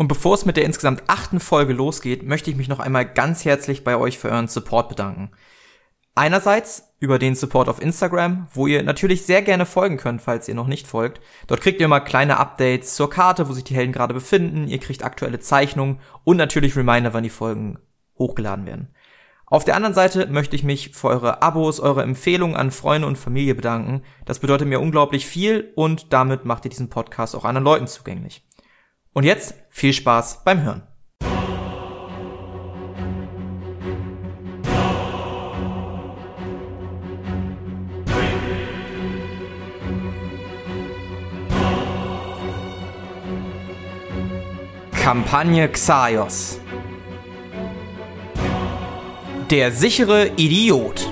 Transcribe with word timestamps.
Und 0.00 0.08
bevor 0.08 0.32
es 0.32 0.46
mit 0.46 0.56
der 0.56 0.64
insgesamt 0.64 1.02
achten 1.08 1.40
Folge 1.40 1.74
losgeht, 1.74 2.22
möchte 2.22 2.50
ich 2.50 2.56
mich 2.56 2.68
noch 2.68 2.80
einmal 2.80 3.04
ganz 3.04 3.44
herzlich 3.44 3.84
bei 3.84 3.98
euch 3.98 4.18
für 4.18 4.30
euren 4.30 4.48
Support 4.48 4.88
bedanken. 4.88 5.30
Einerseits 6.14 6.94
über 7.00 7.18
den 7.18 7.34
Support 7.34 7.68
auf 7.68 7.82
Instagram, 7.82 8.46
wo 8.54 8.66
ihr 8.66 8.82
natürlich 8.82 9.26
sehr 9.26 9.42
gerne 9.42 9.66
folgen 9.66 9.98
könnt, 9.98 10.22
falls 10.22 10.48
ihr 10.48 10.54
noch 10.54 10.68
nicht 10.68 10.86
folgt. 10.86 11.20
Dort 11.48 11.60
kriegt 11.60 11.80
ihr 11.80 11.84
immer 11.84 12.00
kleine 12.00 12.38
Updates 12.38 12.94
zur 12.94 13.10
Karte, 13.10 13.46
wo 13.46 13.52
sich 13.52 13.64
die 13.64 13.74
Helden 13.74 13.92
gerade 13.92 14.14
befinden. 14.14 14.68
Ihr 14.68 14.78
kriegt 14.78 15.04
aktuelle 15.04 15.38
Zeichnungen 15.38 16.00
und 16.24 16.38
natürlich 16.38 16.78
Reminder, 16.78 17.12
wann 17.12 17.24
die 17.24 17.28
Folgen 17.28 17.78
hochgeladen 18.18 18.64
werden. 18.64 18.94
Auf 19.44 19.66
der 19.66 19.76
anderen 19.76 19.94
Seite 19.94 20.28
möchte 20.28 20.56
ich 20.56 20.62
mich 20.62 20.90
für 20.94 21.08
eure 21.08 21.42
Abos, 21.42 21.78
eure 21.78 22.04
Empfehlungen 22.04 22.56
an 22.56 22.70
Freunde 22.70 23.06
und 23.06 23.18
Familie 23.18 23.54
bedanken. 23.54 24.02
Das 24.24 24.38
bedeutet 24.38 24.66
mir 24.66 24.80
unglaublich 24.80 25.26
viel 25.26 25.72
und 25.74 26.14
damit 26.14 26.46
macht 26.46 26.64
ihr 26.64 26.70
diesen 26.70 26.88
Podcast 26.88 27.36
auch 27.36 27.44
anderen 27.44 27.64
Leuten 27.64 27.86
zugänglich. 27.86 28.46
Und 29.12 29.24
jetzt 29.24 29.54
viel 29.70 29.92
Spaß 29.92 30.44
beim 30.44 30.62
Hören. 30.62 30.82
Kampagne 44.92 45.68
Xaios. 45.68 46.60
Der 49.50 49.72
sichere 49.72 50.28
Idiot. 50.36 51.10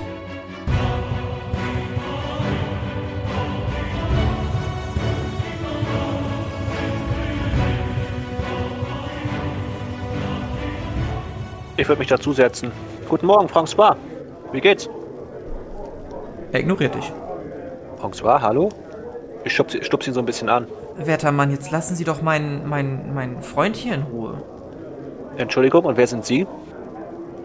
Ich 11.79 11.87
würde 11.87 11.99
mich 11.99 12.09
dazusetzen. 12.09 12.73
Guten 13.07 13.25
Morgen, 13.25 13.47
François. 13.47 13.95
Wie 14.51 14.59
geht's? 14.59 14.89
Er 16.51 16.59
ignoriert 16.59 16.93
dich. 16.93 17.09
François, 18.01 18.41
hallo? 18.41 18.67
Ich 19.45 19.53
stupse 19.53 19.81
stups 19.81 20.07
ihn 20.07 20.13
so 20.13 20.19
ein 20.19 20.25
bisschen 20.25 20.49
an. 20.49 20.67
Werter 20.97 21.31
Mann, 21.31 21.51
jetzt 21.51 21.71
lassen 21.71 21.95
Sie 21.95 22.03
doch 22.03 22.21
meinen, 22.21 22.67
meinen, 22.67 23.13
meinen 23.13 23.41
Freund 23.41 23.77
hier 23.77 23.93
in 23.93 24.03
Ruhe. 24.03 24.43
Entschuldigung, 25.37 25.85
und 25.85 25.95
wer 25.95 26.05
sind 26.05 26.25
Sie? 26.25 26.45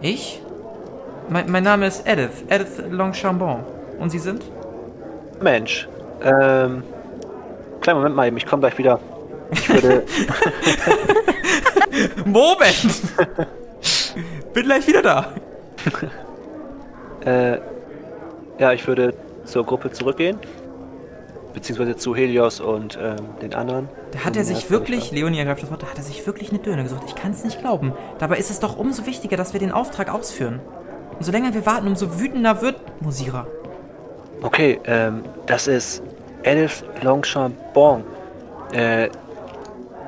Ich? 0.01 0.41
Mein, 1.29 1.49
mein 1.49 1.63
Name 1.63 1.87
ist 1.87 2.05
Edith. 2.05 2.43
Edith 2.49 2.83
Longchambon. 2.89 3.63
Und 3.99 4.09
Sie 4.09 4.19
sind? 4.19 4.43
Mensch. 5.39 5.87
Ähm. 6.21 6.83
Kleinen 7.79 7.99
Moment 7.99 8.15
mal 8.17 8.27
eben, 8.27 8.35
ich 8.35 8.45
komme 8.45 8.59
gleich 8.59 8.77
wieder. 8.77 8.99
Ich 9.51 9.69
würde. 9.69 10.03
Moment! 12.25 13.01
Bin 14.55 14.63
gleich 14.63 14.87
wieder 14.87 15.01
da. 15.01 15.33
äh. 17.25 17.59
Ja, 18.57 18.71
ich 18.71 18.87
würde 18.87 19.13
zur 19.43 19.65
Gruppe 19.65 19.91
zurückgehen. 19.91 20.37
Beziehungsweise 21.53 21.97
zu 21.97 22.15
Helios 22.15 22.61
und 22.61 22.97
ähm, 23.01 23.17
den 23.41 23.53
anderen. 23.53 23.89
Da 24.11 24.19
hat 24.19 24.37
er 24.37 24.45
sich 24.45 24.69
wirklich, 24.69 25.11
Leonie 25.11 25.39
ergreift 25.39 25.63
das 25.63 25.71
Wort, 25.71 25.83
da 25.83 25.87
hat 25.87 25.97
er 25.97 26.03
sich 26.03 26.25
wirklich 26.25 26.51
eine 26.51 26.59
Döne 26.59 26.83
gesucht. 26.83 27.03
Ich 27.05 27.15
kann 27.15 27.31
es 27.31 27.43
nicht 27.43 27.59
glauben. 27.59 27.93
Dabei 28.17 28.37
ist 28.37 28.49
es 28.49 28.61
doch 28.61 28.77
umso 28.77 29.05
wichtiger, 29.05 29.35
dass 29.35 29.51
wir 29.51 29.59
den 29.59 29.73
Auftrag 29.73 30.09
ausführen. 30.09 30.61
Und 31.17 31.25
so 31.25 31.33
länger 31.33 31.53
wir 31.53 31.65
warten, 31.65 31.87
umso 31.87 32.19
wütender 32.19 32.61
wird 32.61 32.77
Musira. 33.01 33.47
Okay, 34.41 34.79
ähm, 34.85 35.23
das 35.47 35.67
ist 35.67 36.01
Edith 36.43 36.83
Longchambon. 37.01 38.03
Äh, 38.71 39.09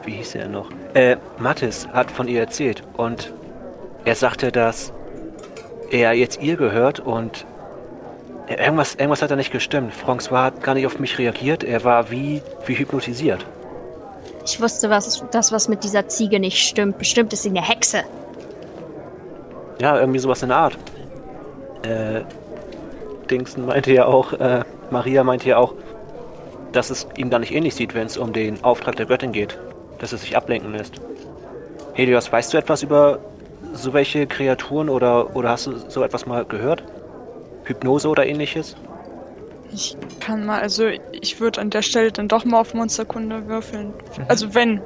wie 0.06 0.12
hieß 0.12 0.36
er 0.36 0.48
noch? 0.48 0.70
Äh, 0.94 1.18
Mattis 1.38 1.88
hat 1.90 2.12
von 2.12 2.30
ihr 2.30 2.40
erzählt 2.42 2.84
und 2.96 3.34
er 4.08 4.16
sagte, 4.16 4.54
dass 4.54 4.94
er 5.92 6.14
jetzt 6.14 6.42
ihr 6.42 6.56
gehört 6.56 7.02
und 7.02 7.46
irgendwas, 8.48 8.96
irgendwas 8.96 9.22
hat 9.22 9.32
da 9.32 9.36
nicht 9.36 9.52
gestimmt. 9.52 9.92
François 9.94 10.44
hat 10.44 10.64
gar 10.64 10.76
nicht 10.76 10.86
auf 10.86 10.98
mich 10.98 11.18
reagiert. 11.18 11.66
Er 11.66 11.84
war 11.84 12.10
wie, 12.10 12.42
wie 12.66 12.76
hypnotisiert. 12.76 13.46
Ich 14.46 14.62
wusste, 14.62 14.90
was 14.90 15.26
das, 15.32 15.52
was 15.52 15.68
mit 15.68 15.84
dieser 15.84 16.08
Ziege 16.08 16.40
nicht 16.40 16.66
stimmt. 16.66 16.98
Bestimmt 17.00 17.34
ist 17.34 17.44
sie 17.44 17.50
eine 17.50 17.62
Hexe. 17.62 18.04
Ja, 19.82 20.00
irgendwie 20.00 20.20
sowas 20.20 20.42
in 20.42 20.50
der 20.50 20.58
Art. 20.58 20.78
Äh, 21.84 22.22
Dingsen 23.30 23.66
meinte 23.66 23.92
ja 23.92 24.06
auch, 24.06 24.32
äh, 24.32 24.64
Maria 24.90 25.26
meinte 25.26 25.50
ja 25.50 25.58
auch, 25.58 25.74
dass 26.72 26.92
es 26.92 27.10
ihm 27.18 27.30
gar 27.30 27.40
nicht 27.40 27.54
ähnlich 27.54 27.76
sieht, 27.76 27.94
wenn 27.94 28.06
es 28.06 28.16
um 28.16 28.32
den 28.32 28.64
Auftrag 28.64 28.96
der 28.96 29.06
Göttin 29.06 29.34
geht. 29.34 29.60
Dass 30.00 30.14
es 30.14 30.22
sich 30.22 30.38
ablenken 30.38 30.72
lässt. 30.72 30.94
Helios, 31.94 32.32
weißt 32.32 32.54
du 32.54 32.58
etwas 32.58 32.84
über 32.84 33.20
so 33.74 33.94
welche 33.94 34.28
Kreaturen 34.28 34.90
oder, 34.90 35.36
oder 35.36 35.50
hast 35.50 35.68
du 35.68 35.78
so 35.90 36.04
etwas 36.04 36.26
mal 36.26 36.46
gehört? 36.46 36.84
Hypnose 37.64 38.08
oder 38.08 38.26
ähnliches? 38.26 38.76
Ich 39.72 39.98
kann 40.20 40.46
mal, 40.46 40.62
also 40.62 40.86
ich 41.12 41.40
würde 41.40 41.62
an 41.62 41.70
der 41.70 41.82
Stelle 41.82 42.12
dann 42.12 42.28
doch 42.28 42.46
mal 42.46 42.60
auf 42.60 42.74
Monsterkunde 42.74 43.48
würfeln. 43.48 43.88
Mhm. 44.18 44.26
Also 44.28 44.54
wenn 44.56 44.82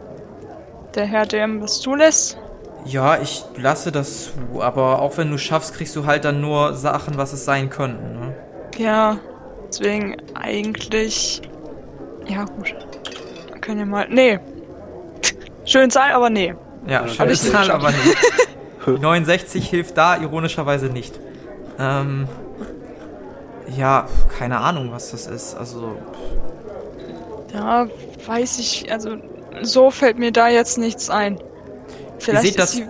der 0.95 1.05
Herr 1.05 1.25
DM 1.25 1.61
was 1.61 1.79
zulässt. 1.79 2.37
Ja, 2.85 3.21
ich 3.21 3.43
lasse 3.57 3.91
das 3.91 4.25
zu, 4.25 4.61
aber 4.61 5.01
auch 5.01 5.17
wenn 5.17 5.29
du 5.29 5.37
schaffst, 5.37 5.75
kriegst 5.75 5.95
du 5.95 6.05
halt 6.07 6.25
dann 6.25 6.41
nur 6.41 6.73
Sachen, 6.73 7.17
was 7.17 7.31
es 7.31 7.45
sein 7.45 7.69
könnten, 7.69 8.19
ne? 8.19 8.35
Ja, 8.77 9.17
deswegen 9.67 10.17
eigentlich. 10.33 11.41
Ja, 12.27 12.45
gut. 12.45 12.75
Kann 13.61 13.77
ja 13.77 13.85
mal. 13.85 14.07
Nee. 14.09 14.39
Schön 15.65 15.91
Zahl, 15.91 16.11
aber 16.11 16.31
nee. 16.31 16.55
Ja, 16.87 17.07
schöne 17.07 17.33
Zahl, 17.33 17.69
aber 17.69 17.91
nee. 17.91 17.97
69 18.85 19.69
hilft 19.69 19.97
da 19.97 20.17
ironischerweise 20.17 20.87
nicht. 20.87 21.19
Ähm. 21.79 22.27
Ja, 23.77 24.07
keine 24.37 24.59
Ahnung, 24.59 24.91
was 24.91 25.11
das 25.11 25.27
ist. 25.27 25.55
Also. 25.55 25.97
Ja, 27.53 27.87
weiß 28.25 28.59
ich. 28.59 28.91
Also, 28.91 29.17
so 29.61 29.91
fällt 29.91 30.17
mir 30.17 30.31
da 30.31 30.49
jetzt 30.49 30.77
nichts 30.77 31.09
ein. 31.09 31.39
Vielleicht 32.19 32.43
Ihr 32.43 32.51
seht, 32.51 32.59
dass 32.59 32.81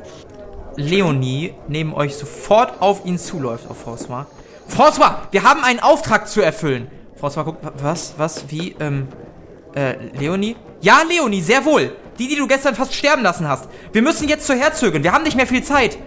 Leonie 0.76 1.54
neben 1.68 1.94
euch 1.94 2.16
sofort 2.16 2.82
auf 2.82 3.06
ihn 3.06 3.18
zuläuft, 3.18 3.70
auf 3.70 3.88
François. 3.88 4.26
François, 4.68 5.16
wir 5.32 5.44
haben 5.44 5.64
einen 5.64 5.80
Auftrag 5.80 6.28
zu 6.28 6.42
erfüllen. 6.42 6.90
François 7.22 7.44
guckt, 7.44 7.60
was, 7.82 8.16
was, 8.18 8.50
wie, 8.50 8.76
ähm, 8.80 9.08
äh, 9.76 9.96
Leonie? 10.18 10.56
Ja, 10.82 11.02
Leonie, 11.08 11.42
sehr 11.42 11.64
wohl. 11.66 11.92
Die, 12.22 12.28
die 12.28 12.36
du 12.36 12.46
gestern 12.46 12.76
fast 12.76 12.94
sterben 12.94 13.24
lassen 13.24 13.50
hast. 13.50 13.68
Wir 13.94 14.04
müssen 14.04 14.30
jetzt 14.30 14.46
zur 14.46 14.56
Herzögin. 14.56 15.02
Wir 15.04 15.12
haben 15.12 15.24
nicht 15.24 15.36
mehr 15.36 15.48
viel 15.48 15.64
Zeit. 15.64 15.98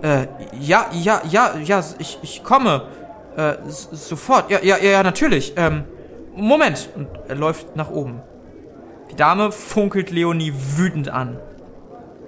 Äh, 0.00 0.26
ja, 0.58 0.86
ja, 0.92 1.20
ja, 1.28 1.56
ja, 1.62 1.84
ich, 1.98 2.18
ich 2.22 2.42
komme. 2.42 2.88
Äh, 3.36 3.56
sofort. 3.66 4.50
Ja, 4.50 4.60
ja, 4.62 4.78
ja, 4.78 5.02
natürlich. 5.02 5.52
Ähm, 5.56 5.84
Moment. 6.34 6.88
Und 6.96 7.08
er 7.28 7.34
läuft 7.34 7.76
nach 7.76 7.90
oben. 7.90 8.22
Die 9.10 9.14
Dame 9.14 9.52
funkelt 9.52 10.10
Leonie 10.10 10.54
wütend 10.78 11.10
an. 11.10 11.38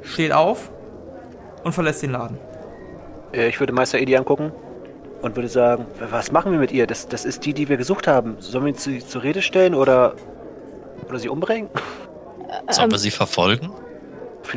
Steht 0.03 0.33
auf 0.33 0.71
und 1.65 1.73
verlässt 1.73 2.03
den 2.03 2.13
Laden. 2.13 2.37
Äh, 3.33 3.49
ich 3.49 3.59
würde 3.59 3.73
Meister 3.73 3.99
Edi 3.99 4.19
angucken 4.19 4.53
und 5.23 5.35
würde 5.35 5.49
sagen, 5.49 5.87
was 6.11 6.31
machen 6.31 6.53
wir 6.53 6.59
mit 6.59 6.73
ihr? 6.73 6.87
Das, 6.87 7.09
das 7.09 7.25
ist 7.25 7.47
die, 7.47 7.55
die 7.55 7.71
wir 7.71 7.79
gesucht 7.79 8.07
haben. 8.07 8.37
Sollen 8.41 8.67
wir 8.67 8.75
sie 8.75 8.99
zur 8.99 9.23
Rede 9.23 9.41
stellen 9.41 9.75
oder, 9.75 10.13
oder 11.09 11.19
sie 11.19 11.31
umbringen? 11.31 11.71
Sollen 12.71 12.91
wir 12.91 12.99
sie 12.99 13.11
verfolgen? 13.11 13.71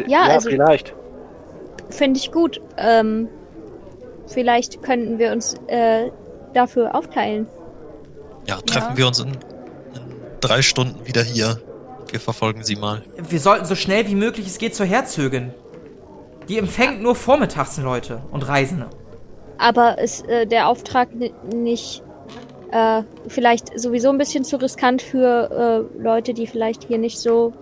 Ja, 0.07 0.27
ja 0.27 0.33
also, 0.33 0.49
vielleicht. 0.49 0.93
Finde 1.89 2.19
ich 2.19 2.31
gut. 2.31 2.61
Ähm, 2.77 3.29
vielleicht 4.27 4.81
könnten 4.81 5.19
wir 5.19 5.31
uns 5.31 5.55
äh, 5.67 6.09
dafür 6.53 6.95
aufteilen. 6.95 7.47
Ja, 8.47 8.57
treffen 8.61 8.91
ja. 8.91 8.97
wir 8.97 9.07
uns 9.07 9.19
in, 9.19 9.29
in 9.29 9.37
drei 10.41 10.61
Stunden 10.61 11.05
wieder 11.05 11.23
hier. 11.23 11.59
Wir 12.09 12.19
verfolgen 12.19 12.63
sie 12.63 12.75
mal. 12.75 13.01
Wir 13.29 13.39
sollten 13.39 13.65
so 13.65 13.75
schnell 13.75 14.07
wie 14.07 14.15
möglich 14.15 14.47
es 14.47 14.57
geht 14.57 14.75
zur 14.75 14.85
Herzögin. 14.85 15.53
Die 16.47 16.57
empfängt 16.57 17.01
nur 17.01 17.15
vormittags 17.15 17.77
Leute 17.77 18.21
und 18.31 18.47
Reisende. 18.47 18.89
Aber 19.57 19.97
ist 19.97 20.27
äh, 20.27 20.45
der 20.45 20.68
Auftrag 20.68 21.09
nicht 21.53 22.03
äh, 22.71 23.03
vielleicht 23.27 23.79
sowieso 23.79 24.09
ein 24.09 24.18
bisschen 24.18 24.44
zu 24.44 24.57
riskant 24.57 25.01
für 25.01 25.88
äh, 25.97 26.01
Leute, 26.01 26.33
die 26.33 26.47
vielleicht 26.47 26.83
hier 26.85 26.97
nicht 26.97 27.19
so 27.19 27.53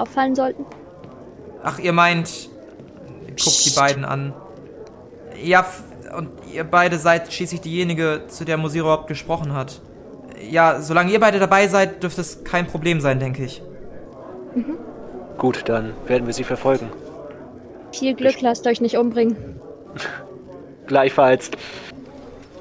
auffallen 0.00 0.34
sollten? 0.34 0.64
Ach, 1.62 1.78
ihr 1.78 1.92
meint, 1.92 2.48
guckt 3.28 3.64
die 3.64 3.70
beiden 3.70 4.04
an. 4.04 4.34
Ja, 5.42 5.66
und 6.16 6.30
ihr 6.52 6.64
beide 6.64 6.98
seid 6.98 7.32
schließlich 7.32 7.60
diejenige, 7.60 8.22
zu 8.28 8.44
der 8.44 8.56
Musiro 8.56 8.86
überhaupt 8.86 9.08
gesprochen 9.08 9.54
hat. 9.54 9.80
Ja, 10.50 10.80
solange 10.80 11.12
ihr 11.12 11.20
beide 11.20 11.38
dabei 11.38 11.68
seid, 11.68 12.02
dürfte 12.02 12.20
es 12.20 12.44
kein 12.44 12.66
Problem 12.66 13.00
sein, 13.00 13.20
denke 13.20 13.44
ich. 13.44 13.62
Mhm. 14.54 14.78
Gut, 15.38 15.68
dann 15.68 15.94
werden 16.06 16.26
wir 16.26 16.34
sie 16.34 16.44
verfolgen. 16.44 16.90
Viel 17.92 18.14
Glück, 18.14 18.34
Bis 18.34 18.42
lasst 18.42 18.66
euch 18.66 18.80
nicht 18.80 18.96
umbringen. 18.96 19.60
Gleichfalls. 20.86 21.50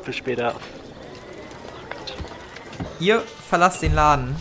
Bis 0.05 0.15
später. 0.15 0.53
Ihr 2.99 3.21
verlasst 3.49 3.81
den 3.81 3.95
Laden 3.95 4.35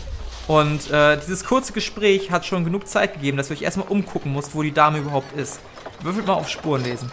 Und 0.49 0.89
äh, 0.89 1.15
dieses 1.15 1.45
kurze 1.45 1.73
Gespräch 1.73 2.31
hat 2.31 2.43
schon 2.43 2.63
genug 2.63 2.87
Zeit 2.87 3.13
gegeben, 3.13 3.37
dass 3.37 3.51
ihr 3.51 3.55
euch 3.55 3.61
erstmal 3.61 3.87
umgucken 3.87 4.33
müsst, 4.33 4.55
wo 4.55 4.63
die 4.63 4.71
Dame 4.71 4.97
überhaupt 4.97 5.37
ist. 5.37 5.59
Würfelt 6.01 6.25
mal 6.25 6.33
auf 6.33 6.49
Spuren 6.49 6.83
lesen. 6.83 7.11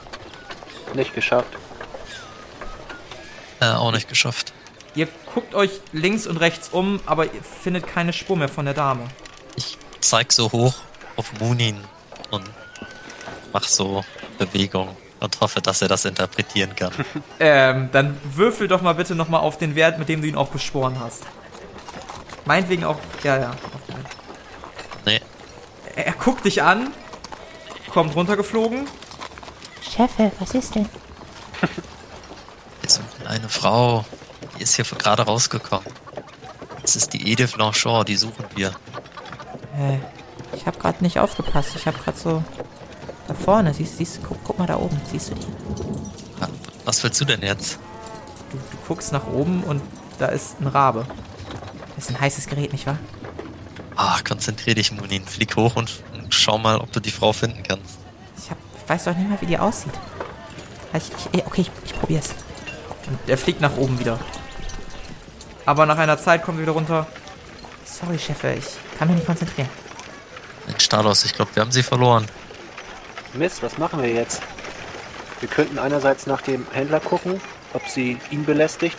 Nicht 0.94 1.14
geschafft. 1.14 1.50
Äh, 3.60 3.66
auch 3.66 3.92
nicht 3.92 4.08
geschafft. 4.08 4.54
Ihr 4.94 5.06
guckt 5.34 5.54
euch 5.54 5.82
links 5.92 6.26
und 6.26 6.38
rechts 6.38 6.70
um, 6.70 6.98
aber 7.04 7.26
ihr 7.26 7.42
findet 7.42 7.86
keine 7.86 8.14
Spur 8.14 8.38
mehr 8.38 8.48
von 8.48 8.64
der 8.64 8.72
Dame. 8.72 9.06
Ich 9.56 9.76
zeig 10.00 10.32
so 10.32 10.50
hoch 10.50 10.76
auf 11.16 11.38
Munin 11.38 11.76
und 12.30 12.50
mach 13.52 13.64
so 13.64 14.02
Bewegung 14.38 14.96
und 15.20 15.40
hoffe, 15.42 15.60
dass 15.60 15.82
er 15.82 15.88
das 15.88 16.06
interpretieren 16.06 16.74
kann. 16.74 16.92
Ähm, 17.38 17.90
dann 17.92 18.18
würfel 18.34 18.66
doch 18.66 18.80
mal 18.80 18.94
bitte 18.94 19.14
nochmal 19.14 19.42
auf 19.42 19.58
den 19.58 19.74
Wert, 19.74 19.98
mit 19.98 20.08
dem 20.08 20.22
du 20.22 20.28
ihn 20.28 20.36
auch 20.36 20.48
beschworen 20.48 20.98
hast. 20.98 21.24
Meinetwegen 22.46 22.84
auch, 22.84 22.96
ja, 23.24 23.38
ja. 23.38 23.56
nee, 25.04 25.20
Er, 25.96 26.06
er 26.06 26.12
guckt 26.12 26.44
dich 26.44 26.62
an, 26.62 26.92
kommt 27.92 28.14
runtergeflogen. 28.14 28.86
Chefe, 29.82 30.30
was 30.38 30.54
ist 30.54 30.74
denn? 30.74 30.88
wir 32.80 32.90
suchen 32.90 33.26
eine 33.26 33.48
Frau. 33.48 34.04
Die 34.56 34.62
ist 34.62 34.76
hier 34.76 34.84
gerade 34.84 35.22
rausgekommen. 35.22 35.86
Das 36.82 36.94
ist 36.94 37.12
die 37.12 37.32
Edith 37.32 37.52
Blanchard, 37.52 38.08
die 38.08 38.16
suchen 38.16 38.44
wir. 38.54 38.68
Äh, 39.76 39.98
ich 40.54 40.66
habe 40.66 40.78
gerade 40.78 41.02
nicht 41.02 41.18
aufgepasst. 41.18 41.72
Ich 41.74 41.86
habe 41.86 41.98
gerade 41.98 42.16
so 42.16 42.44
da 43.26 43.34
vorne. 43.34 43.74
Siehst, 43.74 43.98
siehst, 43.98 44.20
guck, 44.22 44.38
guck 44.44 44.58
mal 44.58 44.66
da 44.66 44.76
oben. 44.76 45.00
Siehst 45.10 45.30
du 45.30 45.34
die? 45.34 45.46
Was 46.84 47.02
willst 47.02 47.20
du 47.20 47.24
denn 47.24 47.42
jetzt? 47.42 47.80
Du, 48.52 48.58
du 48.58 48.76
guckst 48.86 49.12
nach 49.12 49.26
oben 49.26 49.64
und 49.64 49.82
da 50.18 50.26
ist 50.26 50.60
ein 50.60 50.68
Rabe. 50.68 51.04
Das 51.96 52.04
ist 52.04 52.10
ein 52.14 52.20
heißes 52.20 52.46
Gerät, 52.46 52.72
nicht 52.72 52.86
wahr? 52.86 52.98
Ah, 53.96 54.18
konzentrier 54.26 54.74
dich, 54.74 54.92
Munin. 54.92 55.24
Flieg 55.24 55.56
hoch 55.56 55.76
und, 55.76 56.02
und 56.12 56.32
schau 56.34 56.58
mal, 56.58 56.76
ob 56.76 56.92
du 56.92 57.00
die 57.00 57.10
Frau 57.10 57.32
finden 57.32 57.62
kannst. 57.62 57.98
Ich, 58.38 58.50
hab, 58.50 58.58
ich 58.76 58.88
weiß 58.88 59.04
doch 59.04 59.16
nicht 59.16 59.28
mal, 59.28 59.40
wie 59.40 59.46
die 59.46 59.58
aussieht. 59.58 59.94
Ich, 60.92 61.10
ich, 61.32 61.46
okay, 61.46 61.62
ich, 61.62 61.70
ich 61.84 61.98
probier's. 61.98 62.34
Und 63.06 63.18
er 63.26 63.38
fliegt 63.38 63.60
nach 63.60 63.76
oben 63.76 63.98
wieder. 63.98 64.18
Aber 65.64 65.86
nach 65.86 65.98
einer 65.98 66.18
Zeit 66.18 66.42
kommt 66.42 66.58
er 66.58 66.62
wieder 66.62 66.72
runter. 66.72 67.06
Sorry, 67.84 68.18
Chefe, 68.18 68.54
ich 68.54 68.98
kann 68.98 69.08
mich 69.08 69.16
nicht 69.16 69.26
konzentrieren. 69.26 69.68
Mensch, 70.66 70.84
Stalos, 70.84 71.24
ich 71.24 71.32
glaube, 71.32 71.54
wir 71.54 71.62
haben 71.62 71.72
sie 71.72 71.82
verloren. 71.82 72.26
Mist, 73.34 73.62
was 73.62 73.78
machen 73.78 74.02
wir 74.02 74.12
jetzt? 74.12 74.42
Wir 75.40 75.48
könnten 75.48 75.78
einerseits 75.78 76.26
nach 76.26 76.42
dem 76.42 76.66
Händler 76.72 77.00
gucken, 77.00 77.40
ob 77.72 77.86
sie 77.88 78.18
ihn 78.30 78.44
belästigt. 78.44 78.96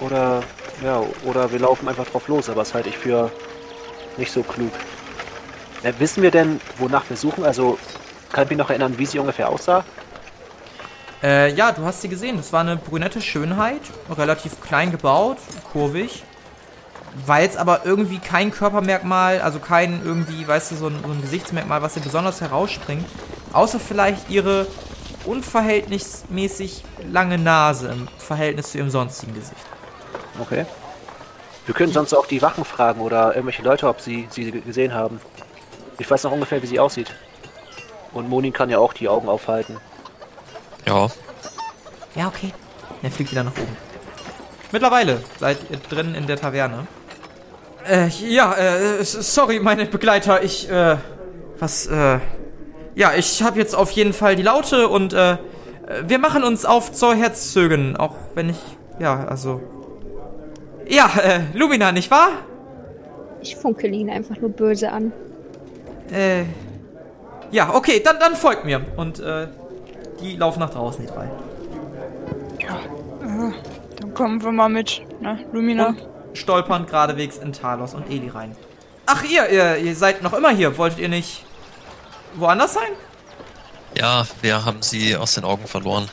Oder, 0.00 0.42
ja, 0.82 1.02
oder 1.24 1.52
wir 1.52 1.58
laufen 1.58 1.88
einfach 1.88 2.06
drauf 2.06 2.28
los, 2.28 2.48
aber 2.48 2.60
das 2.60 2.74
halte 2.74 2.88
ich 2.88 2.98
für 2.98 3.30
nicht 4.16 4.32
so 4.32 4.42
klug. 4.42 4.72
Äh, 5.82 5.92
wissen 5.98 6.22
wir 6.22 6.30
denn, 6.30 6.60
wonach 6.78 7.04
wir 7.08 7.16
suchen? 7.16 7.44
Also, 7.44 7.78
kann 8.32 8.44
ich 8.44 8.50
mich 8.50 8.58
noch 8.58 8.70
erinnern, 8.70 8.98
wie 8.98 9.06
sie 9.06 9.18
ungefähr 9.18 9.48
aussah? 9.48 9.84
Äh, 11.22 11.54
ja, 11.54 11.72
du 11.72 11.84
hast 11.84 12.02
sie 12.02 12.08
gesehen. 12.08 12.36
Das 12.36 12.52
war 12.52 12.60
eine 12.60 12.76
brünette 12.76 13.20
Schönheit. 13.20 13.80
Relativ 14.14 14.60
klein 14.60 14.90
gebaut, 14.90 15.38
kurvig. 15.72 16.22
War 17.26 17.42
jetzt 17.42 17.56
aber 17.56 17.82
irgendwie 17.84 18.18
kein 18.18 18.50
Körpermerkmal, 18.50 19.40
also 19.40 19.60
kein 19.60 20.02
irgendwie, 20.04 20.46
weißt 20.46 20.72
du, 20.72 20.76
so 20.76 20.86
ein, 20.88 20.98
so 21.02 21.12
ein 21.12 21.22
Gesichtsmerkmal, 21.22 21.80
was 21.80 21.96
ihr 21.96 22.02
besonders 22.02 22.40
herausspringt. 22.40 23.06
Außer 23.52 23.78
vielleicht 23.78 24.28
ihre 24.30 24.66
unverhältnismäßig 25.24 26.84
lange 27.10 27.38
Nase 27.38 27.88
im 27.88 28.08
Verhältnis 28.18 28.72
zu 28.72 28.78
ihrem 28.78 28.90
sonstigen 28.90 29.32
Gesicht. 29.32 29.73
Okay. 30.40 30.66
Wir 31.66 31.74
können 31.74 31.92
sonst 31.92 32.12
auch 32.12 32.26
die 32.26 32.42
Wachen 32.42 32.64
fragen 32.64 33.00
oder 33.00 33.34
irgendwelche 33.34 33.62
Leute, 33.62 33.88
ob 33.88 34.00
sie 34.00 34.26
sie 34.30 34.50
gesehen 34.50 34.92
haben. 34.92 35.20
Ich 35.98 36.10
weiß 36.10 36.24
noch 36.24 36.32
ungefähr, 36.32 36.62
wie 36.62 36.66
sie 36.66 36.78
aussieht. 36.80 37.14
Und 38.12 38.28
Monin 38.28 38.52
kann 38.52 38.70
ja 38.70 38.78
auch 38.78 38.92
die 38.92 39.08
Augen 39.08 39.28
aufhalten. 39.28 39.78
Ja, 40.86 41.08
Ja, 42.14 42.28
okay. 42.28 42.52
Er 43.02 43.10
fliegt 43.10 43.32
wieder 43.32 43.44
nach 43.44 43.52
oben. 43.52 43.76
Mittlerweile 44.72 45.22
seid 45.38 45.58
ihr 45.70 45.78
drin 45.78 46.14
in 46.14 46.26
der 46.26 46.36
Taverne. 46.36 46.86
Äh, 47.86 48.08
ja, 48.08 48.54
äh, 48.54 49.04
sorry, 49.04 49.60
meine 49.60 49.86
Begleiter, 49.86 50.42
ich, 50.42 50.70
äh, 50.70 50.96
was, 51.58 51.86
äh, 51.86 52.18
ja, 52.94 53.12
ich 53.14 53.42
habe 53.42 53.58
jetzt 53.58 53.74
auf 53.74 53.90
jeden 53.90 54.12
Fall 54.12 54.36
die 54.36 54.42
Laute 54.42 54.88
und, 54.88 55.12
äh, 55.12 55.36
wir 56.06 56.18
machen 56.18 56.44
uns 56.44 56.64
auf 56.64 56.92
zur 56.92 57.14
Herzögin, 57.14 57.96
auch 57.96 58.14
wenn 58.34 58.48
ich, 58.50 58.56
ja, 58.98 59.26
also, 59.26 59.60
ja, 60.88 61.10
äh, 61.22 61.40
Lumina, 61.54 61.92
nicht 61.92 62.10
wahr? 62.10 62.30
Ich 63.40 63.56
funkel 63.56 63.92
ihn 63.92 64.10
einfach 64.10 64.36
nur 64.38 64.50
böse 64.50 64.90
an. 64.90 65.12
Äh, 66.12 66.44
ja, 67.50 67.74
okay, 67.74 68.00
dann, 68.04 68.18
dann 68.18 68.36
folgt 68.36 68.64
mir. 68.64 68.80
Und, 68.96 69.20
äh, 69.20 69.48
die 70.20 70.36
laufen 70.36 70.60
nach 70.60 70.70
draußen, 70.70 71.04
die 71.04 71.12
drei. 71.12 71.30
Ja, 72.60 72.76
äh, 73.48 73.52
dann 74.00 74.14
kommen 74.14 74.42
wir 74.42 74.52
mal 74.52 74.68
mit, 74.68 75.02
ne, 75.20 75.44
Lumina. 75.52 75.88
Und 75.88 76.02
stolpern 76.32 76.86
geradewegs 76.86 77.36
in 77.38 77.52
Talos 77.52 77.94
und 77.94 78.08
Eli 78.10 78.28
rein. 78.28 78.56
Ach, 79.06 79.22
ihr, 79.24 79.48
ihr, 79.50 79.76
ihr 79.76 79.94
seid 79.94 80.22
noch 80.22 80.32
immer 80.32 80.50
hier. 80.50 80.76
Wolltet 80.78 80.98
ihr 80.98 81.08
nicht 81.08 81.44
woanders 82.34 82.74
sein? 82.74 82.90
ja, 83.96 84.26
wir 84.42 84.64
haben 84.64 84.82
sie 84.82 85.16
aus 85.16 85.34
den 85.34 85.44
Augen 85.44 85.66
verloren. 85.66 86.08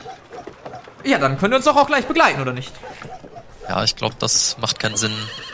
Ja, 1.04 1.18
dann 1.18 1.38
könnt 1.38 1.52
ihr 1.52 1.56
uns 1.56 1.64
doch 1.64 1.76
auch 1.76 1.86
gleich 1.86 2.06
begleiten, 2.06 2.40
oder 2.40 2.52
nicht? 2.52 2.72
Ja, 3.68 3.84
ich 3.84 3.96
glaube, 3.96 4.16
das 4.18 4.56
macht 4.60 4.78
keinen 4.78 4.96
Sinn, 4.96 5.12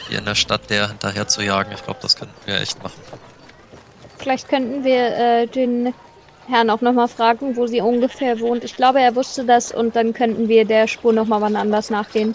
hier 0.08 0.18
in 0.18 0.24
der 0.24 0.34
Stadt 0.34 0.70
der 0.70 0.88
hinterher 0.88 1.28
zu 1.28 1.42
jagen. 1.42 1.72
Ich 1.72 1.84
glaube, 1.84 2.00
das 2.02 2.16
könnten 2.16 2.34
wir 2.46 2.60
echt 2.60 2.82
machen. 2.82 3.00
Vielleicht 4.18 4.48
könnten 4.48 4.84
wir 4.84 5.16
äh, 5.16 5.46
den 5.46 5.94
Herrn 6.48 6.70
auch 6.70 6.80
nochmal 6.80 7.08
fragen, 7.08 7.56
wo 7.56 7.66
sie 7.66 7.80
ungefähr 7.80 8.40
wohnt. 8.40 8.64
Ich 8.64 8.74
glaube, 8.74 9.00
er 9.00 9.14
wusste 9.14 9.44
das 9.44 9.70
und 9.70 9.94
dann 9.94 10.14
könnten 10.14 10.48
wir 10.48 10.64
der 10.64 10.88
Spur 10.88 11.12
nochmal 11.12 11.40
wann 11.40 11.56
anders 11.56 11.90
nachgehen. 11.90 12.34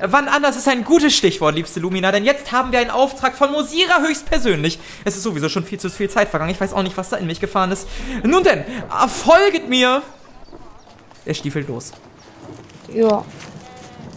Äh, 0.00 0.08
Wann 0.10 0.26
anders 0.28 0.56
ist 0.56 0.66
ein 0.68 0.84
gutes 0.84 1.14
Stichwort, 1.14 1.54
liebste 1.54 1.80
Lumina, 1.80 2.10
denn 2.10 2.24
jetzt 2.24 2.50
haben 2.50 2.72
wir 2.72 2.78
einen 2.80 2.90
Auftrag 2.90 3.36
von 3.36 3.52
Mosira 3.52 4.00
höchstpersönlich. 4.00 4.78
Es 5.04 5.16
ist 5.16 5.22
sowieso 5.22 5.48
schon 5.48 5.64
viel 5.64 5.78
zu 5.78 5.90
viel 5.90 6.10
Zeit 6.10 6.28
vergangen. 6.30 6.50
Ich 6.50 6.60
weiß 6.60 6.72
auch 6.72 6.82
nicht, 6.82 6.96
was 6.96 7.10
da 7.10 7.16
in 7.16 7.26
mich 7.26 7.40
gefahren 7.40 7.70
ist. 7.70 7.86
Nun 8.22 8.42
denn, 8.42 8.64
folget 9.08 9.68
mir! 9.68 10.02
Er 11.26 11.34
stiefelt 11.34 11.68
los. 11.68 11.92
Ja. 12.92 13.24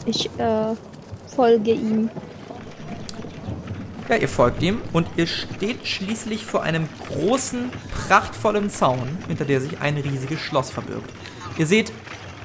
Ich 0.07 0.29
äh, 0.39 0.73
folge 1.35 1.71
ihm. 1.71 2.09
Ja, 4.07 4.15
ihr 4.15 4.29
folgt 4.29 4.63
ihm 4.63 4.81
und 4.93 5.05
ihr 5.17 5.27
steht 5.27 5.85
schließlich 5.85 6.45
vor 6.45 6.63
einem 6.63 6.87
großen, 7.09 7.69
prachtvollen 8.07 8.69
Zaun, 8.69 9.17
hinter 9.27 9.43
der 9.43 9.59
sich 9.59 9.81
ein 9.81 9.97
riesiges 9.97 10.39
Schloss 10.39 10.69
verbirgt. 10.69 11.09
Ihr 11.57 11.65
seht 11.65 11.91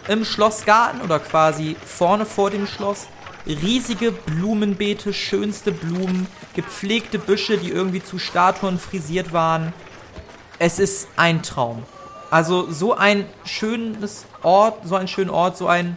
im 0.09 0.25
Schlossgarten 0.25 1.03
oder 1.03 1.21
quasi 1.21 1.77
vorne 1.87 2.27
vor 2.27 2.51
dem 2.51 2.67
Schloss 2.67 3.07
riesige 3.47 4.11
Blumenbeete, 4.11 5.13
schönste 5.13 5.71
Blumen, 5.71 6.27
gepflegte 6.55 7.21
Büsche, 7.21 7.59
die 7.59 7.71
irgendwie 7.71 8.03
zu 8.03 8.19
Statuen 8.19 8.81
frisiert 8.81 9.33
waren. 9.33 9.73
Es 10.59 10.81
ist 10.81 11.07
ein 11.15 11.45
Traum. 11.45 11.85
Also 12.29 12.69
so 12.73 12.95
ein 12.95 13.25
schönes 13.45 14.27
Ort, 14.43 14.81
so 14.85 14.97
ein 14.97 15.07
schöner 15.07 15.33
Ort, 15.33 15.57
so 15.57 15.69
ein 15.69 15.97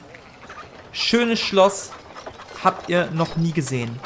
schönes 0.96 1.40
Schloss 1.40 1.92
habt 2.64 2.90
ihr 2.90 3.10
noch 3.12 3.36
nie 3.36 3.52
gesehen. 3.52 4.00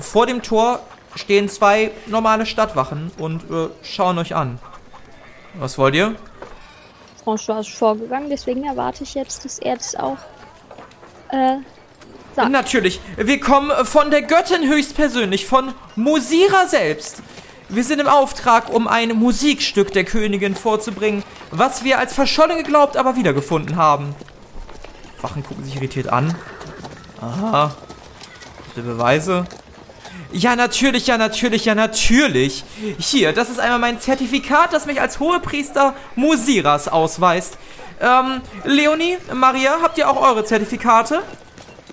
Vor 0.00 0.26
dem 0.26 0.42
Tor 0.42 0.80
stehen 1.14 1.48
zwei 1.48 1.92
normale 2.06 2.46
Stadtwachen 2.46 3.12
und 3.18 3.48
äh, 3.50 3.68
schauen 3.82 4.18
euch 4.18 4.34
an. 4.34 4.58
Was 5.54 5.78
wollt 5.78 5.94
ihr? 5.94 6.16
François 7.24 7.60
ist 7.60 7.70
vorgegangen, 7.70 8.30
deswegen 8.30 8.64
erwarte 8.64 9.04
ich 9.04 9.14
jetzt, 9.14 9.44
dass 9.44 9.58
er 9.58 9.76
das 9.76 9.94
auch 9.94 10.16
äh, 11.28 11.58
sagt. 12.34 12.50
Natürlich, 12.50 13.00
wir 13.16 13.38
kommen 13.38 13.70
von 13.84 14.10
der 14.10 14.22
Göttin 14.22 14.68
höchstpersönlich, 14.68 15.46
von 15.46 15.74
Mosira 15.96 16.66
selbst. 16.66 17.22
Wir 17.68 17.84
sind 17.84 18.00
im 18.00 18.08
Auftrag, 18.08 18.72
um 18.72 18.88
ein 18.88 19.10
Musikstück 19.10 19.92
der 19.92 20.04
Königin 20.04 20.56
vorzubringen, 20.56 21.22
was 21.50 21.84
wir 21.84 21.98
als 21.98 22.14
verschollen 22.14 22.56
geglaubt, 22.56 22.96
aber 22.96 23.16
wiedergefunden 23.16 23.76
haben. 23.76 24.14
Wachen 25.22 25.42
gucken 25.42 25.64
sich 25.64 25.76
irritiert 25.76 26.08
an. 26.08 26.34
Aha. 27.20 27.74
Ihr 28.76 28.82
Beweise? 28.82 29.44
Ja, 30.32 30.54
natürlich, 30.54 31.06
ja, 31.08 31.18
natürlich, 31.18 31.64
ja, 31.64 31.74
natürlich. 31.74 32.64
Hier, 32.98 33.32
das 33.32 33.50
ist 33.50 33.58
einmal 33.58 33.80
mein 33.80 34.00
Zertifikat, 34.00 34.72
das 34.72 34.86
mich 34.86 35.00
als 35.00 35.18
Hohepriester 35.18 35.94
Musiras 36.14 36.88
ausweist. 36.88 37.58
Ähm, 38.00 38.40
Leonie, 38.64 39.18
Maria, 39.34 39.78
habt 39.82 39.98
ihr 39.98 40.08
auch 40.08 40.20
eure 40.20 40.44
Zertifikate? 40.44 41.22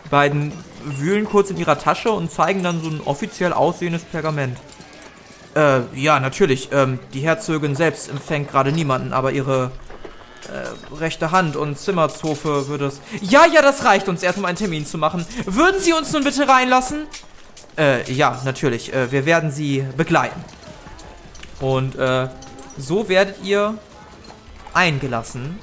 Die 0.06 0.10
beiden 0.10 0.54
wühlen 0.84 1.26
kurz 1.26 1.50
in 1.50 1.58
ihrer 1.58 1.80
Tasche 1.80 2.12
und 2.12 2.32
zeigen 2.32 2.64
dann 2.64 2.82
so 2.82 2.90
ein 2.90 3.02
offiziell 3.04 3.54
aussehendes 3.54 4.04
Pergament. 4.04 4.58
Äh, 5.56 5.82
ja, 5.96 6.20
natürlich. 6.20 6.70
Ähm, 6.72 7.00
die 7.14 7.22
Herzogin 7.22 7.76
selbst 7.76 8.10
empfängt 8.10 8.50
gerade 8.52 8.72
niemanden, 8.72 9.12
aber 9.12 9.32
ihre 9.32 9.72
äh, 10.52 10.96
rechte 10.96 11.32
Hand 11.32 11.56
und 11.56 11.78
Zimmerzofe 11.78 12.68
würde 12.68 12.88
es. 12.88 13.02
Ja, 13.22 13.46
ja, 13.46 13.62
das 13.62 13.84
reicht 13.84 14.08
uns 14.08 14.24
erst, 14.24 14.38
um 14.38 14.46
einen 14.46 14.58
Termin 14.58 14.86
zu 14.86 14.98
machen. 14.98 15.26
Würden 15.46 15.82
Sie 15.82 15.94
uns 15.94 16.12
nun 16.14 16.24
bitte 16.24 16.48
reinlassen? 16.48 17.08
Äh, 17.78 18.12
ja, 18.12 18.42
natürlich. 18.44 18.94
Äh, 18.94 19.12
wir 19.12 19.26
werden 19.26 19.52
sie 19.52 19.86
begleiten. 19.96 20.44
Und 21.60 21.96
äh, 21.96 22.28
so 22.78 23.10
werdet 23.10 23.44
ihr 23.44 23.78
eingelassen. 24.74 25.60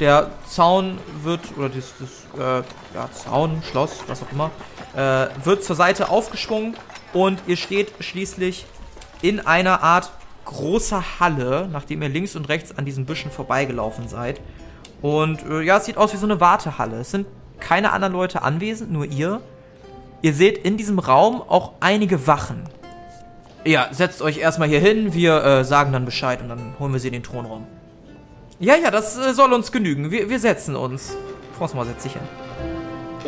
Der 0.00 0.30
Zaun 0.48 0.98
wird, 1.22 1.40
oder 1.56 1.68
das, 1.68 1.92
das 1.98 2.40
äh, 2.40 2.62
ja, 2.94 3.08
Zaun, 3.12 3.62
Schloss, 3.68 4.04
was 4.06 4.22
auch 4.22 4.30
immer, 4.30 4.50
äh, 4.94 5.28
wird 5.44 5.64
zur 5.64 5.74
Seite 5.74 6.08
aufgeschwungen 6.08 6.76
und 7.12 7.40
ihr 7.46 7.56
steht 7.56 7.92
schließlich 7.98 8.66
in 9.22 9.40
einer 9.40 9.82
Art 9.82 10.10
großer 10.48 11.20
Halle, 11.20 11.68
nachdem 11.70 12.02
ihr 12.02 12.08
links 12.08 12.34
und 12.34 12.48
rechts 12.48 12.76
an 12.76 12.86
diesen 12.86 13.04
Büschen 13.04 13.30
vorbeigelaufen 13.30 14.08
seid. 14.08 14.40
Und 15.02 15.44
äh, 15.46 15.60
ja, 15.60 15.76
es 15.76 15.84
sieht 15.84 15.98
aus 15.98 16.12
wie 16.14 16.16
so 16.16 16.26
eine 16.26 16.40
Wartehalle. 16.40 17.00
Es 17.00 17.10
sind 17.10 17.26
keine 17.60 17.92
anderen 17.92 18.14
Leute 18.14 18.42
anwesend, 18.42 18.90
nur 18.90 19.04
ihr. 19.04 19.40
Ihr 20.22 20.32
seht 20.32 20.58
in 20.58 20.76
diesem 20.76 20.98
Raum 20.98 21.42
auch 21.42 21.72
einige 21.80 22.26
Wachen. 22.26 22.64
Ja, 23.64 23.88
setzt 23.90 24.22
euch 24.22 24.38
erstmal 24.38 24.68
hier 24.68 24.80
hin, 24.80 25.12
wir 25.12 25.44
äh, 25.44 25.64
sagen 25.64 25.92
dann 25.92 26.06
Bescheid 26.06 26.40
und 26.40 26.48
dann 26.48 26.74
holen 26.78 26.92
wir 26.92 27.00
sie 27.00 27.08
in 27.08 27.12
den 27.12 27.22
Thronraum. 27.22 27.66
Ja, 28.58 28.74
ja, 28.76 28.90
das 28.90 29.18
äh, 29.18 29.34
soll 29.34 29.52
uns 29.52 29.70
genügen. 29.70 30.10
Wir, 30.10 30.30
wir 30.30 30.40
setzen 30.40 30.74
uns. 30.74 31.14
François 31.58 31.84
setzt 31.84 32.02
sich 32.02 32.12
hin. 32.14 32.22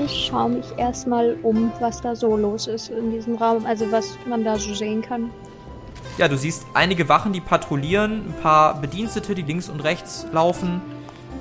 Ich 0.02 0.26
schaue 0.26 0.48
mich 0.48 0.66
erstmal 0.78 1.36
um, 1.42 1.70
was 1.80 2.00
da 2.00 2.16
so 2.16 2.36
los 2.36 2.66
ist 2.66 2.88
in 2.88 3.10
diesem 3.10 3.34
Raum, 3.34 3.66
also 3.66 3.92
was 3.92 4.16
man 4.26 4.42
da 4.42 4.56
so 4.56 4.72
sehen 4.72 5.02
kann. 5.02 5.30
Ja, 6.20 6.28
du 6.28 6.36
siehst 6.36 6.66
einige 6.74 7.08
Wachen, 7.08 7.32
die 7.32 7.40
patrouillieren, 7.40 8.26
ein 8.26 8.34
paar 8.42 8.78
Bedienstete, 8.78 9.34
die 9.34 9.40
links 9.40 9.70
und 9.70 9.80
rechts 9.80 10.26
laufen. 10.32 10.82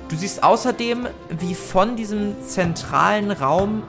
Du 0.08 0.16
siehst 0.16 0.42
außerdem, 0.42 1.06
wie 1.38 1.54
von 1.54 1.96
diesem 1.96 2.34
zentralen 2.40 3.30
Raum 3.30 3.82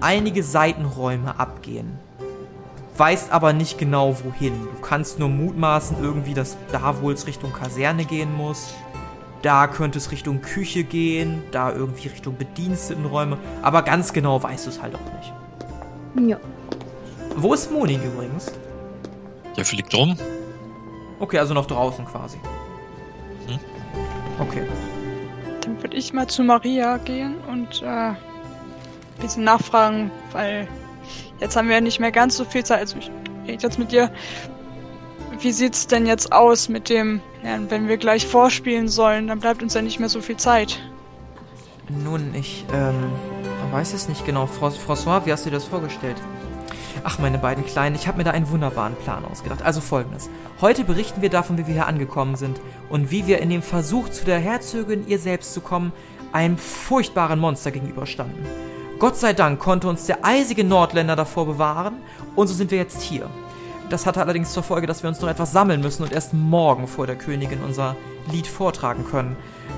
einige 0.00 0.42
Seitenräume 0.42 1.38
abgehen. 1.38 2.00
Weißt 2.96 3.30
aber 3.30 3.52
nicht 3.52 3.78
genau 3.78 4.16
wohin. 4.24 4.54
Du 4.60 4.80
kannst 4.82 5.20
nur 5.20 5.28
mutmaßen 5.28 5.98
irgendwie, 6.02 6.34
dass 6.34 6.56
da 6.72 7.00
wohl 7.00 7.12
es 7.12 7.28
Richtung 7.28 7.52
Kaserne 7.52 8.04
gehen 8.04 8.36
muss. 8.36 8.74
Da 9.42 9.68
könnte 9.68 9.98
es 9.98 10.10
Richtung 10.10 10.42
Küche 10.42 10.82
gehen, 10.82 11.44
da 11.52 11.70
irgendwie 11.70 12.08
Richtung 12.08 12.36
Bedienstetenräume. 12.36 13.38
Aber 13.62 13.82
ganz 13.82 14.12
genau 14.12 14.42
weißt 14.42 14.66
du 14.66 14.70
es 14.70 14.82
halt 14.82 14.96
auch 14.96 16.18
nicht. 16.18 16.28
Ja. 16.28 16.38
Wo 17.36 17.54
ist 17.54 17.70
Monin 17.70 18.02
übrigens? 18.02 18.50
Der 19.56 19.64
fliegt 19.64 19.94
rum. 19.94 20.16
Okay, 21.20 21.38
also 21.38 21.54
noch 21.54 21.66
draußen 21.66 22.04
quasi. 22.06 22.38
Hm. 23.46 23.58
Okay. 24.38 24.66
Dann 25.60 25.82
würde 25.82 25.96
ich 25.96 26.12
mal 26.12 26.26
zu 26.26 26.42
Maria 26.42 26.98
gehen 26.98 27.36
und 27.48 27.82
äh, 27.82 27.86
ein 27.86 28.16
bisschen 29.20 29.44
nachfragen, 29.44 30.10
weil 30.32 30.68
jetzt 31.40 31.56
haben 31.56 31.68
wir 31.68 31.76
ja 31.76 31.80
nicht 31.80 32.00
mehr 32.00 32.12
ganz 32.12 32.36
so 32.36 32.44
viel 32.44 32.64
Zeit. 32.64 32.80
Also 32.80 32.98
ich 32.98 33.10
rede 33.46 33.62
jetzt 33.62 33.78
mit 33.78 33.92
dir. 33.92 34.10
Wie 35.38 35.52
sieht's 35.52 35.86
denn 35.86 36.06
jetzt 36.06 36.32
aus 36.32 36.68
mit 36.68 36.88
dem, 36.88 37.20
ja, 37.44 37.58
wenn 37.68 37.88
wir 37.88 37.96
gleich 37.96 38.26
vorspielen 38.26 38.88
sollen, 38.88 39.28
dann 39.28 39.40
bleibt 39.40 39.62
uns 39.62 39.74
ja 39.74 39.82
nicht 39.82 39.98
mehr 39.98 40.08
so 40.08 40.20
viel 40.20 40.36
Zeit. 40.36 40.80
Nun, 41.88 42.34
ich, 42.34 42.64
ähm, 42.72 43.12
weiß 43.74 43.92
es 43.92 44.08
nicht 44.08 44.24
genau. 44.24 44.46
Fr 44.46 44.68
François, 44.68 45.26
wie 45.26 45.32
hast 45.32 45.44
du 45.44 45.50
dir 45.50 45.56
das 45.56 45.64
vorgestellt? 45.64 46.16
Ach, 47.02 47.18
meine 47.18 47.38
beiden 47.38 47.66
Kleinen, 47.66 47.96
ich 47.96 48.06
habe 48.06 48.18
mir 48.18 48.24
da 48.24 48.30
einen 48.30 48.48
wunderbaren 48.50 48.94
Plan 48.94 49.24
ausgedacht. 49.24 49.62
Also 49.62 49.80
folgendes. 49.80 50.30
Heute 50.60 50.84
berichten 50.84 51.22
wir 51.22 51.30
davon, 51.30 51.58
wie 51.58 51.66
wir 51.66 51.74
hier 51.74 51.86
angekommen 51.86 52.36
sind 52.36 52.60
und 52.88 53.10
wie 53.10 53.26
wir 53.26 53.40
in 53.40 53.50
dem 53.50 53.62
Versuch, 53.62 54.08
zu 54.08 54.24
der 54.24 54.38
Herzogin 54.38 55.06
ihr 55.08 55.18
selbst 55.18 55.52
zu 55.52 55.60
kommen, 55.60 55.92
einem 56.32 56.56
furchtbaren 56.56 57.40
Monster 57.40 57.70
gegenüberstanden. 57.70 58.44
Gott 58.98 59.16
sei 59.16 59.32
Dank 59.32 59.58
konnte 59.58 59.88
uns 59.88 60.06
der 60.06 60.24
eisige 60.24 60.64
Nordländer 60.64 61.16
davor 61.16 61.46
bewahren 61.46 61.96
und 62.36 62.46
so 62.46 62.54
sind 62.54 62.70
wir 62.70 62.78
jetzt 62.78 63.02
hier. 63.02 63.28
Das 63.90 64.06
hatte 64.06 64.22
allerdings 64.22 64.52
zur 64.52 64.62
Folge, 64.62 64.86
dass 64.86 65.02
wir 65.02 65.08
uns 65.08 65.20
noch 65.20 65.28
etwas 65.28 65.52
sammeln 65.52 65.80
müssen 65.80 66.04
und 66.04 66.12
erst 66.12 66.32
morgen 66.32 66.86
vor 66.86 67.06
der 67.06 67.16
Königin 67.16 67.62
unser 67.62 67.96
Lied 68.32 68.46
vortragen 68.46 69.04
können. 69.04 69.36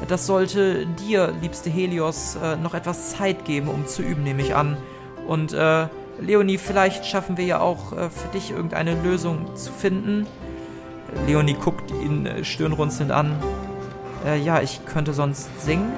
Das 0.09 0.27
sollte 0.27 0.87
dir, 0.87 1.35
liebste 1.41 1.71
Helios, 1.71 2.37
äh, 2.41 2.57
noch 2.57 2.75
etwas 2.75 3.11
Zeit 3.11 3.45
geben, 3.45 3.69
um 3.69 3.87
zu 3.87 4.03
üben, 4.03 4.23
nehme 4.23 4.43
ich 4.43 4.55
an. 4.55 4.77
Und 5.27 5.53
äh, 5.53 5.89
Leonie, 6.21 6.59
vielleicht 6.59 7.05
schaffen 7.07 7.37
wir 7.37 7.45
ja 7.45 7.61
auch 7.61 7.93
äh, 7.93 8.11
für 8.11 8.29
dich 8.33 8.51
irgendeine 8.51 9.01
Lösung 9.03 9.55
zu 9.57 9.73
finden. 9.73 10.27
Leonie 11.27 11.55
guckt 11.55 11.91
ihn 11.91 12.27
äh, 12.27 12.45
stirnrunzelnd 12.45 13.13
an. 13.13 13.37
Äh, 14.25 14.39
ja, 14.41 14.61
ich 14.61 14.85
könnte 14.87 15.13
sonst 15.13 15.49
singen. 15.61 15.93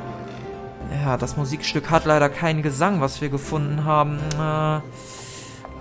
Ja, 1.05 1.17
das 1.17 1.37
Musikstück 1.37 1.91
hat 1.91 2.05
leider 2.05 2.29
keinen 2.29 2.63
Gesang, 2.63 3.01
was 3.01 3.21
wir 3.21 3.29
gefunden 3.29 3.85
haben. 3.85 4.19
Äh, 4.35 4.81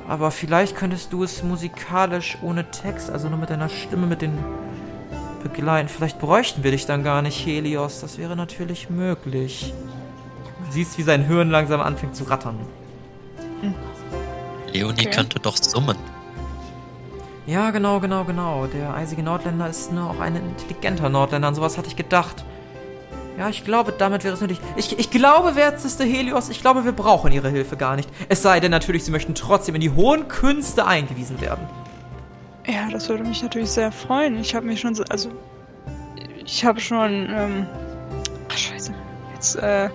aber 0.08 0.32
vielleicht 0.32 0.76
könntest 0.76 1.12
du 1.12 1.24
es 1.24 1.44
musikalisch 1.44 2.38
ohne 2.42 2.70
Text, 2.72 3.10
also 3.10 3.30
nur 3.30 3.40
mit 3.40 3.50
deiner 3.50 3.70
Stimme, 3.70 4.08
mit 4.08 4.22
den 4.22 4.38
begleiten. 5.44 5.90
Vielleicht 5.90 6.20
bräuchten 6.20 6.64
wir 6.64 6.72
dich 6.72 6.86
dann 6.86 7.04
gar 7.04 7.22
nicht, 7.22 7.46
Helios. 7.46 8.02
Das 8.02 8.18
wäre 8.18 8.36
natürlich 8.36 8.90
möglich. 8.90 9.74
Du 10.66 10.72
siehst, 10.72 10.98
wie 10.98 11.04
sein 11.04 11.24
Hirn 11.24 11.50
langsam 11.50 11.82
anfängt 11.82 12.16
zu 12.16 12.26
rattern. 12.26 12.60
Leonie 14.78 15.08
Okay. 15.08 15.12
könnte 15.12 15.40
doch 15.40 15.58
summen. 15.58 15.98
Ja, 17.46 17.72
genau, 17.72 18.00
genau, 18.00 18.26
genau. 18.26 18.68
Der 18.68 18.94
eisige 18.94 19.24
Nordländer 19.24 19.70
ist 19.70 19.92
nur 19.94 20.10
auch 20.10 20.20
ein 20.20 20.36
intelligenter 20.36 21.10
Nordländer. 21.10 21.48
An 21.48 21.56
sowas 21.56 21.78
hatte 21.78 21.88
ich 21.88 21.96
gedacht. 21.96 22.44
Ja, 23.38 23.50
ich 23.50 23.64
glaube, 23.64 23.94
damit 23.98 24.24
wäre 24.24 24.34
es 24.34 24.42
nötig. 24.42 24.60
Ich, 24.76 24.98
ich 24.98 25.12
glaube, 25.12 25.56
werteste 25.56 26.04
Helios, 26.04 26.50
ich 26.50 26.60
glaube, 26.60 26.84
wir 26.86 26.92
brauchen 26.92 27.32
Ihre 27.32 27.50
Hilfe 27.50 27.78
gar 27.78 27.96
nicht. 27.96 28.10
Es 28.30 28.42
sei 28.42 28.60
denn 28.60 28.72
natürlich, 28.72 29.06
Sie 29.06 29.12
möchten 29.12 29.36
trotzdem 29.36 29.76
in 29.76 29.82
die 29.82 29.92
hohen 29.92 30.28
Künste 30.28 30.88
eingewiesen 30.88 31.40
werden. 31.40 31.66
Ja, 32.66 32.90
das 32.92 33.08
würde 33.08 33.24
mich 33.24 33.42
natürlich 33.44 33.70
sehr 33.70 33.92
freuen. 33.92 34.40
Ich 34.40 34.56
habe 34.56 34.66
mich 34.66 34.82
schon, 34.82 34.96
so, 34.96 35.04
also 35.10 35.30
ich 36.44 36.66
habe 36.66 36.80
schon, 36.82 37.30
ähm, 37.30 37.68
ach 38.52 38.58
scheiße, 38.58 38.94
jetzt 39.36 39.56
äh, 39.58 39.90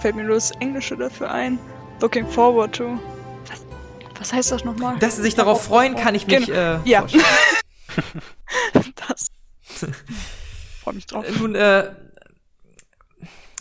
fällt 0.00 0.16
mir 0.16 0.24
nur 0.24 0.34
das 0.34 0.50
Englische 0.52 0.96
dafür 0.96 1.30
ein. 1.30 1.58
Looking 2.00 2.26
forward 2.26 2.74
to. 2.74 2.98
Was, 4.18 4.32
heißt 4.32 4.52
das 4.52 4.64
nochmal? 4.64 4.98
Dass 4.98 5.16
Sie 5.16 5.22
sich 5.22 5.34
darauf 5.34 5.64
freuen, 5.64 5.94
kann 5.94 6.14
ich 6.14 6.26
mich 6.26 6.48
äh, 6.48 6.78
Ja. 6.84 7.06
Das. 9.08 9.26
Freue 10.82 10.94
mich 10.94 11.06
drauf. 11.06 11.26
Äh, 11.26 11.32
Nun, 11.32 11.54
äh, 11.54 11.90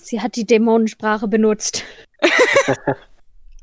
Sie 0.02 0.22
hat 0.22 0.36
die 0.36 0.46
Dämonensprache 0.46 1.28
benutzt. 1.28 1.84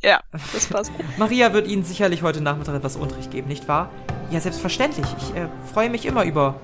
Ja, 0.05 0.21
das 0.53 0.67
passt. 0.67 0.91
Maria 1.17 1.53
wird 1.53 1.69
Ihnen 1.69 1.85
sicherlich 1.85 2.25
heute 2.25 2.41
Nachmittag 2.41 2.75
etwas 2.75 2.97
Unterricht 2.97 3.31
geben, 3.31 3.47
nicht 3.47 3.69
wahr? 3.69 3.89
Ja, 4.33 4.41
selbstverständlich. 4.41 5.07
Ich 5.17 5.37
äh, 5.37 5.47
freue 5.73 5.91
mich 5.91 6.07
immer 6.07 6.25
über 6.25 6.61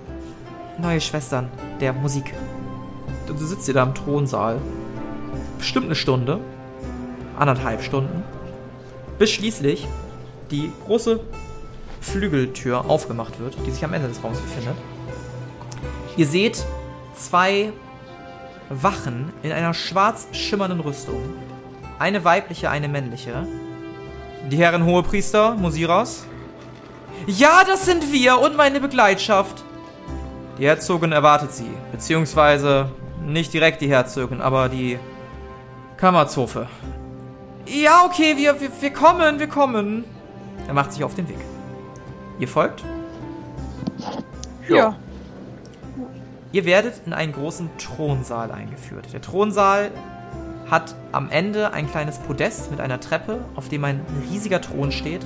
neue 0.78 1.00
Schwestern 1.00 1.49
der 1.80 1.92
Musik. 1.92 2.35
Du, 3.28 3.35
du 3.35 3.47
sitzt 3.47 3.66
hier 3.66 3.75
da 3.75 3.85
im 3.85 3.94
Thronsaal. 3.94 4.61
Bestimmt 5.56 5.87
eine 5.87 5.94
Stunde. 5.94 6.40
Anderthalb 7.38 7.85
Stunden. 7.85 8.25
Bis 9.20 9.30
schließlich 9.30 9.87
die 10.50 10.73
große 10.87 11.21
Flügeltür 12.00 12.85
aufgemacht 12.88 13.38
wird, 13.40 13.57
die 13.67 13.71
sich 13.71 13.85
am 13.85 13.93
Ende 13.93 14.09
des 14.09 14.23
Raums 14.23 14.40
befindet. 14.40 14.76
Ihr 16.17 16.26
seht 16.26 16.64
zwei 17.14 17.73
Wachen 18.71 19.33
in 19.43 19.52
einer 19.52 19.75
schwarz 19.75 20.28
schimmernden 20.33 20.81
Rüstung. 20.81 21.23
Eine 21.99 22.25
weibliche, 22.25 22.71
eine 22.71 22.88
männliche. 22.88 23.47
Die 24.50 24.57
Herren 24.57 24.85
Hohepriester, 24.85 25.55
Musiras. 25.55 26.25
Ja, 27.26 27.64
das 27.64 27.85
sind 27.85 28.12
wir 28.12 28.38
und 28.38 28.57
meine 28.57 28.81
Begleitschaft. 28.81 29.64
Die 30.59 30.67
Herzogin 30.67 31.12
erwartet 31.12 31.52
sie. 31.52 31.71
Beziehungsweise 31.93 32.90
nicht 33.25 33.52
direkt 33.52 33.81
die 33.81 33.88
Herzogin, 33.88 34.40
aber 34.40 34.69
die 34.69 34.99
Kammerzofe. 35.97 36.69
Ja, 37.67 38.05
okay, 38.07 38.37
wir, 38.37 38.61
wir, 38.61 38.71
wir 38.81 38.93
kommen, 38.93 39.38
wir 39.38 39.49
kommen. 39.49 40.05
Er 40.67 40.75
macht 40.75 40.93
sich 40.93 41.05
auf 41.05 41.15
den 41.15 41.29
Weg. 41.29 41.38
Ihr 42.38 42.49
folgt? 42.49 42.85
Ja. 44.69 44.97
Ihr 46.53 46.65
werdet 46.65 47.03
in 47.07 47.12
einen 47.12 47.33
großen 47.33 47.69
Thronsaal 47.79 48.50
eingeführt. 48.50 49.12
Der 49.12 49.21
Thronsaal 49.21 49.91
hat 50.71 50.95
am 51.12 51.31
Ende 51.31 51.73
ein 51.73 51.91
kleines 51.91 52.19
Podest 52.19 52.71
mit 52.71 52.81
einer 52.81 53.00
Treppe, 53.00 53.45
auf 53.55 53.69
dem 53.69 53.85
ein 53.85 54.00
riesiger 54.31 54.61
Thron 54.61 54.93
steht, 54.93 55.23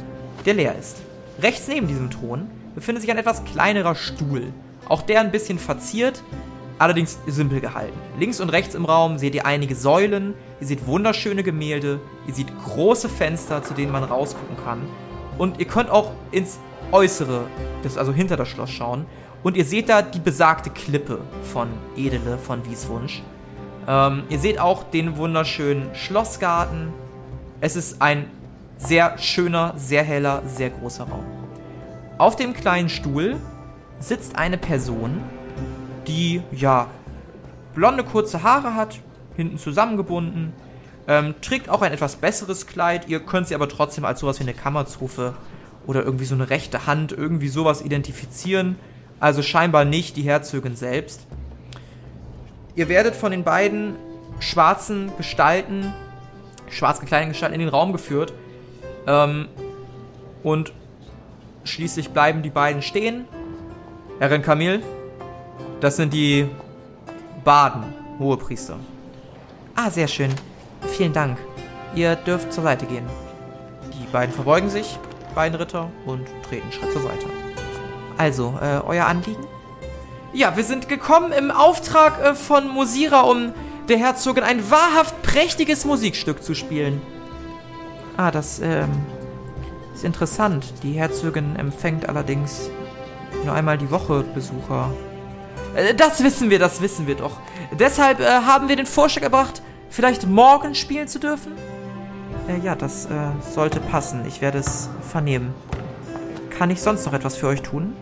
der 0.46 0.54
leer 0.54 0.76
ist. 0.76 0.98
Rechts 1.40 1.68
neben 1.68 1.88
diesem 1.88 2.10
Thron 2.10 2.48
befindet 2.74 3.02
sich 3.02 3.10
ein 3.10 3.18
etwas 3.18 3.44
kleinerer 3.44 3.94
Stuhl. 3.94 4.52
Auch 4.88 5.02
der 5.02 5.20
ein 5.20 5.30
bisschen 5.30 5.58
verziert, 5.58 6.22
allerdings 6.78 7.18
simpel 7.26 7.60
gehalten. 7.60 7.98
Links 8.18 8.40
und 8.40 8.50
rechts 8.50 8.74
im 8.74 8.84
Raum 8.84 9.18
seht 9.18 9.34
ihr 9.34 9.46
einige 9.46 9.74
Säulen, 9.74 10.34
ihr 10.60 10.66
seht 10.66 10.86
wunderschöne 10.86 11.42
Gemälde, 11.42 12.00
ihr 12.26 12.34
seht 12.34 12.48
große 12.64 13.08
Fenster, 13.08 13.62
zu 13.62 13.74
denen 13.74 13.92
man 13.92 14.04
rausgucken 14.04 14.56
kann. 14.64 14.82
Und 15.42 15.58
ihr 15.58 15.66
könnt 15.66 15.90
auch 15.90 16.12
ins 16.30 16.60
Äußere, 16.92 17.46
das, 17.82 17.98
also 17.98 18.12
hinter 18.12 18.36
das 18.36 18.46
Schloss 18.46 18.70
schauen. 18.70 19.06
Und 19.42 19.56
ihr 19.56 19.64
seht 19.64 19.88
da 19.88 20.00
die 20.00 20.20
besagte 20.20 20.70
Klippe 20.70 21.18
von 21.52 21.66
Edele, 21.96 22.38
von 22.38 22.64
Wieswunsch. 22.64 23.24
Ähm, 23.88 24.22
ihr 24.28 24.38
seht 24.38 24.60
auch 24.60 24.84
den 24.84 25.16
wunderschönen 25.16 25.92
Schlossgarten. 25.96 26.92
Es 27.60 27.74
ist 27.74 28.00
ein 28.00 28.26
Sehr 28.76 29.18
schöner, 29.18 29.74
sehr 29.76 30.04
heller, 30.04 30.42
sehr 30.46 30.70
großer 30.70 31.08
Raum. 31.08 31.24
Auf 32.18 32.36
dem 32.36 32.54
kleinen 32.54 32.88
Stuhl 32.88 33.36
sitzt 33.98 34.36
eine 34.36 34.58
Person, 34.58 35.20
die, 36.06 36.40
ja, 36.52 36.86
blonde 37.74 38.04
kurze 38.04 38.44
Haare 38.44 38.76
hat, 38.76 39.00
hinten 39.34 39.58
zusammengebunden, 39.58 40.52
ähm, 41.12 41.34
trägt 41.42 41.68
auch 41.68 41.82
ein 41.82 41.92
etwas 41.92 42.16
besseres 42.16 42.66
Kleid. 42.66 43.06
Ihr 43.06 43.20
könnt 43.20 43.46
sie 43.46 43.54
aber 43.54 43.68
trotzdem 43.68 44.06
als 44.06 44.20
sowas 44.20 44.38
wie 44.38 44.44
eine 44.44 44.54
Kammerzofe 44.54 45.34
oder 45.86 46.02
irgendwie 46.02 46.24
so 46.24 46.34
eine 46.34 46.48
rechte 46.48 46.86
Hand, 46.86 47.12
irgendwie 47.12 47.48
sowas 47.48 47.82
identifizieren. 47.82 48.76
Also 49.20 49.42
scheinbar 49.42 49.84
nicht 49.84 50.16
die 50.16 50.22
Herzogin 50.22 50.74
selbst. 50.74 51.26
Ihr 52.76 52.88
werdet 52.88 53.14
von 53.14 53.30
den 53.30 53.44
beiden 53.44 53.96
schwarzen 54.40 55.12
Gestalten, 55.18 55.92
schwarz 56.70 56.98
gekleideten 56.98 57.32
Gestalten 57.32 57.54
in 57.56 57.60
den 57.60 57.68
Raum 57.68 57.92
geführt. 57.92 58.32
Ähm, 59.06 59.48
und 60.42 60.72
schließlich 61.64 62.10
bleiben 62.10 62.42
die 62.42 62.50
beiden 62.50 62.80
stehen. 62.80 63.26
Herrin 64.18 64.40
Kamil, 64.40 64.82
das 65.80 65.96
sind 65.96 66.14
die 66.14 66.48
Baden, 67.44 67.84
Hohepriester. 68.18 68.78
Ah, 69.74 69.90
sehr 69.90 70.08
schön. 70.08 70.30
Vielen 70.88 71.12
Dank. 71.12 71.38
Ihr 71.94 72.16
dürft 72.16 72.52
zur 72.52 72.62
Seite 72.62 72.86
gehen. 72.86 73.06
Die 73.92 74.06
beiden 74.12 74.34
verbeugen 74.34 74.70
sich, 74.70 74.98
beiden 75.34 75.56
Ritter, 75.58 75.90
und 76.06 76.26
treten 76.48 76.70
Schritt 76.72 76.92
zur 76.92 77.02
Seite. 77.02 77.26
Also, 78.18 78.58
äh, 78.60 78.80
euer 78.86 79.06
Anliegen? 79.06 79.44
Ja, 80.32 80.56
wir 80.56 80.64
sind 80.64 80.88
gekommen 80.88 81.32
im 81.32 81.50
Auftrag 81.50 82.20
äh, 82.22 82.34
von 82.34 82.68
Musira, 82.68 83.22
um 83.22 83.52
der 83.88 83.98
Herzogin 83.98 84.44
ein 84.44 84.70
wahrhaft 84.70 85.22
prächtiges 85.22 85.84
Musikstück 85.84 86.42
zu 86.42 86.54
spielen. 86.54 87.00
Ah, 88.16 88.30
das, 88.30 88.60
ähm, 88.60 88.90
ist 89.94 90.04
interessant. 90.04 90.64
Die 90.82 90.92
Herzogin 90.92 91.56
empfängt 91.56 92.08
allerdings 92.08 92.70
nur 93.44 93.54
einmal 93.54 93.78
die 93.78 93.90
Woche 93.90 94.22
Besucher. 94.34 94.90
Äh, 95.74 95.94
Das 95.94 96.22
wissen 96.22 96.50
wir, 96.50 96.58
das 96.58 96.80
wissen 96.80 97.06
wir 97.06 97.16
doch. 97.16 97.38
Deshalb 97.78 98.20
äh, 98.20 98.24
haben 98.24 98.68
wir 98.68 98.76
den 98.76 98.86
Vorschlag 98.86 99.22
gebracht, 99.22 99.62
vielleicht 99.92 100.26
morgen 100.26 100.74
spielen 100.74 101.06
zu 101.06 101.20
dürfen? 101.20 101.52
Äh, 102.48 102.58
ja, 102.64 102.74
das 102.74 103.06
äh, 103.06 103.10
sollte 103.40 103.78
passen. 103.78 104.24
Ich 104.26 104.40
werde 104.40 104.58
es 104.58 104.88
vernehmen. 105.02 105.54
Kann 106.50 106.70
ich 106.70 106.80
sonst 106.80 107.06
noch 107.06 107.12
etwas 107.12 107.36
für 107.36 107.46
euch 107.46 107.62
tun? 107.62 107.94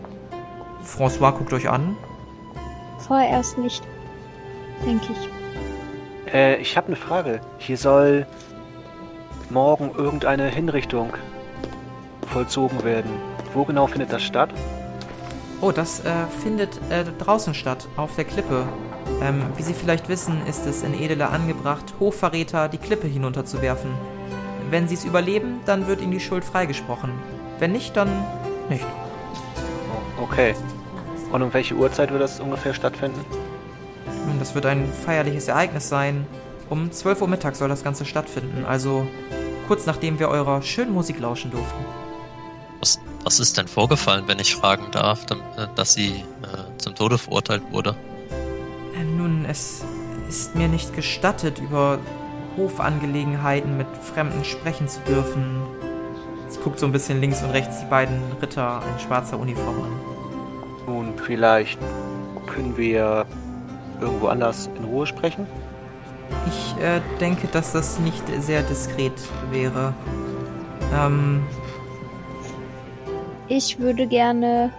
François 0.83 1.31
guckt 1.31 1.53
euch 1.53 1.69
an. 1.69 1.95
Vorerst 3.07 3.57
nicht. 3.57 3.83
Denke 4.85 5.07
ich. 5.11 6.33
Äh, 6.33 6.55
ich 6.57 6.77
habe 6.77 6.87
eine 6.87 6.95
Frage. 6.95 7.41
Hier 7.57 7.77
soll 7.77 8.25
morgen 9.49 9.91
irgendeine 9.95 10.47
Hinrichtung 10.47 11.13
vollzogen 12.31 12.83
werden. 12.83 13.11
Wo 13.53 13.65
genau 13.65 13.87
findet 13.87 14.13
das 14.13 14.23
statt? 14.23 14.49
Oh, 15.59 15.71
das 15.71 15.99
äh, 16.05 16.11
findet 16.41 16.69
äh, 16.89 17.03
draußen 17.19 17.53
statt, 17.53 17.87
auf 17.97 18.15
der 18.15 18.25
Klippe. 18.25 18.65
Ähm, 19.21 19.43
wie 19.55 19.63
Sie 19.63 19.73
vielleicht 19.73 20.09
wissen, 20.09 20.45
ist 20.47 20.65
es 20.65 20.83
in 20.83 20.93
Edele 20.93 21.29
angebracht, 21.29 21.93
Hochverräter 21.99 22.69
die 22.69 22.77
Klippe 22.77 23.07
hinunterzuwerfen. 23.07 23.91
Wenn 24.69 24.87
sie 24.87 24.95
es 24.95 25.03
überleben, 25.03 25.59
dann 25.65 25.87
wird 25.87 26.01
ihnen 26.01 26.11
die 26.11 26.19
Schuld 26.19 26.45
freigesprochen. 26.45 27.11
Wenn 27.59 27.73
nicht, 27.73 27.97
dann 27.97 28.09
nicht. 28.69 28.85
Okay. 30.21 30.55
Und 31.31 31.41
um 31.41 31.53
welche 31.53 31.75
Uhrzeit 31.75 32.11
wird 32.11 32.21
das 32.21 32.39
ungefähr 32.39 32.73
stattfinden? 32.73 33.19
Nun, 34.27 34.39
Das 34.39 34.55
wird 34.55 34.65
ein 34.65 34.91
feierliches 34.91 35.47
Ereignis 35.47 35.89
sein. 35.89 36.25
Um 36.69 36.91
12 36.91 37.21
Uhr 37.21 37.27
Mittag 37.27 37.57
soll 37.57 37.67
das 37.67 37.83
Ganze 37.83 38.05
stattfinden, 38.05 38.63
also 38.65 39.05
kurz 39.67 39.85
nachdem 39.85 40.19
wir 40.19 40.29
eurer 40.29 40.61
schönen 40.61 40.93
Musik 40.93 41.19
lauschen 41.19 41.51
durften. 41.51 41.85
Was, 42.79 42.99
was 43.25 43.41
ist 43.41 43.57
denn 43.57 43.67
vorgefallen, 43.67 44.23
wenn 44.27 44.39
ich 44.39 44.55
fragen 44.55 44.89
darf, 44.91 45.25
äh, 45.29 45.67
dass 45.75 45.93
sie 45.93 46.23
äh, 46.43 46.77
zum 46.77 46.95
Tode 46.95 47.17
verurteilt 47.17 47.63
wurde? 47.71 47.95
Es 49.51 49.83
ist 50.29 50.55
mir 50.55 50.69
nicht 50.69 50.95
gestattet, 50.95 51.59
über 51.59 51.99
Hofangelegenheiten 52.55 53.75
mit 53.75 53.87
Fremden 54.01 54.45
sprechen 54.45 54.87
zu 54.87 55.01
dürfen. 55.01 55.61
Sie 56.47 56.57
guckt 56.61 56.79
so 56.79 56.85
ein 56.85 56.93
bisschen 56.93 57.19
links 57.19 57.43
und 57.43 57.49
rechts 57.49 57.81
die 57.81 57.85
beiden 57.87 58.17
Ritter 58.41 58.81
in 58.93 58.99
schwarzer 59.05 59.37
Uniform 59.37 59.75
an. 59.83 59.91
Nun, 60.87 61.13
vielleicht 61.17 61.77
können 62.47 62.77
wir 62.77 63.25
irgendwo 63.99 64.27
anders 64.27 64.69
in 64.77 64.85
Ruhe 64.85 65.05
sprechen? 65.05 65.45
Ich 66.47 66.81
äh, 66.81 67.01
denke, 67.19 67.47
dass 67.47 67.73
das 67.73 67.99
nicht 67.99 68.23
sehr 68.39 68.61
diskret 68.63 69.11
wäre. 69.51 69.93
Ähm, 70.97 71.43
Ich 73.49 73.79
würde 73.79 74.07
gerne. 74.07 74.71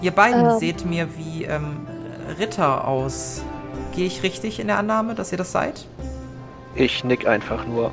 Ihr 0.00 0.12
beiden 0.12 0.46
Ähm. 0.46 0.58
seht 0.58 0.86
mir 0.86 1.06
wie 1.18 1.44
ähm, 1.44 1.86
Ritter 2.38 2.86
aus. 2.86 3.42
Gehe 3.94 4.06
ich 4.06 4.22
richtig 4.22 4.60
in 4.60 4.66
der 4.66 4.78
Annahme, 4.78 5.14
dass 5.14 5.32
ihr 5.32 5.38
das 5.38 5.52
seid? 5.52 5.86
Ich 6.74 7.04
nick 7.04 7.26
einfach 7.26 7.66
nur. 7.66 7.92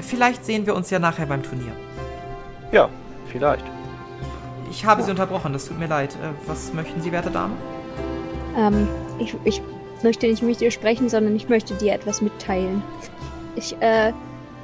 Vielleicht 0.00 0.44
sehen 0.44 0.66
wir 0.66 0.74
uns 0.74 0.90
ja 0.90 0.98
nachher 0.98 1.26
beim 1.26 1.42
Turnier. 1.42 1.72
Ja, 2.70 2.88
vielleicht. 3.26 3.64
Ich 4.70 4.84
habe 4.84 5.02
Sie 5.02 5.10
unterbrochen, 5.10 5.52
das 5.52 5.66
tut 5.66 5.78
mir 5.78 5.86
leid. 5.86 6.14
Äh, 6.14 6.48
was 6.48 6.72
möchten 6.72 7.00
Sie, 7.02 7.12
werte 7.12 7.30
Dame? 7.30 7.54
Ähm, 8.56 8.88
ich, 9.18 9.34
ich 9.44 9.60
möchte 10.02 10.26
nicht 10.26 10.42
mit 10.42 10.60
dir 10.60 10.70
sprechen, 10.70 11.08
sondern 11.08 11.36
ich 11.36 11.48
möchte 11.48 11.74
dir 11.74 11.92
etwas 11.92 12.22
mitteilen. 12.22 12.82
Ich 13.56 13.76
äh, 13.80 14.12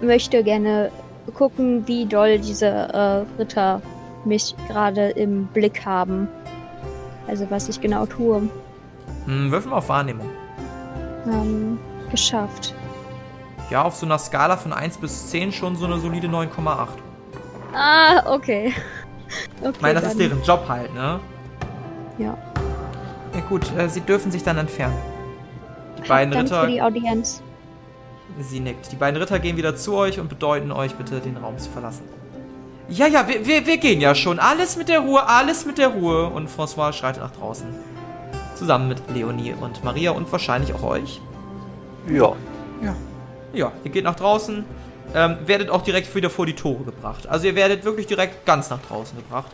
möchte 0.01 0.43
gerne 0.43 0.91
gucken, 1.35 1.87
wie 1.87 2.07
doll 2.07 2.39
diese 2.39 2.67
äh, 2.67 3.25
Ritter 3.39 3.83
mich 4.25 4.55
gerade 4.69 5.11
im 5.11 5.47
Blick 5.49 5.85
haben. 5.85 6.29
Also 7.27 7.47
was 7.51 7.69
ich 7.69 7.81
genau 7.81 8.07
tue. 8.07 8.49
Hm, 9.27 9.51
würfeln 9.51 9.73
wir 9.73 9.77
auf 9.79 9.89
Wahrnehmung. 9.89 10.29
Ähm, 11.27 11.79
geschafft. 12.11 12.75
Ja, 13.71 13.83
auf 13.83 13.95
so 13.97 14.07
einer 14.07 14.19
Skala 14.19 14.57
von 14.57 14.73
1 14.73 14.97
bis 14.99 15.31
10 15.31 15.53
schon 15.53 15.77
so 15.77 15.85
eine 15.85 15.99
solide 15.99 16.27
9,8. 16.29 16.89
Ah, 17.75 18.23
okay. 18.35 18.73
Okay, 19.61 19.73
Ich 19.75 19.81
meine, 19.83 20.01
das 20.01 20.05
ist 20.05 20.19
dann- 20.21 20.31
deren 20.31 20.43
Job 20.43 20.65
halt, 20.71 20.95
ne? 20.95 21.21
Ja. 22.17 22.35
Ja 23.35 23.41
gut, 23.47 23.71
äh, 23.77 23.87
Sie 23.91 24.01
dürfen 24.01 24.33
sich 24.33 24.43
dann 24.43 24.57
entfernen. 24.57 24.97
Die 26.03 26.09
beiden 26.09 26.33
Danke 26.33 26.47
Ritter, 26.51 26.63
für 26.65 26.71
die 26.71 26.81
Audienz. 26.81 27.43
sie 28.41 28.61
nickt. 28.61 28.91
Die 28.91 28.97
beiden 28.97 29.21
Ritter 29.21 29.39
gehen 29.39 29.59
wieder 29.59 29.77
zu 29.77 29.95
euch 29.95 30.19
und 30.19 30.31
bedeuten 30.31 30.73
euch 30.73 30.95
bitte, 30.95 31.21
den 31.21 31.37
Raum 31.37 31.59
zu 31.59 31.69
verlassen. 31.69 32.05
Ja, 32.89 33.07
ja, 33.07 33.29
wir, 33.29 33.45
wir, 33.47 33.67
wir 33.67 33.77
gehen 33.77 34.01
ja 34.01 34.15
schon. 34.15 34.39
Alles 34.39 34.77
mit 34.79 34.89
der 34.89 35.01
Ruhe, 35.01 35.27
alles 35.29 35.67
mit 35.67 35.77
der 35.77 35.89
Ruhe. 35.89 36.29
Und 36.31 36.49
François 36.49 36.95
schreitet 36.95 37.23
nach 37.23 37.33
draußen. 37.33 37.67
Zusammen 38.59 38.89
mit 38.89 38.99
Leonie 39.15 39.55
und 39.55 39.85
Maria 39.85 40.11
und 40.11 40.31
wahrscheinlich 40.33 40.75
auch 40.75 40.83
euch. 40.83 41.21
Ja. 42.83 42.95
Ja, 43.53 43.73
ihr 43.85 43.91
geht 43.91 44.05
nach 44.05 44.17
draußen, 44.17 44.65
ähm, 45.15 45.39
werdet 45.47 45.71
auch 45.71 45.83
direkt 45.83 46.15
wieder 46.15 46.29
vor 46.29 46.45
die 46.45 46.55
Tore 46.55 46.85
gebracht. 46.85 47.27
Also 47.29 47.47
ihr 47.47 47.55
werdet 47.55 47.85
wirklich 47.85 48.07
direkt 48.07 48.45
ganz 48.45 48.69
nach 48.71 48.81
draußen 48.83 49.17
gebracht. 49.17 49.51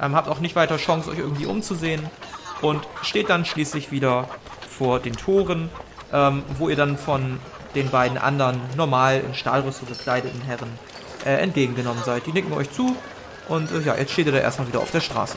Ähm, 0.00 0.14
habt 0.14 0.28
auch 0.28 0.40
nicht 0.40 0.56
weiter 0.56 0.76
Chance, 0.76 1.10
euch 1.10 1.18
irgendwie 1.18 1.46
umzusehen. 1.46 2.02
Und 2.62 2.80
steht 3.02 3.28
dann 3.28 3.44
schließlich 3.44 3.90
wieder 3.90 4.28
vor 4.68 4.98
den 4.98 5.14
Toren, 5.14 5.68
ähm, 6.12 6.42
wo 6.58 6.68
ihr 6.68 6.76
dann 6.76 6.96
von 6.96 7.38
den 7.74 7.90
beiden 7.90 8.16
anderen 8.16 8.60
normal 8.76 9.20
in 9.26 9.34
Stahlrüstung 9.34 9.88
gekleideten 9.88 10.40
Herren 10.42 10.68
äh, 11.26 11.34
entgegengenommen 11.34 12.02
seid. 12.04 12.26
Die 12.26 12.32
nicken 12.32 12.52
euch 12.52 12.70
zu 12.70 12.96
und 13.48 13.70
äh, 13.72 13.80
ja, 13.80 13.96
jetzt 13.96 14.12
steht 14.12 14.26
ihr 14.26 14.32
da 14.32 14.38
erstmal 14.38 14.68
wieder 14.68 14.80
auf 14.80 14.90
der 14.90 15.00
Straße. 15.00 15.36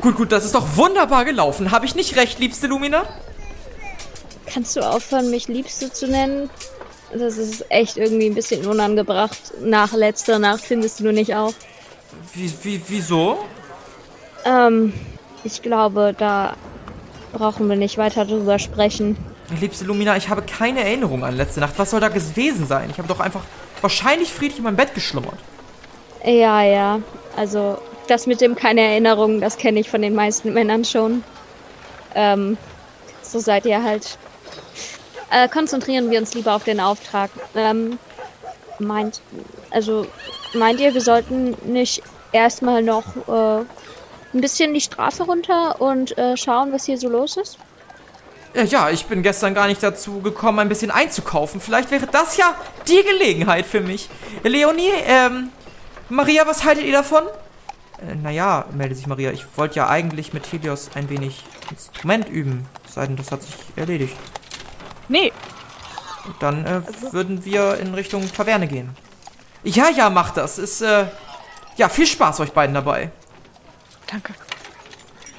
Gut, 0.00 0.16
gut, 0.16 0.32
das 0.32 0.44
ist 0.44 0.54
doch 0.54 0.76
wunderbar 0.76 1.24
gelaufen. 1.24 1.70
Habe 1.70 1.86
ich 1.86 1.94
nicht 1.94 2.16
recht, 2.16 2.38
liebste 2.38 2.66
Lumina? 2.66 3.04
Kannst 4.46 4.76
du 4.76 4.80
aufhören, 4.80 5.30
mich 5.30 5.48
Liebste 5.48 5.92
zu 5.92 6.06
nennen? 6.06 6.50
Das 7.12 7.38
ist 7.38 7.64
echt 7.70 7.96
irgendwie 7.96 8.26
ein 8.26 8.34
bisschen 8.34 8.66
unangebracht. 8.66 9.38
Nach 9.60 9.92
letzter 9.92 10.38
Nacht 10.38 10.62
findest 10.62 11.00
du 11.00 11.12
nicht 11.12 11.34
auch? 11.34 11.52
Wie, 12.34 12.52
wie, 12.62 12.82
wieso? 12.88 13.38
Ähm, 14.44 14.92
ich 15.44 15.62
glaube, 15.62 16.14
da 16.16 16.56
brauchen 17.32 17.68
wir 17.68 17.76
nicht 17.76 17.98
weiter 17.98 18.24
drüber 18.24 18.58
sprechen. 18.58 19.16
Liebste 19.60 19.84
Lumina, 19.84 20.16
ich 20.16 20.28
habe 20.28 20.42
keine 20.42 20.80
Erinnerung 20.84 21.24
an 21.24 21.36
letzte 21.36 21.60
Nacht. 21.60 21.74
Was 21.76 21.90
soll 21.90 22.00
da 22.00 22.08
gewesen 22.08 22.66
sein? 22.66 22.90
Ich 22.90 22.98
habe 22.98 23.08
doch 23.08 23.20
einfach 23.20 23.42
wahrscheinlich 23.80 24.32
friedlich 24.32 24.58
in 24.58 24.64
meinem 24.64 24.76
Bett 24.76 24.94
geschlummert. 24.94 25.38
Ja, 26.24 26.62
ja. 26.62 27.00
Also, 27.36 27.78
das 28.06 28.26
mit 28.26 28.40
dem 28.40 28.54
keine 28.54 28.80
Erinnerung, 28.82 29.40
das 29.40 29.56
kenne 29.56 29.80
ich 29.80 29.90
von 29.90 30.02
den 30.02 30.14
meisten 30.14 30.52
Männern 30.52 30.84
schon. 30.84 31.24
Ähm, 32.14 32.56
so 33.22 33.38
seid 33.38 33.66
ihr 33.66 33.82
halt. 33.82 34.18
Äh, 35.30 35.48
konzentrieren 35.48 36.10
wir 36.10 36.20
uns 36.20 36.34
lieber 36.34 36.54
auf 36.54 36.64
den 36.64 36.80
Auftrag. 36.80 37.30
Ähm, 37.54 37.98
meint, 38.78 39.20
also, 39.70 40.06
meint 40.54 40.80
ihr, 40.80 40.94
wir 40.94 41.00
sollten 41.00 41.56
nicht 41.64 42.02
erstmal 42.32 42.82
noch 42.82 43.04
äh, 43.28 43.64
ein 44.34 44.40
bisschen 44.40 44.72
die 44.74 44.80
Straße 44.80 45.24
runter 45.24 45.80
und 45.80 46.16
äh, 46.16 46.36
schauen, 46.36 46.72
was 46.72 46.84
hier 46.84 46.98
so 46.98 47.08
los 47.08 47.36
ist? 47.36 47.58
Äh, 48.54 48.64
ja, 48.64 48.90
ich 48.90 49.06
bin 49.06 49.22
gestern 49.22 49.54
gar 49.54 49.66
nicht 49.66 49.82
dazu 49.82 50.20
gekommen, 50.20 50.60
ein 50.60 50.68
bisschen 50.68 50.90
einzukaufen. 50.90 51.60
Vielleicht 51.60 51.90
wäre 51.90 52.06
das 52.06 52.36
ja 52.36 52.54
die 52.88 53.02
Gelegenheit 53.02 53.66
für 53.66 53.80
mich. 53.80 54.08
Leonie, 54.42 54.92
ähm, 55.06 55.50
Maria, 56.08 56.46
was 56.46 56.64
haltet 56.64 56.84
ihr 56.84 56.92
davon? 56.92 57.24
Äh, 57.98 58.14
naja, 58.14 58.66
meldet 58.72 58.98
sich 58.98 59.06
Maria, 59.06 59.30
ich 59.32 59.46
wollte 59.56 59.76
ja 59.76 59.88
eigentlich 59.88 60.32
mit 60.32 60.50
Helios 60.52 60.90
ein 60.94 61.08
wenig 61.08 61.44
Instrument 61.70 62.28
üben. 62.28 62.66
Sei 62.88 63.06
denn, 63.06 63.16
das 63.16 63.32
hat 63.32 63.42
sich 63.42 63.54
erledigt. 63.76 64.16
Nee. 65.08 65.32
Dann 66.40 66.66
äh, 66.66 66.82
würden 67.12 67.44
wir 67.44 67.78
in 67.78 67.94
Richtung 67.94 68.30
Taverne 68.32 68.66
gehen. 68.66 68.90
Ja, 69.62 69.88
ja, 69.90 70.10
macht 70.10 70.36
das. 70.36 70.58
Ist, 70.58 70.80
äh, 70.80 71.06
ja, 71.76 71.88
viel 71.88 72.06
Spaß 72.06 72.40
euch 72.40 72.52
beiden 72.52 72.74
dabei. 72.74 73.10
Danke. 74.10 74.34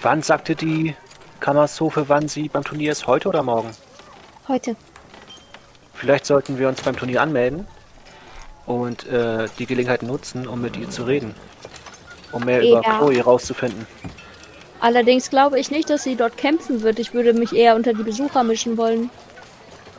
Wann 0.02 0.22
sagte 0.22 0.56
die 0.56 0.96
Kammershofe, 1.40 2.10
wann 2.10 2.28
sie 2.28 2.50
beim 2.50 2.64
Turnier 2.64 2.92
ist? 2.92 3.08
Heute 3.08 3.30
oder 3.30 3.44
morgen? 3.44 3.72
Heute. 4.48 4.76
Vielleicht 5.94 6.26
sollten 6.26 6.60
wir 6.60 6.70
uns 6.70 6.82
beim 6.82 6.96
Turnier 6.96 7.22
anmelden 7.22 7.68
und 8.66 9.08
äh, 9.08 9.48
die 9.58 9.66
Gelegenheit 9.66 10.04
nutzen, 10.04 10.48
um 10.48 10.62
mit 10.62 10.78
ihr 10.78 10.90
zu 10.90 11.04
reden. 11.04 11.34
Um 12.32 12.44
mehr 12.44 12.62
Ja. 12.64 12.80
über 12.80 12.82
Chloe 12.98 13.22
rauszufinden. 13.22 13.86
Allerdings 14.80 15.30
glaube 15.30 15.60
ich 15.60 15.72
nicht, 15.72 15.90
dass 15.90 16.04
sie 16.04 16.16
dort 16.16 16.38
kämpfen 16.38 16.84
wird. 16.84 17.00
Ich 17.00 17.14
würde 17.14 17.34
mich 17.34 17.54
eher 17.54 17.76
unter 17.76 17.94
die 17.94 18.04
Besucher 18.04 18.44
mischen 18.44 18.78
wollen. 18.78 19.10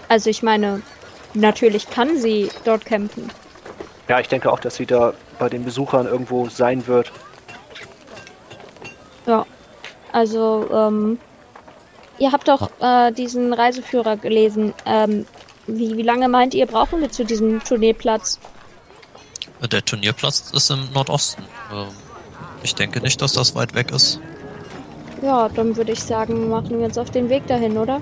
Also 0.08 0.30
ich 0.30 0.42
meine, 0.42 0.82
natürlich 1.34 1.90
kann 1.90 2.16
sie 2.18 2.50
dort 2.64 2.84
kämpfen. 2.84 3.30
Ja, 4.08 4.20
ich 4.20 4.28
denke 4.28 4.50
auch, 4.52 4.60
dass 4.60 4.76
sie 4.76 4.86
da 4.86 5.14
bei 5.38 5.48
den 5.48 5.64
Besuchern 5.64 6.06
irgendwo 6.06 6.48
sein 6.48 6.86
wird. 6.86 7.10
Ja. 9.26 9.44
Also, 10.12 10.66
ähm, 10.72 11.18
ihr 12.18 12.32
habt 12.32 12.48
doch 12.48 12.70
äh, 12.80 13.12
diesen 13.12 13.52
Reiseführer 13.52 14.16
gelesen. 14.16 14.72
Ähm, 14.86 15.26
wie, 15.66 15.96
wie 15.98 16.02
lange 16.02 16.28
meint 16.28 16.54
ihr, 16.54 16.66
brauchen 16.66 17.00
wir 17.02 17.10
zu 17.10 17.24
diesem 17.24 17.62
Turnierplatz? 17.62 18.38
Der 19.70 19.84
Turnierplatz 19.84 20.50
ist 20.54 20.70
im 20.70 20.88
Nordosten. 20.94 21.42
Ähm, 21.72 21.88
Ich 22.62 22.74
denke 22.74 23.00
nicht, 23.00 23.20
dass 23.22 23.32
das 23.32 23.54
weit 23.54 23.74
weg 23.74 23.90
ist. 23.92 24.20
Ja, 25.22 25.48
dann 25.48 25.76
würde 25.76 25.92
ich 25.92 26.02
sagen, 26.02 26.48
machen 26.48 26.78
wir 26.78 26.86
uns 26.86 26.98
auf 26.98 27.10
den 27.10 27.28
Weg 27.28 27.46
dahin, 27.46 27.76
oder? 27.76 28.00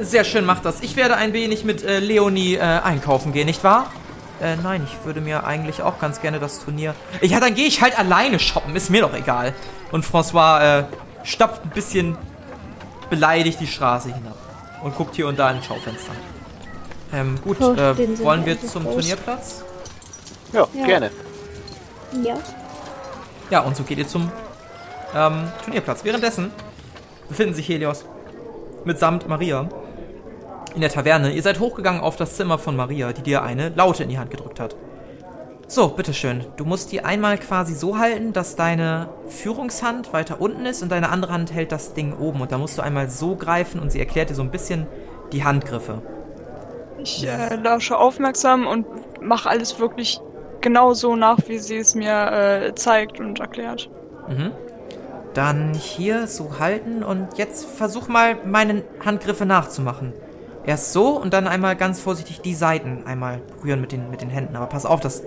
Sehr 0.00 0.24
schön, 0.24 0.44
macht 0.46 0.64
das. 0.64 0.80
Ich 0.80 0.96
werde 0.96 1.16
ein 1.16 1.32
wenig 1.32 1.64
mit 1.64 1.82
äh, 1.84 1.98
Leonie 1.98 2.54
äh, 2.54 2.60
einkaufen 2.60 3.32
gehen, 3.32 3.46
nicht 3.46 3.64
wahr? 3.64 3.90
Äh, 4.40 4.56
nein, 4.62 4.86
ich 4.88 5.04
würde 5.04 5.20
mir 5.20 5.44
eigentlich 5.44 5.82
auch 5.82 5.98
ganz 5.98 6.20
gerne 6.20 6.38
das 6.38 6.60
Turnier. 6.64 6.94
Ja, 7.20 7.40
dann 7.40 7.54
gehe 7.54 7.66
ich 7.66 7.82
halt 7.82 7.98
alleine 7.98 8.38
shoppen, 8.38 8.74
ist 8.76 8.88
mir 8.88 9.02
doch 9.02 9.12
egal. 9.14 9.52
Und 9.90 10.04
François 10.04 10.80
äh, 10.80 10.84
stapft 11.24 11.64
ein 11.64 11.70
bisschen 11.70 12.16
beleidigt 13.10 13.58
die 13.60 13.66
Straße 13.66 14.08
hinab 14.08 14.36
und 14.82 14.94
guckt 14.96 15.16
hier 15.16 15.26
und 15.26 15.38
da 15.38 15.50
ins 15.50 15.64
Schaufenster. 15.66 16.12
Ähm, 17.12 17.38
gut, 17.42 17.56
Oh, 17.60 17.72
äh, 17.72 18.18
wollen 18.20 18.46
wir 18.46 18.60
zum 18.60 18.84
groß. 18.84 18.94
Turnierplatz? 18.94 19.64
Ja, 20.52 20.66
Ja. 20.74 20.86
gerne. 20.86 21.10
Ja. 22.22 22.34
Ja, 23.50 23.60
und 23.60 23.76
so 23.76 23.82
geht 23.82 23.98
ihr 23.98 24.08
zum 24.08 24.30
ähm, 25.14 25.48
Turnierplatz. 25.64 26.04
Währenddessen 26.04 26.50
befinden 27.28 27.54
sich 27.54 27.68
Helios 27.68 28.04
mitsamt 28.84 29.28
Maria 29.28 29.68
in 30.74 30.80
der 30.80 30.90
Taverne. 30.90 31.32
Ihr 31.32 31.42
seid 31.42 31.60
hochgegangen 31.60 32.00
auf 32.00 32.16
das 32.16 32.36
Zimmer 32.36 32.58
von 32.58 32.76
Maria, 32.76 33.12
die 33.12 33.22
dir 33.22 33.42
eine 33.42 33.70
Laute 33.70 34.02
in 34.02 34.08
die 34.08 34.18
Hand 34.18 34.30
gedrückt 34.30 34.60
hat. 34.60 34.76
So, 35.66 35.88
bitteschön. 35.88 36.46
Du 36.56 36.64
musst 36.64 36.92
die 36.92 37.04
einmal 37.04 37.36
quasi 37.36 37.74
so 37.74 37.98
halten, 37.98 38.32
dass 38.32 38.56
deine 38.56 39.10
Führungshand 39.26 40.12
weiter 40.14 40.40
unten 40.40 40.64
ist 40.64 40.82
und 40.82 40.90
deine 40.90 41.10
andere 41.10 41.32
Hand 41.32 41.52
hält 41.52 41.72
das 41.72 41.92
Ding 41.92 42.16
oben. 42.16 42.40
Und 42.40 42.52
da 42.52 42.58
musst 42.58 42.78
du 42.78 42.82
einmal 42.82 43.10
so 43.10 43.36
greifen 43.36 43.80
und 43.80 43.92
sie 43.92 43.98
erklärt 43.98 44.30
dir 44.30 44.34
so 44.34 44.42
ein 44.42 44.50
bisschen 44.50 44.86
die 45.32 45.44
Handgriffe. 45.44 46.00
Ich 47.02 47.26
äh, 47.26 47.56
lausche 47.56 47.98
aufmerksam 47.98 48.66
und 48.66 48.86
mache 49.20 49.50
alles 49.50 49.78
wirklich 49.78 50.20
genau 50.60 50.92
so 50.94 51.16
nach, 51.16 51.38
wie 51.46 51.58
sie 51.58 51.76
es 51.78 51.94
mir 51.94 52.32
äh, 52.32 52.74
zeigt 52.74 53.20
und 53.20 53.40
erklärt. 53.40 53.90
Mhm. 54.28 54.52
Dann 55.34 55.74
hier 55.74 56.26
so 56.26 56.58
halten 56.58 57.02
und 57.02 57.36
jetzt 57.38 57.64
versuch 57.66 58.08
mal 58.08 58.36
meine 58.44 58.82
Handgriffe 59.04 59.46
nachzumachen. 59.46 60.12
Erst 60.64 60.92
so 60.92 61.10
und 61.18 61.32
dann 61.32 61.46
einmal 61.46 61.76
ganz 61.76 62.00
vorsichtig 62.00 62.40
die 62.40 62.54
Seiten 62.54 63.04
einmal 63.06 63.40
berühren 63.56 63.80
mit 63.80 63.92
den, 63.92 64.10
mit 64.10 64.20
den 64.20 64.30
Händen. 64.30 64.56
Aber 64.56 64.66
pass 64.66 64.84
auf, 64.86 65.00
das. 65.00 65.22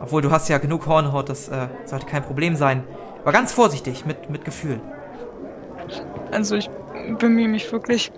Obwohl 0.00 0.22
du 0.22 0.30
hast 0.30 0.48
ja 0.48 0.58
genug 0.58 0.86
Hornhaut, 0.86 1.28
das 1.28 1.48
äh, 1.48 1.68
sollte 1.84 2.06
kein 2.06 2.22
Problem 2.22 2.54
sein. 2.56 2.84
Aber 3.22 3.32
ganz 3.32 3.52
vorsichtig, 3.52 4.06
mit, 4.06 4.30
mit 4.30 4.44
Gefühl. 4.44 4.80
Also 6.30 6.56
ich 6.56 6.68
bemühe 7.18 7.48
mich 7.48 7.70
wirklich. 7.72 8.12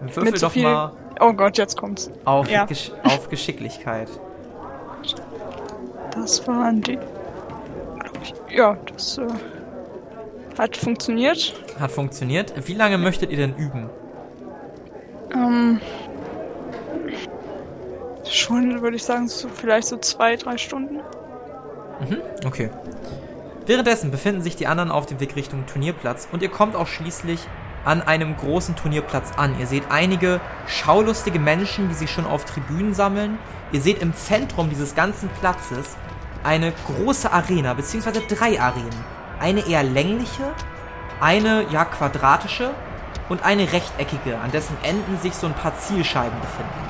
Würfel 0.00 0.24
Mit 0.24 0.42
doch 0.42 0.52
viel- 0.52 0.62
mal 0.64 0.92
Oh 1.20 1.32
Gott, 1.32 1.58
jetzt 1.58 1.76
kommt's. 1.76 2.10
auf, 2.24 2.48
Ja. 2.48 2.64
Gesch 2.64 2.92
auf 3.04 3.28
Geschicklichkeit. 3.28 4.08
Das 6.20 6.46
waren 6.46 6.80
die. 6.80 6.98
Ich. 8.22 8.34
Ja, 8.56 8.76
das 8.92 9.18
äh, 9.18 9.26
hat 10.58 10.76
funktioniert. 10.76 11.54
Hat 11.78 11.92
funktioniert. 11.92 12.52
Wie 12.66 12.74
lange 12.74 12.98
möchtet 12.98 13.30
ihr 13.30 13.36
denn 13.36 13.54
üben? 13.54 13.88
Ähm, 15.32 15.80
schon, 18.28 18.82
würde 18.82 18.96
ich 18.96 19.04
sagen, 19.04 19.28
so, 19.28 19.48
vielleicht 19.48 19.88
so 19.88 19.96
zwei, 19.98 20.36
drei 20.36 20.58
Stunden. 20.58 21.00
Okay. 22.44 22.70
Währenddessen 23.66 24.10
befinden 24.10 24.42
sich 24.42 24.56
die 24.56 24.66
anderen 24.66 24.90
auf 24.90 25.06
dem 25.06 25.20
Weg 25.20 25.36
Richtung 25.36 25.66
Turnierplatz 25.66 26.28
und 26.32 26.42
ihr 26.42 26.48
kommt 26.48 26.74
auch 26.74 26.86
schließlich 26.86 27.40
an 27.84 28.02
einem 28.02 28.36
großen 28.36 28.76
Turnierplatz 28.76 29.32
an. 29.36 29.58
Ihr 29.60 29.66
seht 29.66 29.84
einige 29.90 30.40
schaulustige 30.66 31.38
Menschen, 31.38 31.88
die 31.88 31.94
sich 31.94 32.10
schon 32.10 32.26
auf 32.26 32.44
Tribünen 32.44 32.94
sammeln. 32.94 33.38
Ihr 33.72 33.80
seht 33.80 34.00
im 34.02 34.14
Zentrum 34.14 34.70
dieses 34.70 34.94
ganzen 34.94 35.28
Platzes 35.40 35.96
eine 36.48 36.72
große 36.86 37.30
Arena, 37.30 37.74
beziehungsweise 37.74 38.22
drei 38.22 38.58
Arenen. 38.58 39.04
Eine 39.38 39.66
eher 39.68 39.82
längliche, 39.82 40.54
eine 41.20 41.66
ja 41.70 41.84
quadratische 41.84 42.70
und 43.28 43.44
eine 43.44 43.70
rechteckige, 43.70 44.38
an 44.38 44.50
dessen 44.50 44.74
Enden 44.82 45.18
sich 45.18 45.34
so 45.34 45.46
ein 45.46 45.52
paar 45.52 45.76
Zielscheiben 45.76 46.40
befinden. 46.40 46.88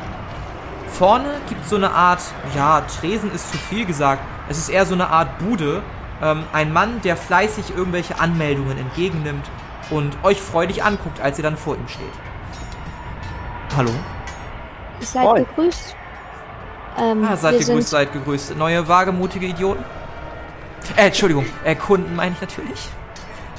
Vorne 0.92 1.40
gibt 1.48 1.64
es 1.64 1.70
so 1.70 1.76
eine 1.76 1.90
Art, 1.90 2.22
ja, 2.54 2.82
Tresen 2.82 3.32
ist 3.32 3.50
zu 3.50 3.58
viel 3.58 3.84
gesagt. 3.84 4.22
Es 4.48 4.58
ist 4.58 4.68
eher 4.68 4.86
so 4.86 4.94
eine 4.94 5.08
Art 5.08 5.38
Bude. 5.38 5.82
Ähm, 6.22 6.44
ein 6.52 6.72
Mann, 6.72 7.00
der 7.02 7.16
fleißig 7.16 7.76
irgendwelche 7.76 8.20
Anmeldungen 8.20 8.78
entgegennimmt 8.78 9.44
und 9.90 10.16
euch 10.22 10.40
freudig 10.40 10.84
anguckt, 10.84 11.20
als 11.20 11.36
ihr 11.38 11.42
dann 11.42 11.56
vor 11.56 11.74
ihm 11.74 11.88
steht. 11.88 12.06
Hallo? 13.76 13.90
Seid 15.00 15.24
Moin. 15.24 15.46
gegrüßt. 15.46 15.97
Ähm, 17.00 17.24
Ah, 17.24 17.37
seid 17.37 17.52
wir 17.52 17.58
gegrüßt, 17.61 17.66
sind, 17.66 17.88
seid 17.88 18.12
gegrüßt. 18.12 18.56
Neue 18.56 18.87
wagemutige 18.88 19.46
Idioten? 19.46 19.84
Äh, 20.96 21.06
Entschuldigung, 21.06 21.46
äh, 21.64 21.74
Kunden 21.74 22.14
meine 22.16 22.32
ich 22.34 22.40
natürlich. 22.40 22.88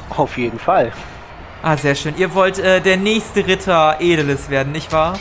Auf 0.09 0.37
jeden 0.37 0.59
Fall. 0.59 0.91
Ah, 1.61 1.77
sehr 1.77 1.95
schön. 1.95 2.15
Ihr 2.17 2.33
wollt 2.33 2.57
äh, 2.59 2.81
der 2.81 2.97
nächste 2.97 3.45
Ritter 3.45 3.97
Edeles 3.99 4.49
werden, 4.49 4.71
nicht 4.71 4.91
wahr? 4.91 5.19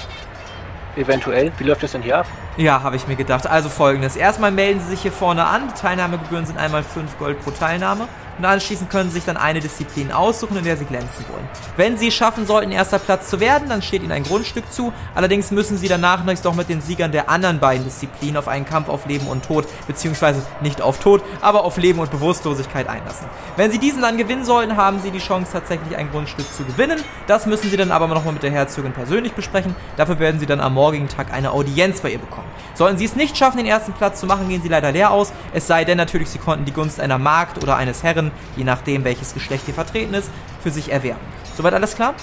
Eventuell. 0.97 1.53
Wie 1.59 1.65
läuft 1.65 1.83
das 1.83 1.93
denn 1.93 2.03
hier 2.03 2.19
ab? 2.19 2.27
Ja, 2.57 2.83
habe 2.83 2.97
ich 2.97 3.07
mir 3.07 3.17
gedacht. 3.17 3.47
Also 3.47 3.69
folgendes. 3.69 4.17
Erstmal 4.17 4.51
melden 4.51 4.81
Sie 4.81 4.91
sich 4.91 5.03
hier 5.03 5.13
vorne 5.13 5.45
an. 5.45 5.69
Die 5.69 5.81
Teilnahmegebühren 5.81 6.47
sind 6.47 6.59
einmal 6.59 6.83
5 6.83 7.19
Gold 7.19 7.41
pro 7.45 7.51
Teilnahme. 7.51 8.09
Und 8.39 8.45
anschließend 8.45 8.89
können 8.91 9.11
Sie 9.11 9.17
sich 9.17 9.25
dann 9.25 9.37
eine 9.37 9.61
Disziplin 9.61 10.13
aussuchen, 10.13 10.57
in 10.57 10.65
der 10.65 10.77
Sie 10.77 10.85
glänzen 10.85 11.25
wollen. 11.31 11.49
Wenn 11.77 11.99
Sie 11.99 12.09
es 12.09 12.15
schaffen 12.15 12.47
sollten, 12.47 12.71
erster 12.71 12.99
Platz 12.99 13.29
zu 13.29 13.41
werden, 13.41 13.69
dann 13.69 13.83
steht 13.83 14.03
Ihnen 14.03 14.13
ein 14.13 14.23
Grundstück 14.23 14.71
zu. 14.73 14.93
Allerdings 15.15 15.51
müssen 15.51 15.77
Sie 15.77 15.89
danach 15.89 16.25
noch 16.25 16.39
doch 16.43 16.55
mit 16.55 16.69
den 16.69 16.81
Siegern 16.81 17.11
der 17.11 17.29
anderen 17.29 17.59
beiden 17.59 17.85
Disziplinen 17.85 18.37
auf 18.37 18.49
einen 18.49 18.65
Kampf 18.65 18.89
auf 18.89 19.07
Leben 19.07 19.27
und 19.27 19.45
Tod, 19.45 19.67
beziehungsweise 19.87 20.43
nicht 20.61 20.81
auf 20.81 21.01
Tod, 21.01 21.23
aber 21.41 21.65
auf 21.65 21.77
Leben 21.79 21.99
und 21.99 22.11
Bewusstlosigkeit 22.11 22.89
einlassen. 22.89 23.27
Wenn 23.57 23.73
Sie 23.73 23.79
diesen 23.79 24.03
dann 24.03 24.17
gewinnen 24.17 24.45
sollten, 24.45 24.77
haben 24.77 25.01
Sie 25.01 25.11
die 25.11 25.19
Chance 25.19 25.53
tatsächlich 25.53 25.97
ein 25.97 26.11
Grundstück 26.11 26.47
zu 26.53 26.65
gewinnen. 26.65 27.01
Das 27.27 27.47
müssen 27.47 27.71
Sie 27.71 27.77
dann 27.77 27.91
aber 27.91 28.07
nochmal 28.07 28.35
mit 28.35 28.43
der 28.43 28.51
Herzogin 28.51 28.93
persönlich 28.93 29.33
besprechen. 29.33 29.75
Dafür 29.97 30.19
werden 30.19 30.39
Sie 30.39 30.47
dann 30.47 30.61
am 30.61 30.75
morgigen 30.75 31.09
Tag 31.09 31.33
eine 31.33 31.53
Audienz 31.53 32.01
bei 32.01 32.11
ihr 32.11 32.19
bekommen. 32.19 32.47
Sollten 32.75 32.99
Sie 32.99 33.05
es 33.05 33.17
nicht 33.17 33.37
schaffen, 33.37 33.57
den 33.57 33.67
ersten 33.67 33.93
Platz 33.93 34.21
zu 34.21 34.27
machen, 34.27 34.49
gehen 34.49 34.63
Sie 34.63 34.69
leider 34.69 34.93
leer 34.93 35.11
aus. 35.11 35.33
Es 35.53 35.67
sei 35.67 35.85
denn 35.85 35.97
natürlich, 35.97 36.29
Sie 36.29 36.39
konnten 36.39 36.65
die 36.65 36.73
Gunst 36.73 37.01
einer 37.01 37.19
Magd 37.19 37.63
oder 37.63 37.77
eines 37.77 38.03
Herren, 38.03 38.28
je 38.57 38.65
nachdem 38.65 39.05
welches 39.05 39.35
Geschlecht 39.35 39.65
hier 39.65 39.75
vertreten 39.75 40.15
ist, 40.15 40.31
für 40.63 40.71
sich 40.71 40.93
erwerben. 40.93 41.21
Soweit 41.57 41.75
alles 41.75 41.95
klar? 41.95 42.15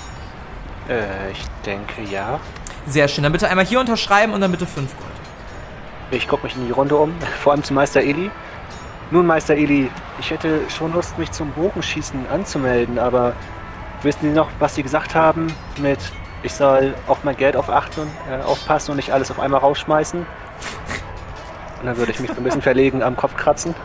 Äh, 0.90 1.32
ich 1.32 1.44
denke 1.66 2.02
ja. 2.10 2.40
Sehr 2.88 3.08
schön. 3.08 3.24
Dann 3.24 3.32
bitte 3.32 3.50
einmal 3.50 3.66
hier 3.66 3.80
unterschreiben 3.80 4.34
und 4.34 4.42
dann 4.42 4.52
bitte 4.52 4.66
5 4.66 4.96
Gold. 4.98 5.12
Ich 6.12 6.28
gucke 6.28 6.44
mich 6.44 6.56
in 6.56 6.66
die 6.68 6.72
Runde 6.72 6.96
um, 6.96 7.14
vor 7.42 7.54
allem 7.54 7.64
zu 7.64 7.74
Meister 7.74 8.02
Eli. 8.02 8.30
Nun, 9.12 9.26
Meister 9.28 9.56
Eli, 9.56 9.90
ich 10.20 10.32
hätte 10.32 10.62
schon 10.70 10.94
Lust, 10.94 11.18
mich 11.18 11.32
zum 11.32 11.52
Bogenschießen 11.52 12.28
anzumelden, 12.30 12.98
aber 12.98 13.34
wissen 14.02 14.22
Sie 14.22 14.30
noch, 14.30 14.50
was 14.60 14.76
Sie 14.76 14.84
gesagt 14.84 15.14
haben 15.14 15.48
mit, 15.78 16.00
ich 16.42 16.54
soll 16.54 16.96
auf 17.08 17.24
mein 17.24 17.38
Geld 17.38 17.56
auf 17.56 17.70
achten, 17.70 18.08
äh, 18.30 18.44
aufpassen 18.44 18.92
und 18.92 18.98
nicht 18.98 19.12
alles 19.12 19.30
auf 19.30 19.40
einmal 19.40 19.60
rausschmeißen? 19.60 20.20
Und 21.80 21.86
dann 21.86 21.98
würde 21.98 22.12
ich 22.12 22.20
mich 22.20 22.32
so 22.32 22.38
ein 22.38 22.44
bisschen 22.44 22.62
verlegen 22.64 23.04
am 23.04 23.16
Kopf 23.16 23.36
kratzen. 23.36 23.76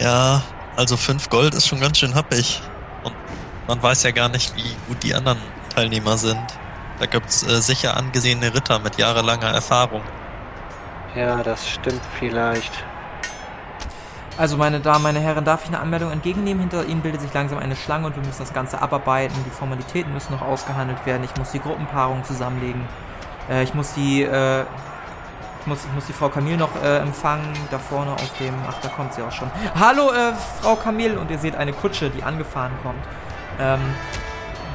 Ja, 0.00 0.42
also 0.76 0.96
5 0.96 1.28
Gold 1.28 1.54
ist 1.54 1.68
schon 1.68 1.78
ganz 1.78 1.98
schön 1.98 2.14
happig. 2.14 2.62
Und 3.04 3.14
man 3.68 3.82
weiß 3.82 4.02
ja 4.02 4.12
gar 4.12 4.30
nicht, 4.30 4.56
wie 4.56 4.74
gut 4.88 5.02
die 5.02 5.14
anderen 5.14 5.38
Teilnehmer 5.74 6.16
sind. 6.16 6.40
Da 6.98 7.06
gibt's 7.06 7.42
äh, 7.42 7.60
sicher 7.60 7.96
angesehene 7.96 8.54
Ritter 8.54 8.78
mit 8.78 8.96
jahrelanger 8.96 9.48
Erfahrung. 9.48 10.02
Ja, 11.14 11.42
das 11.42 11.68
stimmt 11.68 12.00
vielleicht. 12.18 12.72
Also, 14.38 14.56
meine 14.56 14.80
Damen, 14.80 15.02
meine 15.02 15.20
Herren, 15.20 15.44
darf 15.44 15.64
ich 15.64 15.68
eine 15.68 15.80
Anmeldung 15.80 16.12
entgegennehmen? 16.12 16.60
Hinter 16.60 16.86
Ihnen 16.86 17.02
bildet 17.02 17.20
sich 17.20 17.34
langsam 17.34 17.58
eine 17.58 17.76
Schlange 17.76 18.06
und 18.06 18.16
wir 18.16 18.22
müssen 18.22 18.38
das 18.38 18.54
Ganze 18.54 18.80
abarbeiten. 18.80 19.36
Die 19.44 19.50
Formalitäten 19.50 20.14
müssen 20.14 20.32
noch 20.32 20.40
ausgehandelt 20.40 21.04
werden. 21.04 21.24
Ich 21.24 21.36
muss 21.36 21.50
die 21.50 21.60
Gruppenpaarung 21.60 22.24
zusammenlegen. 22.24 22.88
Äh, 23.50 23.64
ich 23.64 23.74
muss 23.74 23.92
die, 23.92 24.22
äh, 24.22 24.64
ich 25.60 25.66
muss, 25.66 25.84
ich 25.84 25.92
muss 25.92 26.06
die 26.06 26.12
Frau 26.12 26.28
Camille 26.28 26.56
noch 26.56 26.74
äh, 26.82 26.98
empfangen. 26.98 27.52
Da 27.70 27.78
vorne 27.78 28.12
auf 28.12 28.38
dem, 28.38 28.54
ach, 28.68 28.80
da 28.80 28.88
kommt 28.88 29.14
sie 29.14 29.22
auch 29.22 29.32
schon. 29.32 29.50
Hallo, 29.78 30.10
äh, 30.10 30.32
Frau 30.60 30.76
Camille. 30.76 31.18
Und 31.18 31.30
ihr 31.30 31.38
seht 31.38 31.56
eine 31.56 31.72
Kutsche, 31.72 32.10
die 32.10 32.22
angefahren 32.22 32.72
kommt. 32.82 33.04
Ähm, 33.58 33.80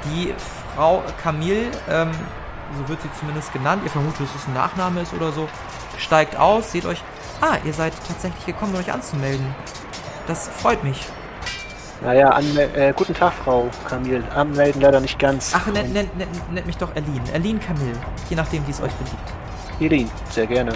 die 0.06 0.34
Frau 0.76 1.04
Camille, 1.21 1.71
ähm, 1.89 2.12
so 2.78 2.88
wird 2.89 3.02
sie 3.02 3.10
zumindest 3.19 3.52
genannt. 3.54 3.82
Ihr 3.84 3.91
vermutet, 3.91 4.21
dass 4.21 4.36
es 4.36 4.48
ein 4.48 4.54
Nachname 4.54 5.02
ist 5.02 5.13
oder 5.13 5.32
so. 5.32 5.48
Steigt 5.98 6.36
aus, 6.36 6.71
seht 6.71 6.86
euch 6.86 7.02
Ah, 7.41 7.58
ihr 7.65 7.74
seid 7.74 7.93
tatsächlich 8.08 8.45
gekommen, 8.45 8.74
um 8.74 8.80
euch 8.80 8.91
anzumelden. 8.91 9.45
Das 10.28 10.48
freut 10.48 10.84
mich. 10.84 11.06
Naja, 12.02 12.30
anmel 12.30 12.69
äh, 12.76 12.93
guten 12.95 13.13
Tag, 13.13 13.34
Frau 13.43 13.69
Camille. 13.88 14.24
Anmelden 14.34 14.82
leider 14.82 15.00
nicht 15.00 15.19
ganz. 15.19 15.54
Ach, 15.56 15.67
nennt, 15.67 16.65
mich 16.65 16.78
doch 16.78 16.95
Erlin. 16.95 17.21
Erlin 17.34 17.60
Camille. 17.60 17.98
Je 18.30 18.36
nachdem, 18.36 18.65
wie 18.67 18.71
es 18.71 18.82
euch 18.82 18.93
beliebt. 18.93 19.34
Erlin, 19.80 20.10
sehr 20.30 20.48
gerne. 20.48 20.74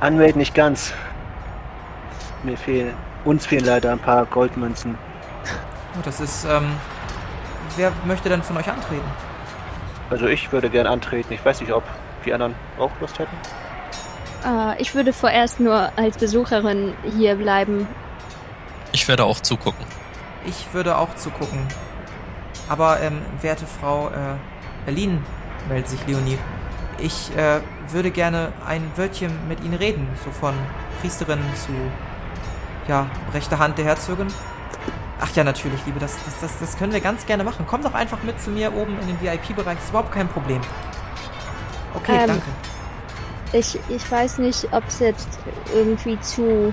Anmelden 0.00 0.38
nicht 0.38 0.54
ganz. 0.54 0.92
Mir 2.42 2.56
fehlen, 2.56 2.94
uns 3.24 3.46
fehlen 3.46 3.64
leider 3.64 3.92
ein 3.92 3.98
paar 3.98 4.26
Goldmünzen. 4.26 4.96
Oh, 5.96 6.00
das 6.04 6.20
ist, 6.20 6.44
ähm, 6.44 6.72
wer 7.76 7.92
möchte 8.04 8.28
denn 8.28 8.42
von 8.42 8.56
euch 8.56 8.68
antreten? 8.68 9.08
Also 10.10 10.26
ich 10.26 10.50
würde 10.52 10.70
gern 10.70 10.86
antreten. 10.86 11.32
Ich 11.32 11.44
weiß 11.44 11.60
nicht, 11.60 11.72
ob 11.72 11.84
die 12.24 12.32
anderen 12.32 12.54
auch 12.78 12.90
Lust 13.00 13.18
hätten. 13.18 13.36
Äh, 14.44 14.80
ich 14.80 14.94
würde 14.94 15.12
vorerst 15.12 15.60
nur 15.60 15.90
als 15.96 16.18
Besucherin 16.18 16.94
hier 17.16 17.36
bleiben. 17.36 17.86
Ich 18.92 19.08
werde 19.08 19.24
auch 19.24 19.40
zugucken. 19.40 19.86
Ich 20.44 20.72
würde 20.72 20.96
auch 20.98 21.14
zugucken. 21.14 21.66
Aber, 22.68 23.00
ähm, 23.00 23.22
werte 23.40 23.66
Frau, 23.66 24.08
äh, 24.08 24.36
Berlin, 24.84 25.22
meldet 25.68 25.88
sich 25.88 26.06
Leonie. 26.06 26.38
Ich, 27.02 27.36
äh, 27.36 27.60
würde 27.92 28.10
gerne 28.10 28.52
ein 28.66 28.90
Wörtchen 28.96 29.32
mit 29.48 29.62
Ihnen 29.62 29.74
reden. 29.74 30.08
So 30.24 30.30
von 30.30 30.54
Priesterin 31.00 31.40
zu, 31.54 31.72
ja, 32.88 33.06
rechter 33.34 33.58
Hand 33.58 33.78
der 33.78 33.84
Herzogin. 33.84 34.28
Ach 35.20 35.30
ja, 35.36 35.44
natürlich, 35.44 35.84
Liebe, 35.86 36.00
das, 36.00 36.16
das, 36.24 36.40
das, 36.40 36.58
das 36.58 36.76
können 36.76 36.92
wir 36.92 37.00
ganz 37.00 37.26
gerne 37.26 37.44
machen. 37.44 37.64
Komm 37.68 37.82
doch 37.82 37.94
einfach 37.94 38.22
mit 38.22 38.40
zu 38.40 38.50
mir 38.50 38.72
oben 38.74 38.98
in 39.00 39.06
den 39.06 39.20
VIP-Bereich. 39.20 39.78
Ist 39.78 39.90
überhaupt 39.90 40.12
kein 40.12 40.28
Problem. 40.28 40.60
Okay, 41.94 42.18
Ähm, 42.20 42.26
danke. 42.26 42.46
Ich, 43.52 43.78
ich 43.88 44.10
weiß 44.10 44.38
nicht, 44.38 44.72
ob 44.72 44.86
es 44.88 44.98
jetzt 44.98 45.28
irgendwie 45.74 46.18
zu 46.20 46.72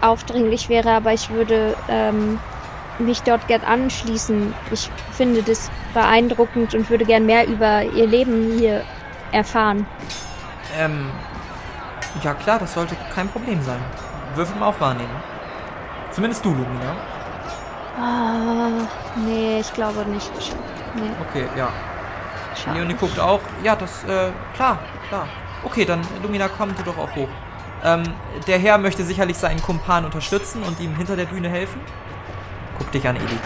aufdringlich 0.00 0.68
wäre, 0.68 0.90
aber 0.90 1.12
ich 1.12 1.30
würde 1.30 1.76
ähm, 1.88 2.38
mich 2.98 3.22
dort 3.22 3.46
gern 3.46 3.62
anschließen. 3.62 4.52
Ich 4.72 4.90
finde 5.12 5.42
das 5.42 5.70
beeindruckend 5.94 6.74
und 6.74 6.90
würde 6.90 7.04
gern 7.04 7.26
mehr 7.26 7.46
über 7.46 7.84
ihr 7.84 8.06
Leben 8.06 8.58
hier 8.58 8.82
erfahren. 9.32 9.86
Ähm, 10.78 11.10
ja 12.22 12.34
klar, 12.34 12.58
das 12.58 12.74
sollte 12.74 12.96
kein 13.14 13.28
Problem 13.28 13.62
sein. 13.62 13.80
Würfel 14.34 14.56
mal 14.58 14.66
auf 14.66 14.80
Wahrnehmen. 14.80 15.10
Zumindest 16.12 16.44
du, 16.44 16.50
Lumina. 16.50 16.94
Ah, 17.98 18.86
nee, 19.16 19.60
ich 19.60 19.72
glaube 19.72 20.04
nicht. 20.06 20.30
Nee, 20.94 21.10
Okay, 21.28 21.46
ja. 21.56 21.68
schade. 22.54 22.78
Leonie 22.78 22.94
guckt 22.94 23.18
auch. 23.18 23.40
Ja, 23.62 23.76
das, 23.76 24.04
äh, 24.04 24.30
klar, 24.54 24.78
klar. 25.08 25.26
Okay, 25.64 25.84
dann, 25.84 26.00
Lumina, 26.22 26.48
komm 26.48 26.74
du 26.76 26.82
doch 26.82 26.96
auch 26.98 27.14
hoch. 27.16 27.28
Ähm, 27.84 28.02
der 28.46 28.58
Herr 28.58 28.78
möchte 28.78 29.04
sicherlich 29.04 29.36
seinen 29.36 29.60
Kumpan 29.62 30.04
unterstützen 30.04 30.62
und 30.62 30.80
ihm 30.80 30.96
hinter 30.96 31.16
der 31.16 31.26
Bühne 31.26 31.48
helfen. 31.48 31.80
Guck 32.78 32.90
dich 32.92 33.06
an, 33.06 33.16
Eli. 33.16 33.38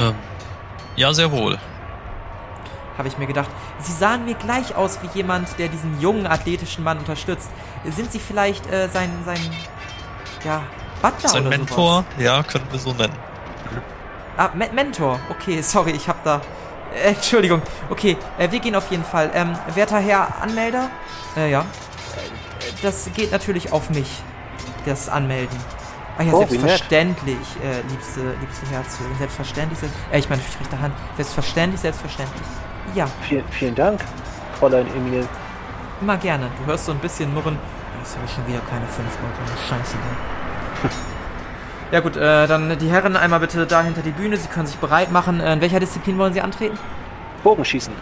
Ähm, 0.00 0.14
ja, 0.96 1.12
sehr 1.12 1.30
wohl. 1.30 1.58
Habe 3.00 3.08
ich 3.08 3.16
mir 3.16 3.26
gedacht. 3.26 3.48
Sie 3.78 3.92
sahen 3.92 4.26
mir 4.26 4.34
gleich 4.34 4.76
aus 4.76 4.98
wie 5.00 5.08
jemand, 5.16 5.58
der 5.58 5.68
diesen 5.68 5.98
jungen, 6.02 6.26
athletischen 6.26 6.84
Mann 6.84 6.98
unterstützt. 6.98 7.50
Sind 7.86 8.12
Sie 8.12 8.18
vielleicht, 8.18 8.70
äh, 8.70 8.88
sein, 8.90 9.10
sein, 9.24 9.40
ja, 10.44 10.62
Butler 11.00 11.30
Sein 11.30 11.46
oder 11.46 11.56
Mentor, 11.56 12.04
ja, 12.18 12.42
können 12.42 12.66
wir 12.70 12.78
so 12.78 12.92
nennen. 12.92 13.14
Sowas? 13.70 13.82
Ah, 14.36 14.50
Me 14.52 14.68
Mentor. 14.74 15.18
Okay, 15.30 15.62
sorry, 15.62 15.92
ich 15.92 16.06
hab 16.08 16.22
da... 16.24 16.42
Äh, 16.94 17.14
Entschuldigung. 17.14 17.62
Okay, 17.88 18.18
äh, 18.36 18.50
wir 18.50 18.60
gehen 18.60 18.74
auf 18.76 18.90
jeden 18.90 19.04
Fall. 19.04 19.30
Ähm, 19.32 19.56
werter 19.74 19.98
Herr 19.98 20.42
Anmelder? 20.42 20.90
Äh, 21.38 21.50
ja. 21.50 21.60
Äh, 21.62 21.64
Das 22.82 23.08
geht 23.14 23.32
natürlich 23.32 23.72
auf 23.72 23.88
mich, 23.88 24.22
das 24.84 25.08
Anmelden. 25.08 25.58
Ah 26.18 26.22
ja, 26.22 26.34
Oh, 26.34 26.40
selbstverständlich, 26.40 27.38
äh, 27.62 27.80
liebste, 27.88 28.34
liebste 28.42 28.66
Herzogin. 28.66 29.16
Selbstverständlich, 29.16 29.78
selbst, 29.78 29.96
äh, 30.12 30.18
ich 30.18 30.28
meine, 30.28 30.42
rechte 30.60 30.78
Hand. 30.78 30.94
Selbstverständlich, 31.16 31.80
selbstverständlich. 31.80 32.42
Ja, 32.94 33.06
Vielen, 33.22 33.44
vielen 33.50 33.74
Dank, 33.74 34.00
Fräulein 34.58 34.86
Emil. 34.96 35.26
immer 36.00 36.16
gerne. 36.16 36.48
Du 36.58 36.66
hörst 36.70 36.86
so 36.86 36.92
ein 36.92 36.98
bisschen 36.98 37.32
murren. 37.32 37.58
Jetzt 37.98 38.16
habe 38.16 38.26
ich 38.26 38.32
schon 38.32 38.46
wieder 38.46 38.60
keine 38.70 38.86
fünf 38.86 39.08
Leute. 39.20 39.60
Scheiße, 39.68 39.96
ne? 39.96 40.90
Ja 41.92 41.98
gut, 41.98 42.16
äh, 42.16 42.46
dann 42.46 42.78
die 42.78 42.88
Herren 42.88 43.16
einmal 43.16 43.40
bitte 43.40 43.66
da 43.66 43.82
hinter 43.82 44.02
die 44.02 44.12
Bühne. 44.12 44.36
Sie 44.36 44.46
können 44.46 44.66
sich 44.66 44.76
bereit 44.76 45.10
machen. 45.10 45.40
Äh, 45.40 45.54
in 45.54 45.60
welcher 45.60 45.80
Disziplin 45.80 46.18
wollen 46.18 46.32
Sie 46.32 46.40
antreten? 46.40 46.78
Bogenschießen. 47.42 47.92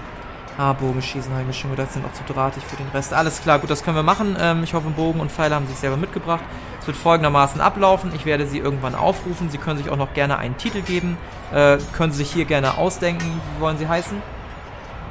Ah, 0.58 0.74
Bogenschießen 0.74 1.30
habe 1.32 1.40
ich 1.42 1.46
mir 1.46 1.52
schon 1.54 1.70
gedacht, 1.70 1.92
sind 1.92 2.04
auch 2.04 2.12
zu 2.12 2.22
drahtig 2.30 2.62
für 2.64 2.76
den 2.76 2.88
Rest. 2.92 3.14
Alles 3.14 3.40
klar, 3.40 3.58
gut, 3.58 3.70
das 3.70 3.82
können 3.82 3.96
wir 3.96 4.02
machen. 4.02 4.36
Ähm, 4.38 4.62
ich 4.62 4.74
hoffe, 4.74 4.90
Bogen 4.90 5.20
und 5.20 5.32
Pfeile 5.32 5.54
haben 5.54 5.64
Sie 5.66 5.72
sich 5.72 5.80
selber 5.80 5.96
mitgebracht. 5.96 6.42
Es 6.82 6.86
wird 6.86 6.98
folgendermaßen 6.98 7.62
ablaufen. 7.62 8.12
Ich 8.14 8.26
werde 8.26 8.46
Sie 8.46 8.58
irgendwann 8.58 8.94
aufrufen. 8.94 9.48
Sie 9.48 9.56
können 9.58 9.78
sich 9.78 9.88
auch 9.88 9.96
noch 9.96 10.12
gerne 10.12 10.36
einen 10.36 10.58
Titel 10.58 10.82
geben. 10.82 11.16
Äh, 11.52 11.78
können 11.96 12.12
Sie 12.12 12.18
sich 12.18 12.30
hier 12.30 12.44
gerne 12.44 12.76
ausdenken. 12.76 13.40
Wie 13.56 13.60
wollen 13.62 13.78
Sie 13.78 13.88
heißen? 13.88 14.20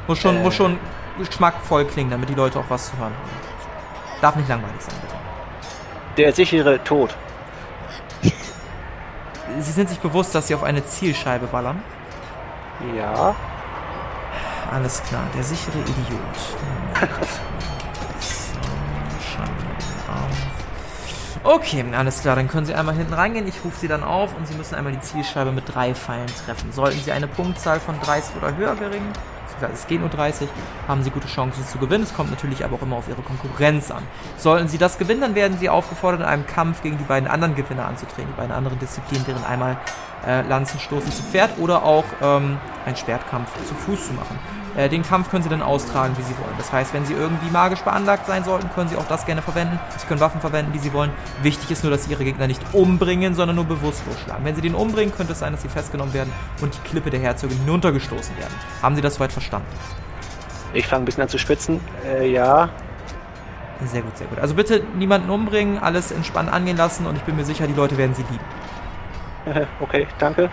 Muss 0.08 0.20
schon, 0.20 0.38
Äh. 0.38 0.44
muss 0.44 0.56
schon 0.56 0.80
geschmackvoll 1.18 1.86
klingen, 1.86 2.12
damit 2.12 2.30
die 2.30 2.36
Leute 2.36 2.60
auch 2.60 2.70
was 2.70 2.90
zu 2.92 2.98
hören 2.98 3.14
haben. 3.14 4.22
Darf 4.22 4.36
nicht 4.36 4.50
langweilig 4.50 4.82
sein, 4.82 4.96
bitte. 5.02 5.16
Der 6.18 6.34
sichere 6.34 6.84
Tod. 6.84 7.16
Sie 9.60 9.72
sind 9.72 9.90
sich 9.90 10.00
bewusst, 10.00 10.36
dass 10.36 10.48
Sie 10.48 10.56
auf 10.56 10.64
eine 10.64 10.86
Zielscheibe 10.86 11.48
ballern? 11.48 11.82
Ja. 12.96 13.36
Alles 14.72 15.02
klar, 15.04 15.24
der 15.36 15.44
sichere 15.44 15.80
Idiot. 15.80 16.20
Okay, 21.44 21.86
alles 21.96 22.22
klar, 22.22 22.36
dann 22.36 22.48
können 22.50 22.66
Sie 22.66 22.74
einmal 22.74 22.96
hinten 22.96 23.14
reingehen. 23.14 23.48
Ich 23.48 23.64
rufe 23.64 23.78
Sie 23.80 23.88
dann 23.88 24.04
auf 24.04 24.36
und 24.36 24.48
Sie 24.48 24.56
müssen 24.56 24.76
einmal 24.76 24.92
die 24.92 25.00
Zielscheibe 25.00 25.52
mit 25.52 25.74
drei 25.74 25.96
Pfeilen 25.96 26.28
treffen. 26.46 26.72
Sollten 26.74 27.00
Sie 27.00 27.12
eine 27.12 27.28
Punktzahl 27.28 27.80
von 27.80 28.00
30 28.02 28.36
oder 28.36 28.56
höher 28.56 28.76
beziehungsweise 28.76 29.14
es 29.74 29.88
geht 29.88 30.00
nur 30.00 30.10
30, 30.10 30.48
haben 30.88 31.04
Sie 31.04 31.10
gute 31.10 31.28
Chancen 31.28 31.66
zu 31.66 31.78
gewinnen. 31.78 32.04
Es 32.04 32.14
kommt 32.14 32.30
natürlich 32.30 32.64
aber 32.64 32.76
auch 32.76 32.82
immer 32.82 32.98
auf 32.98 33.08
Ihre 33.08 33.22
Konkurrenz 33.22 33.92
an. 33.92 34.04
Sollten 34.38 34.68
Sie 34.68 34.78
das 34.78 34.98
gewinnen, 34.98 35.22
dann 35.22 35.36
werden 35.36 35.58
Sie 35.58 35.70
aufgefordert, 35.70 36.22
in 36.22 36.26
einem 36.26 36.48
Kampf 36.48 36.82
gegen 36.82 36.98
die 36.98 37.04
beiden 37.04 37.28
anderen 37.28 37.56
Gewinner 37.56 37.86
anzutreten, 37.88 38.28
die 38.32 38.38
beiden 38.38 38.52
anderen 38.52 38.80
Disziplinen, 38.80 39.26
deren 39.26 39.44
einmal 39.44 39.78
äh, 40.26 40.42
Lanzenstoßen 40.42 41.12
zu 41.12 41.24
Pferd 41.24 41.52
oder 41.60 41.84
auch 41.84 42.06
ähm, 42.22 42.58
ein 42.86 42.96
Schwertkampf 42.96 43.50
zu 43.68 43.76
Fuß 43.76 44.08
zu 44.08 44.14
machen. 44.14 44.40
Äh, 44.78 44.90
den 44.90 45.02
Kampf 45.02 45.32
können 45.32 45.42
Sie 45.44 45.50
dann 45.50 45.64
austragen, 45.64 46.16
wie 46.18 46.22
Sie 46.22 46.38
wollen. 46.38 46.54
Das 46.58 46.72
heißt, 46.72 46.94
wenn 46.94 47.04
Sie 47.04 47.14
irgendwie 47.14 47.50
magisch 47.50 47.82
beanlagt 47.82 48.28
sein 48.28 48.44
sollten, 48.44 48.70
können 48.76 48.90
Sie 48.90 48.96
auch 48.96 49.08
das 49.08 49.26
gerne 49.26 49.42
verwenden. 49.42 49.80
Sie 49.98 50.06
können 50.06 50.20
Waffen 50.20 50.40
verwenden, 50.40 50.72
die 50.72 50.80
Sie 50.80 50.94
wollen. 50.94 51.12
Wichtig 51.42 51.72
ist 51.72 51.84
nur, 51.84 51.92
dass 51.92 52.04
Sie 52.04 52.12
Ihre 52.12 52.24
Gegner 52.24 52.46
nicht 52.46 52.62
umbringen, 52.74 53.34
sondern 53.34 53.56
nur 53.56 53.66
bewusstlos 53.66 54.16
schlagen. 54.24 54.46
Wenn 54.46 54.56
Sie 54.56 54.62
den 54.62 54.76
umbringen, 54.76 55.14
könnte 55.16 55.34
es 55.34 55.40
sein, 55.40 55.52
dass 55.52 55.64
Sie 55.64 55.70
festgenommen 55.70 56.14
werden 56.14 56.32
und 56.62 56.76
die 56.76 56.88
Klippe 56.88 57.10
der 57.10 57.20
Herzogin 57.20 57.58
hinuntergestoßen 57.58 58.38
werden. 58.38 58.54
Haben 58.82 58.96
Sie 58.96 59.02
das 59.02 59.16
soweit 59.16 59.32
verstanden? 59.32 59.68
Ich 60.74 60.86
fange 60.86 61.04
ein 61.04 61.06
bisschen 61.06 61.24
an 61.24 61.30
zu 61.30 61.40
spitzen. 61.40 61.80
Äh, 62.06 62.30
ja. 62.32 62.70
Sehr 63.86 64.02
gut, 64.02 64.18
sehr 64.18 64.28
gut. 64.28 64.40
Also 64.40 64.54
bitte 64.54 64.84
niemanden 64.96 65.30
umbringen, 65.30 65.80
alles 65.80 66.12
entspannt 66.12 66.52
angehen 66.52 66.78
lassen 66.78 67.08
und 67.08 67.16
ich 67.16 67.24
bin 67.24 67.36
mir 67.36 67.46
sicher, 67.46 67.68
die 67.68 67.74
Leute 67.74 67.98
werden 67.98 68.14
Sie 68.14 68.24
lieben. 68.24 68.46
okay, 69.80 70.08
danke. 70.20 70.50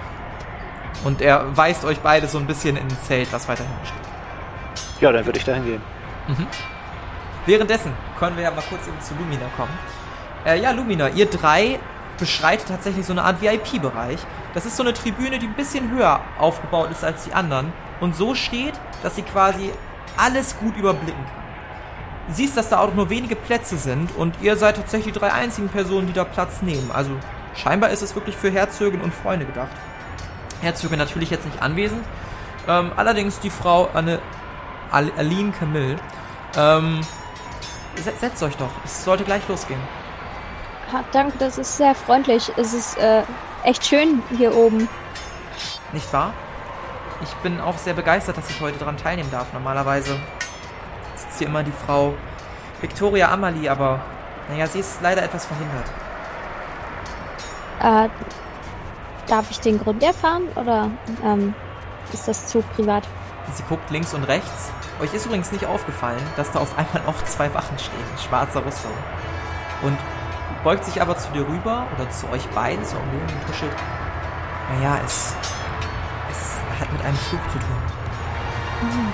Und 1.04 1.20
er 1.20 1.56
weist 1.56 1.84
euch 1.84 2.00
beide 2.00 2.28
so 2.28 2.38
ein 2.38 2.46
bisschen 2.46 2.76
in 2.76 2.84
ein 2.84 2.98
Zelt, 3.02 3.32
was 3.32 3.48
weiter 3.48 3.64
hinten 3.64 3.86
steht. 3.86 5.02
Ja, 5.02 5.12
dann 5.12 5.26
würde 5.26 5.38
ich 5.38 5.44
dahin 5.44 5.64
gehen. 5.64 5.82
Währenddessen 7.46 7.92
können 8.18 8.36
wir 8.36 8.44
ja 8.44 8.50
mal 8.50 8.64
kurz 8.68 8.86
eben 8.86 9.00
zu 9.00 9.14
Lumina 9.14 9.46
kommen. 9.56 9.76
Äh, 10.46 10.60
ja, 10.60 10.70
Lumina, 10.70 11.08
ihr 11.08 11.26
drei 11.26 11.78
beschreitet 12.18 12.68
tatsächlich 12.68 13.04
so 13.04 13.12
eine 13.12 13.22
Art 13.22 13.42
VIP-Bereich. 13.42 14.18
Das 14.54 14.66
ist 14.66 14.76
so 14.76 14.82
eine 14.82 14.94
Tribüne, 14.94 15.38
die 15.38 15.46
ein 15.46 15.54
bisschen 15.54 15.90
höher 15.90 16.20
aufgebaut 16.38 16.90
ist 16.90 17.04
als 17.04 17.24
die 17.24 17.32
anderen 17.32 17.72
und 18.00 18.14
so 18.14 18.34
steht, 18.34 18.74
dass 19.02 19.16
sie 19.16 19.22
quasi 19.22 19.70
alles 20.16 20.56
gut 20.58 20.76
überblicken 20.76 21.24
kann. 21.24 22.34
Siehst, 22.34 22.56
dass 22.56 22.70
da 22.70 22.78
auch 22.78 22.94
nur 22.94 23.10
wenige 23.10 23.36
Plätze 23.36 23.76
sind 23.76 24.14
und 24.16 24.40
ihr 24.40 24.56
seid 24.56 24.76
tatsächlich 24.76 25.12
die 25.12 25.18
drei 25.18 25.32
einzigen 25.32 25.68
Personen, 25.68 26.06
die 26.06 26.12
da 26.12 26.24
Platz 26.24 26.62
nehmen. 26.62 26.90
Also 26.92 27.10
scheinbar 27.56 27.90
ist 27.90 28.02
es 28.02 28.14
wirklich 28.14 28.36
für 28.36 28.50
Herzögin 28.50 29.00
und 29.00 29.14
Freunde 29.14 29.46
gedacht. 29.46 29.70
Herzogin 30.60 30.98
natürlich 30.98 31.30
jetzt 31.30 31.44
nicht 31.44 31.62
anwesend. 31.62 32.04
Ähm, 32.66 32.92
allerdings 32.96 33.40
die 33.40 33.50
Frau 33.50 33.88
Anne, 33.92 34.18
Al 34.90 35.10
Aline 35.16 35.52
Camille. 35.52 35.96
Ähm, 36.56 37.00
setzt 37.96 38.42
euch 38.42 38.56
doch, 38.56 38.70
es 38.84 39.04
sollte 39.04 39.24
gleich 39.24 39.46
losgehen. 39.48 39.80
Ha, 40.92 41.04
danke, 41.12 41.36
das 41.38 41.58
ist 41.58 41.76
sehr 41.76 41.94
freundlich. 41.94 42.52
Es 42.56 42.72
ist 42.72 42.96
äh, 42.98 43.22
echt 43.62 43.84
schön 43.86 44.22
hier 44.36 44.54
oben. 44.54 44.88
Nicht 45.92 46.12
wahr? 46.12 46.32
Ich 47.22 47.32
bin 47.36 47.60
auch 47.60 47.78
sehr 47.78 47.94
begeistert, 47.94 48.36
dass 48.36 48.50
ich 48.50 48.60
heute 48.60 48.78
daran 48.78 48.96
teilnehmen 48.96 49.30
darf. 49.30 49.52
Normalerweise 49.52 50.18
sitzt 51.14 51.38
hier 51.38 51.46
immer 51.46 51.62
die 51.62 51.72
Frau 51.86 52.14
Victoria 52.80 53.30
Amalie, 53.30 53.70
aber 53.70 54.00
naja, 54.48 54.66
sie 54.66 54.80
ist 54.80 55.00
leider 55.00 55.22
etwas 55.22 55.46
verhindert. 55.46 55.90
Äh, 57.80 58.08
darf 59.26 59.50
ich 59.50 59.60
den 59.60 59.78
Grund 59.78 60.02
erfahren 60.02 60.48
oder 60.56 60.90
ähm, 61.24 61.54
ist 62.12 62.28
das 62.28 62.46
zu 62.46 62.62
privat? 62.74 63.04
Sie 63.52 63.62
guckt 63.68 63.90
links 63.90 64.14
und 64.14 64.24
rechts. 64.24 64.72
Euch 65.00 65.12
ist 65.12 65.26
übrigens 65.26 65.52
nicht 65.52 65.66
aufgefallen, 65.66 66.22
dass 66.36 66.50
da 66.52 66.60
auf 66.60 66.76
einmal 66.78 67.02
auch 67.06 67.22
zwei 67.24 67.52
Wachen 67.52 67.78
stehen, 67.78 68.04
schwarzer 68.16 68.64
Rüstung. 68.64 68.92
Und 69.82 69.98
beugt 70.62 70.84
sich 70.84 71.02
aber 71.02 71.16
zu 71.16 71.30
dir 71.32 71.46
rüber 71.46 71.86
oder 71.94 72.08
zu 72.10 72.28
euch 72.30 72.46
beiden, 72.50 72.84
zur 72.84 73.00
Umgebung 73.00 73.28
und 73.28 73.46
tuschelt. 73.46 73.76
Naja, 74.70 74.98
es, 75.04 75.34
es 76.30 76.80
hat 76.80 76.90
mit 76.92 77.04
einem 77.04 77.16
Flug 77.16 77.40
zu 77.52 77.58
tun. 77.58 77.76
Mhm. 78.82 79.12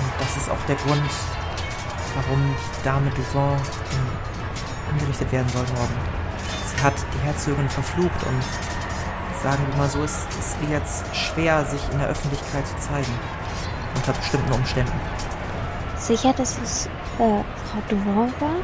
Und 0.00 0.12
das 0.18 0.36
ist 0.36 0.50
auch 0.50 0.64
der 0.66 0.76
Grund, 0.76 1.10
warum 2.16 2.54
die 2.58 2.84
Dame 2.84 3.10
Duvant 3.10 3.60
hingerichtet 4.98 5.30
werden 5.30 5.48
soll 5.50 5.64
morgen. 5.76 6.09
Hat 6.82 6.94
die 7.14 7.26
Herzogin 7.26 7.68
verflucht 7.68 8.22
und 8.26 8.42
sagen 9.42 9.66
wir 9.68 9.76
mal 9.76 9.88
so, 9.88 10.02
es 10.02 10.26
ist 10.38 10.56
ihr 10.62 10.76
jetzt 10.78 11.04
schwer, 11.14 11.64
sich 11.64 11.80
in 11.92 11.98
der 11.98 12.08
Öffentlichkeit 12.08 12.66
zu 12.66 12.76
zeigen. 12.78 13.12
Unter 13.96 14.12
bestimmten 14.12 14.52
Umständen. 14.52 14.92
Sicher, 15.96 16.32
dass 16.32 16.58
es 16.62 16.86
äh, 17.18 17.42
Frau 17.66 17.82
Duvant 17.88 18.40
war? 18.40 18.56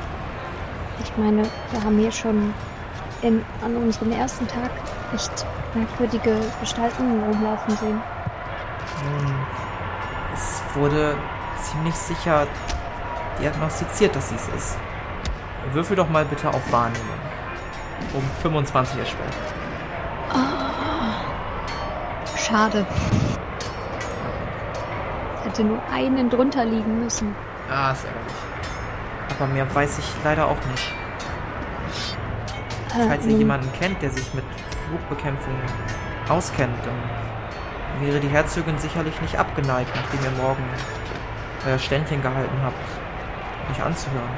Ich 1.03 1.17
meine, 1.19 1.43
wir 1.71 1.85
haben 1.85 1.99
hier 1.99 2.13
schon 2.13 2.55
in, 3.21 3.45
an 3.63 3.77
unserem 3.77 4.13
ersten 4.13 4.47
Tag 4.49 4.71
echt 5.15 5.47
merkwürdige 5.75 6.41
Gestalten 6.61 7.23
rumlaufen 7.23 7.77
sehen. 7.77 8.01
Nun, 9.05 9.35
es 10.35 10.63
wurde 10.75 11.17
ziemlich 11.63 11.95
sicher 11.95 12.47
diagnostiziert, 13.41 14.17
dass 14.17 14.31
sie 14.31 14.37
es 14.37 14.49
ist. 14.49 14.79
Würfel 15.73 15.97
doch 15.97 16.09
mal 16.09 16.25
bitte 16.25 16.49
auf 16.49 16.73
Wahrnehmung. 16.73 17.16
Um 18.15 18.23
25 18.43 18.99
erschwert. 18.99 19.35
Oh, 20.33 20.39
schade. 22.39 22.87
Hätte 25.45 25.65
nur 25.65 25.81
einen 25.93 26.29
drunter 26.31 26.65
liegen 26.65 27.01
müssen. 27.05 27.35
Ah, 27.71 27.93
ist 27.93 28.05
ärgerlich. 28.05 28.33
Aber 29.39 29.47
mehr 29.53 29.75
weiß 29.75 29.99
ich 29.99 30.07
leider 30.25 30.47
auch 30.47 30.57
nicht. 30.71 30.93
Falls 32.89 33.27
ihr 33.27 33.33
Ähm, 33.33 33.39
jemanden 33.39 33.71
kennt, 33.79 34.01
der 34.01 34.11
sich 34.11 34.33
mit 34.33 34.45
Fluchbekämpfung 34.89 35.55
auskennt, 36.29 36.75
dann 36.85 38.07
wäre 38.07 38.21
die 38.21 38.29
Herzogin 38.29 38.79
sicherlich 38.79 39.21
nicht 39.21 39.39
abgeneigt, 39.39 39.91
nachdem 39.95 40.25
ihr 40.25 40.43
morgen 40.43 40.65
euer 41.67 41.79
Ständchen 41.79 42.23
gehalten 42.23 42.57
habt, 42.65 42.77
mich 43.69 43.83
anzuhören. 43.83 44.31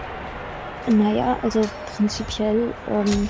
Naja, 0.88 1.37
also 1.42 1.61
prinzipiell 1.97 2.73
ähm, 2.90 3.29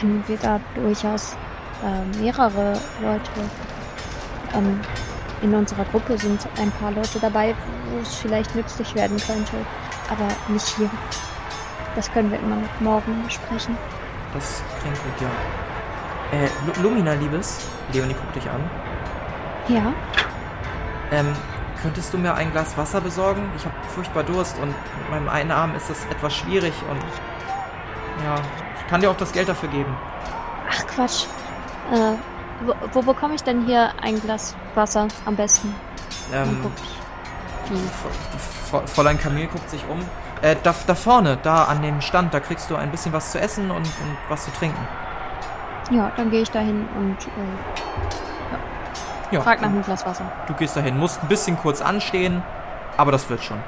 kennen 0.00 0.24
wir 0.26 0.36
da 0.38 0.58
durchaus 0.74 1.36
äh, 1.84 2.18
mehrere 2.18 2.72
Leute. 3.02 3.30
Ähm, 4.54 4.80
in 5.42 5.54
unserer 5.54 5.84
Gruppe 5.86 6.18
sind 6.18 6.46
ein 6.58 6.70
paar 6.72 6.90
Leute 6.90 7.18
dabei, 7.20 7.54
wo 7.90 7.98
es 8.00 8.16
vielleicht 8.16 8.54
nützlich 8.54 8.94
werden 8.94 9.16
könnte. 9.18 9.52
Aber 10.10 10.26
nicht 10.48 10.66
hier. 10.76 10.90
Das 11.96 12.10
können 12.12 12.30
wir 12.30 12.38
immer 12.38 12.56
noch 12.56 12.80
morgen 12.80 13.22
besprechen. 13.24 13.76
Das 14.34 14.62
klingt 14.80 14.96
gut, 15.02 15.20
ja. 15.20 16.38
Äh, 16.38 16.48
Lu- 16.66 16.82
Lumina, 16.88 17.14
Liebes, 17.14 17.66
Leonie 17.92 18.14
guckt 18.14 18.36
dich 18.36 18.48
an. 18.48 18.60
Ja, 19.68 19.92
Ähm, 21.12 21.32
könntest 21.82 22.12
du 22.14 22.18
mir 22.18 22.34
ein 22.34 22.52
Glas 22.52 22.76
Wasser 22.76 23.00
besorgen? 23.00 23.42
Ich 23.56 23.64
habe 23.64 23.74
furchtbar 23.88 24.22
Durst 24.22 24.56
und 24.58 24.68
mit 24.68 25.10
meinem 25.10 25.28
einen 25.28 25.50
Arm 25.50 25.74
ist 25.74 25.90
das 25.90 26.04
etwas 26.10 26.34
schwierig 26.34 26.72
und 26.88 27.00
ja, 28.24 28.36
kann 28.90 29.00
dir 29.00 29.10
auch 29.10 29.16
das 29.16 29.32
Geld 29.32 29.48
dafür 29.48 29.68
geben. 29.70 29.96
ach 30.68 30.86
Quatsch. 30.88 31.24
Äh, 31.92 32.12
wo, 32.66 32.74
wo 32.92 33.02
bekomme 33.02 33.34
ich 33.34 33.42
denn 33.42 33.64
hier 33.64 33.90
ein 34.02 34.20
Glas 34.20 34.54
Wasser 34.74 35.08
am 35.24 35.36
besten? 35.36 35.74
Ähm, 36.32 36.66
Fräulein 38.86 39.18
Camille 39.18 39.46
guckt 39.46 39.70
sich 39.70 39.82
um. 39.88 40.00
Äh, 40.42 40.56
da, 40.62 40.74
da 40.86 40.94
vorne, 40.94 41.38
da 41.42 41.64
an 41.64 41.82
dem 41.82 42.00
Stand, 42.00 42.32
da 42.34 42.40
kriegst 42.40 42.70
du 42.70 42.76
ein 42.76 42.90
bisschen 42.90 43.12
was 43.12 43.32
zu 43.32 43.40
essen 43.40 43.70
und, 43.70 43.82
und 43.84 44.16
was 44.28 44.44
zu 44.44 44.50
trinken. 44.52 44.78
Ja, 45.90 46.10
dann 46.16 46.30
gehe 46.30 46.42
ich 46.42 46.50
dahin 46.50 46.86
und 46.96 47.16
äh, 47.26 49.34
Ja, 49.34 49.40
frag 49.40 49.60
nach 49.60 49.68
einem 49.68 49.82
Glas 49.82 50.06
Wasser. 50.06 50.24
du 50.46 50.54
gehst 50.54 50.76
dahin, 50.76 50.98
musst 50.98 51.22
ein 51.22 51.28
bisschen 51.28 51.56
kurz 51.58 51.82
anstehen, 51.82 52.42
aber 52.96 53.12
das 53.12 53.28
wird 53.30 53.42
schon. 53.42 53.58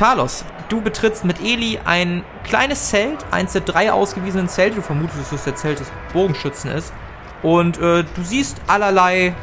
Talos, 0.00 0.46
du 0.70 0.80
betrittst 0.80 1.26
mit 1.26 1.42
Eli 1.42 1.78
ein 1.84 2.24
kleines 2.44 2.88
Zelt, 2.88 3.18
eins 3.30 3.52
der 3.52 3.60
drei 3.60 3.92
ausgewiesenen 3.92 4.48
Zelte. 4.48 4.76
Du 4.76 4.82
vermutest, 4.82 5.20
dass 5.20 5.28
das 5.28 5.44
der 5.44 5.56
Zelt 5.56 5.78
des 5.78 5.92
Bogenschützen 6.14 6.70
ist. 6.70 6.94
Und 7.42 7.76
äh, 7.76 8.04
du 8.04 8.22
siehst 8.22 8.62
allerlei, 8.66 9.34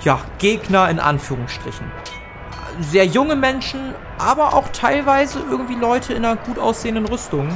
ja, 0.00 0.20
Gegner 0.38 0.88
in 0.88 1.00
Anführungsstrichen. 1.00 1.84
Sehr 2.80 3.04
junge 3.04 3.36
Menschen, 3.36 3.94
aber 4.16 4.54
auch 4.54 4.68
teilweise 4.68 5.40
irgendwie 5.50 5.74
Leute 5.74 6.14
in 6.14 6.24
einer 6.24 6.36
gut 6.36 6.58
aussehenden 6.58 7.04
Rüstung. 7.04 7.54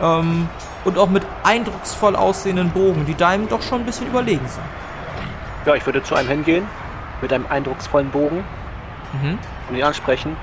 Ähm, 0.00 0.48
und 0.84 0.98
auch 0.98 1.08
mit 1.08 1.26
eindrucksvoll 1.42 2.14
aussehenden 2.14 2.70
Bogen, 2.70 3.06
die 3.06 3.16
deinem 3.16 3.48
doch 3.48 3.62
schon 3.62 3.80
ein 3.80 3.86
bisschen 3.86 4.06
überlegen 4.06 4.46
sind. 4.46 4.62
Ja, 5.64 5.74
ich 5.74 5.84
würde 5.84 6.00
zu 6.00 6.14
einem 6.14 6.28
hingehen, 6.28 6.68
mit 7.20 7.32
einem 7.32 7.46
eindrucksvollen 7.48 8.10
Bogen 8.10 8.44
Mhm. 9.12 9.38
und 9.68 9.76
ihn 9.76 9.82
ansprechen. 9.82 10.36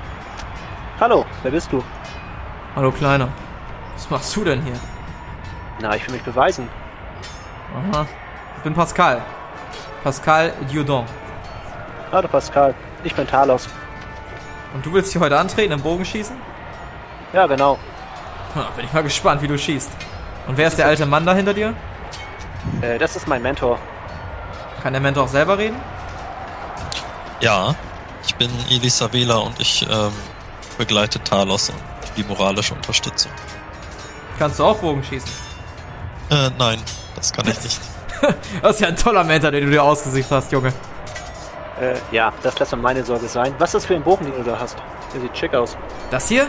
Hallo, 1.00 1.26
wer 1.42 1.50
bist 1.50 1.72
du? 1.72 1.82
Hallo 2.76 2.92
Kleiner. 2.92 3.28
Was 3.94 4.08
machst 4.10 4.36
du 4.36 4.44
denn 4.44 4.62
hier? 4.62 4.78
Na, 5.80 5.96
ich 5.96 6.06
will 6.06 6.14
mich 6.14 6.22
beweisen. 6.22 6.68
Aha. 7.92 8.06
Ich 8.56 8.62
bin 8.62 8.74
Pascal. 8.74 9.20
Pascal 10.04 10.52
Diodon. 10.70 11.04
Hallo 12.12 12.28
Pascal, 12.28 12.74
ich 13.02 13.12
bin 13.12 13.26
Talos. 13.26 13.68
Und 14.72 14.86
du 14.86 14.92
willst 14.92 15.10
hier 15.10 15.20
heute 15.20 15.36
antreten 15.36 15.72
im 15.72 15.80
Bogenschießen? 15.80 16.36
Ja, 17.32 17.46
genau. 17.48 17.76
Ha, 18.54 18.68
bin 18.76 18.84
ich 18.84 18.92
mal 18.92 19.02
gespannt, 19.02 19.42
wie 19.42 19.48
du 19.48 19.58
schießt. 19.58 19.90
Und 20.46 20.56
wer 20.56 20.68
ist 20.68 20.78
der 20.78 20.86
alte 20.86 21.06
Mann 21.06 21.26
da 21.26 21.34
hinter 21.34 21.54
dir? 21.54 21.74
Äh, 22.82 22.98
das 22.98 23.16
ist 23.16 23.26
mein 23.26 23.42
Mentor. 23.42 23.80
Kann 24.80 24.92
der 24.92 25.02
Mentor 25.02 25.24
auch 25.24 25.28
selber 25.28 25.58
reden? 25.58 25.76
Ja, 27.40 27.74
ich 28.24 28.36
bin 28.36 28.50
Elisa 28.70 29.12
Wähler 29.12 29.42
und 29.42 29.58
ich 29.58 29.82
ähm, 29.90 30.12
begleite 30.74 31.22
Talos 31.22 31.70
und 31.70 31.78
die 32.16 32.24
moralische 32.24 32.74
Unterstützung. 32.74 33.32
Kannst 34.38 34.58
du 34.58 34.64
auch 34.64 34.78
Bogenschießen? 34.78 35.30
Äh, 36.30 36.50
nein, 36.58 36.80
das 37.16 37.32
kann 37.32 37.46
ich 37.48 37.60
nicht. 37.62 37.80
Das 38.62 38.76
ist 38.76 38.80
ja 38.80 38.88
ein 38.88 38.96
toller 38.96 39.24
Mentor, 39.24 39.50
den 39.50 39.64
du 39.64 39.70
dir 39.70 39.82
ausgesucht 39.82 40.26
hast, 40.30 40.50
Junge. 40.52 40.72
Äh, 41.80 41.94
ja, 42.12 42.32
das 42.42 42.58
lässt 42.58 42.72
mal 42.72 42.78
meine 42.78 43.04
Sorge 43.04 43.28
sein. 43.28 43.54
Was 43.58 43.70
ist 43.70 43.74
das 43.74 43.86
für 43.86 43.94
ein 43.94 44.02
Bogen, 44.02 44.24
den 44.26 44.34
du 44.36 44.50
da 44.50 44.58
hast? 44.58 44.76
Der 45.12 45.20
sieht 45.20 45.36
schick 45.36 45.54
aus. 45.54 45.76
Das 46.10 46.28
hier? 46.28 46.46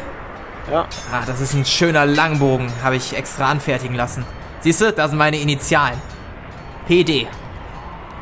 Ja, 0.72 0.88
Ah, 1.12 1.22
das 1.26 1.42
ist 1.42 1.54
ein 1.54 1.66
schöner 1.66 2.06
Langbogen. 2.06 2.72
Habe 2.84 2.96
ich 2.96 3.16
extra 3.16 3.50
anfertigen 3.50 3.96
lassen. 3.96 4.26
Siehst 4.62 4.82
du, 4.82 4.92
das 4.94 5.10
sind 5.10 5.18
meine 5.20 5.38
Initialen. 5.38 6.02
PD. 6.88 7.28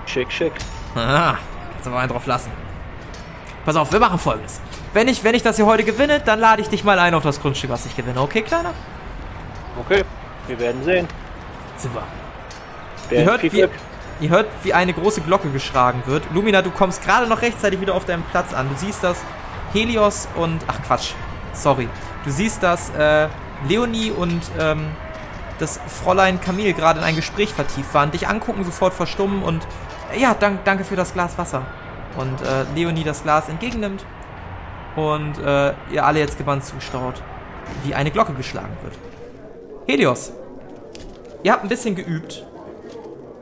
schick, 0.05 0.31
schick. 0.31 0.53
Aha, 0.95 1.37
kannst 1.73 1.87
aber 1.87 1.99
einen 1.99 2.09
drauf 2.11 2.25
lassen. 2.25 2.51
Pass 3.65 3.75
auf, 3.75 3.91
wir 3.91 3.99
machen 3.99 4.19
folgendes. 4.19 4.59
Wenn 4.93 5.07
ich, 5.07 5.23
wenn 5.23 5.33
ich 5.33 5.41
das 5.41 5.55
hier 5.55 5.65
heute 5.65 5.83
gewinne, 5.83 6.19
dann 6.19 6.39
lade 6.39 6.61
ich 6.61 6.69
dich 6.69 6.83
mal 6.83 6.99
ein 6.99 7.15
auf 7.15 7.23
das 7.23 7.41
Grundstück, 7.41 7.71
was 7.71 7.85
ich 7.87 7.95
gewinne. 7.95 8.21
Okay, 8.21 8.43
Kleiner? 8.43 8.73
Okay, 9.79 10.03
wir 10.47 10.59
werden 10.59 10.83
sehen. 10.83 11.07
Super. 11.77 12.03
Ihr 13.09 13.25
hört, 13.25 13.41
wie, 13.41 13.67
ihr 14.19 14.29
hört, 14.29 14.47
wie 14.61 14.73
eine 14.73 14.93
große 14.93 15.21
Glocke 15.21 15.49
geschlagen 15.49 16.03
wird. 16.05 16.23
Lumina, 16.31 16.61
du 16.61 16.69
kommst 16.69 17.03
gerade 17.03 17.27
noch 17.27 17.41
rechtzeitig 17.41 17.81
wieder 17.81 17.95
auf 17.95 18.05
deinem 18.05 18.21
Platz 18.23 18.53
an. 18.53 18.69
Du 18.69 18.75
siehst, 18.75 19.03
dass 19.03 19.17
Helios 19.73 20.27
und... 20.35 20.59
Ach, 20.67 20.79
Quatsch. 20.85 21.13
Sorry. 21.53 21.89
Du 22.23 22.29
siehst, 22.29 22.61
dass 22.61 22.91
äh, 22.91 23.29
Leonie 23.67 24.11
und 24.11 24.43
ähm, 24.59 24.91
das 25.57 25.79
Fräulein 25.87 26.39
Camille 26.39 26.73
gerade 26.73 26.99
in 26.99 27.05
ein 27.05 27.15
Gespräch 27.15 27.51
vertieft 27.51 27.91
waren. 27.95 28.11
Dich 28.11 28.27
angucken, 28.27 28.63
sofort 28.63 28.93
verstummen 28.93 29.41
und... 29.41 29.65
Äh, 30.13 30.21
ja, 30.21 30.35
dank, 30.35 30.63
danke 30.65 30.83
für 30.83 30.95
das 30.95 31.13
Glas 31.13 31.35
Wasser. 31.39 31.63
Und 32.15 32.41
äh, 32.43 32.65
Leonie 32.75 33.03
das 33.03 33.23
Glas 33.23 33.49
entgegennimmt 33.49 34.05
und 34.95 35.37
äh, 35.39 35.73
ihr 35.91 36.05
alle 36.05 36.19
jetzt 36.19 36.37
gebannt 36.37 36.63
zustaut, 36.63 37.21
wie 37.83 37.93
eine 37.93 38.11
Glocke 38.11 38.33
geschlagen 38.33 38.75
wird. 38.83 38.95
Helios, 39.87 40.33
ihr 41.43 41.51
habt 41.51 41.63
ein 41.63 41.69
bisschen 41.69 41.95
geübt 41.95 42.45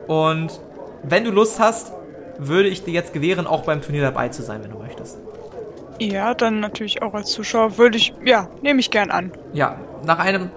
und 0.06 0.60
wenn 1.02 1.24
du 1.24 1.30
Lust 1.30 1.60
hast, 1.60 1.92
würde 2.38 2.68
ich 2.68 2.84
dir 2.84 2.92
jetzt 2.94 3.12
gewähren, 3.12 3.46
auch 3.46 3.62
beim 3.62 3.82
Turnier 3.82 4.02
dabei 4.02 4.28
zu 4.28 4.42
sein, 4.42 4.62
wenn 4.62 4.70
du 4.70 4.78
möchtest. 4.78 5.18
Ja, 5.98 6.34
dann 6.34 6.60
natürlich 6.60 7.02
auch 7.02 7.14
als 7.14 7.30
Zuschauer 7.30 7.78
würde 7.78 7.96
ich, 7.96 8.14
ja, 8.24 8.48
nehme 8.62 8.80
ich 8.80 8.90
gern 8.90 9.10
an. 9.10 9.32
Ja, 9.52 9.78
nach 10.04 10.18
einem, 10.18 10.50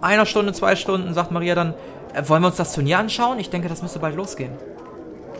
einer 0.00 0.26
Stunde, 0.26 0.52
zwei 0.52 0.76
Stunden 0.76 1.14
sagt 1.14 1.30
Maria 1.30 1.54
dann, 1.54 1.74
äh, 2.14 2.28
wollen 2.28 2.42
wir 2.42 2.48
uns 2.48 2.56
das 2.56 2.72
Turnier 2.72 2.98
anschauen? 2.98 3.38
Ich 3.38 3.50
denke, 3.50 3.68
das 3.68 3.82
müsste 3.82 3.98
bald 3.98 4.16
losgehen. 4.16 4.52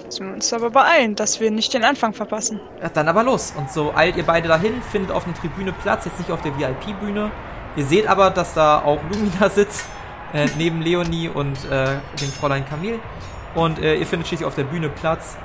Müssen 0.08 0.28
wir 0.28 0.34
uns 0.36 0.50
aber 0.54 0.70
beeilen, 0.70 1.16
dass 1.16 1.38
wir 1.38 1.50
nicht 1.50 1.74
den 1.74 1.84
Anfang 1.84 2.14
verpassen. 2.14 2.58
Ja, 2.80 2.88
dann 2.88 3.08
aber 3.08 3.22
los. 3.22 3.52
Und 3.58 3.70
so 3.70 3.92
eilt 3.94 4.16
ihr 4.16 4.24
beide 4.24 4.48
dahin, 4.48 4.80
findet 4.90 5.10
auf 5.10 5.26
einer 5.26 5.34
Tribüne 5.34 5.70
Platz, 5.70 6.06
jetzt 6.06 6.18
nicht 6.18 6.30
auf 6.30 6.40
der 6.40 6.58
VIP-Bühne. 6.58 7.30
Ihr 7.76 7.84
seht 7.84 8.06
aber, 8.06 8.30
dass 8.30 8.54
da 8.54 8.78
auch 8.78 9.00
Lumina 9.10 9.50
sitzt, 9.50 9.84
äh, 10.32 10.46
neben 10.56 10.80
Leonie 10.80 11.28
und 11.28 11.62
äh, 11.70 11.96
dem 12.18 12.32
Fräulein 12.32 12.64
Camille. 12.66 13.00
Und 13.54 13.80
äh, 13.80 13.96
ihr 13.96 14.06
findet 14.06 14.28
schließlich 14.28 14.46
auf 14.46 14.54
der 14.54 14.64
Bühne 14.64 14.88
Platz. 14.88 15.36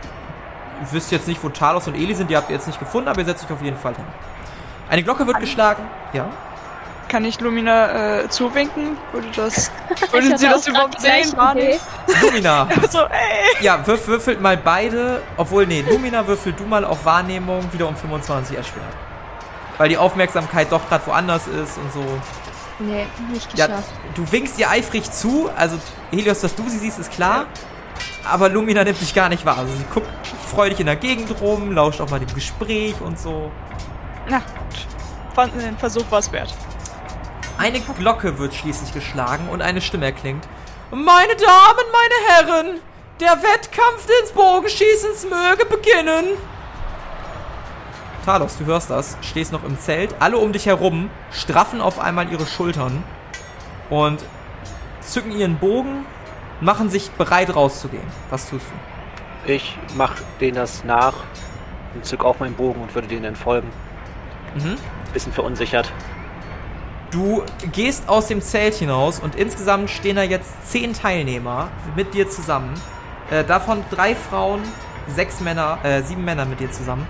Ihr 0.80 0.94
wisst 0.94 1.12
jetzt 1.12 1.28
nicht, 1.28 1.44
wo 1.44 1.50
Talos 1.50 1.86
und 1.90 1.96
Eli 1.96 2.16
sind, 2.16 2.30
die 2.30 2.38
habt 2.38 2.50
ihr 2.50 2.56
jetzt 2.56 2.68
nicht 2.68 2.80
gefunden, 2.80 3.10
aber 3.10 3.20
ihr 3.20 3.26
setzt 3.26 3.44
euch 3.44 3.52
auf 3.52 3.62
jeden 3.62 3.76
Fall 3.78 3.96
hin. 3.96 4.06
Eine 4.90 5.04
Glocke 5.04 5.28
wird 5.28 5.42
geschlagen. 5.42 5.84
Ja. 6.14 6.30
Kann 7.14 7.26
ich 7.26 7.40
Lumina 7.40 8.22
äh, 8.22 8.28
zuwinken? 8.30 8.98
Würde 9.12 9.28
das. 9.36 9.70
Hatte 10.12 10.36
Sie 10.36 10.48
das 10.48 10.68
überhaupt 10.68 11.00
sehen? 11.00 11.32
Idee. 11.52 11.80
Lumina. 12.24 12.68
So, 12.90 13.02
ey! 13.02 13.62
Ja, 13.62 13.86
würf, 13.86 14.08
würfelt 14.08 14.42
mal 14.42 14.58
beide. 14.58 15.22
Obwohl, 15.38 15.68
nee, 15.68 15.86
Lumina 15.88 16.26
würfelt 16.26 16.60
du 16.60 16.64
mal 16.64 16.84
auf 16.84 17.06
Wahrnehmung 17.06 17.72
wieder 17.72 17.88
um 17.88 17.96
25 17.96 18.58
erschwert. 18.58 18.88
Weil 19.78 19.90
die 19.90 19.98
Aufmerksamkeit 20.00 20.72
doch 20.72 20.90
gerade 20.90 21.06
woanders 21.06 21.46
ist 21.46 21.78
und 21.78 21.94
so. 21.94 22.04
Nee, 22.80 23.06
nicht 23.32 23.56
Ja, 23.56 23.68
geschafft. 23.68 23.90
du 24.16 24.32
winkst 24.32 24.58
ihr 24.58 24.72
eifrig 24.72 25.12
zu. 25.12 25.52
Also, 25.56 25.78
Helios, 26.10 26.42
dass 26.42 26.56
du 26.56 26.68
sie 26.68 26.80
siehst, 26.80 26.98
ist 26.98 27.12
klar. 27.12 27.46
Aber 28.28 28.50
Lumina 28.50 28.84
nimmt 28.84 29.00
dich 29.00 29.14
gar 29.14 29.30
nicht 29.30 29.46
wahr. 29.46 29.60
Also, 29.60 29.72
sie 29.76 29.86
guckt 29.94 30.10
freudig 30.52 30.80
in 30.80 30.88
der 30.88 30.96
Gegend 30.96 31.30
rum, 31.40 31.74
lauscht 31.74 32.02
auch 32.02 32.10
mal 32.10 32.20
dem 32.20 32.34
Gespräch 32.34 32.96
und 33.02 33.20
so. 33.20 33.52
Na 34.28 34.38
gut. 34.40 35.36
Fand 35.36 35.62
den 35.62 35.78
Versuch 35.78 36.06
was 36.10 36.32
wert. 36.32 36.52
Eine 37.58 37.80
Glocke 37.80 38.40
wird 38.40 38.54
schließlich 38.54 38.94
geschlagen 38.94 39.48
und 39.50 39.62
eine 39.62 39.82
Stimme 39.82 40.06
erklingt. 40.06 40.48
Meine 40.92 41.36
Damen, 41.36 41.86
meine 41.92 42.28
Herren, 42.28 42.80
der 43.20 43.32
Wettkampf 43.32 44.06
des 44.06 44.32
Bogenschießens 44.32 45.26
möge 45.26 45.66
beginnen. 45.66 46.38
Talos, 48.26 48.58
du 48.58 48.66
hörst 48.66 48.90
das, 48.90 49.18
stehst 49.22 49.52
noch 49.52 49.64
im 49.64 49.78
Zelt, 49.80 50.16
alle 50.20 50.38
um 50.38 50.54
dich 50.54 50.66
herum 50.66 51.10
straffen 51.32 51.82
auf 51.82 52.00
einmal 52.00 52.32
ihre 52.32 52.46
Schultern 52.46 53.04
und 53.90 54.24
zücken 55.02 55.32
ihren 55.32 55.58
Bogen, 55.58 56.06
machen 56.62 56.90
sich 56.90 57.12
bereit 57.12 57.54
rauszugehen. 57.56 58.08
Was 58.30 58.50
tust 58.50 58.66
du? 58.66 59.52
Ich 59.52 59.78
mach 59.96 60.16
denen 60.40 60.56
das 60.56 60.84
nach 60.86 61.14
und 61.94 62.06
zück 62.06 62.24
auch 62.24 62.40
meinen 62.40 62.56
Bogen 62.56 62.82
und 62.82 62.96
würde 62.96 63.08
denen 63.08 63.24
dann 63.24 63.36
folgen. 63.36 63.70
Mhm. 64.56 64.78
Bisschen 65.12 65.34
verunsichert. 65.34 65.92
Du 67.14 67.44
gehst 67.72 68.10
aus 68.10 68.26
dem 68.26 68.42
Zelt 68.42 68.74
hinaus 68.74 69.20
und 69.20 69.36
insgesamt 69.36 69.92
stehen 69.92 70.16
da 70.16 70.24
jetzt 70.24 70.50
zehn 70.72 70.94
Teilnehmer 70.94 71.70
mit 71.96 72.16
dir 72.16 72.28
zusammen. 72.28 72.74
Äh, 73.30 73.44
davon 73.44 73.86
drei 73.92 74.16
Frauen, 74.16 74.64
sechs 75.08 75.40
Männer, 75.40 75.78
äh, 75.84 76.02
sieben 76.02 76.26
Männer 76.26 76.46
mit 76.46 76.60
dir 76.60 76.72
zusammen. 76.72 77.08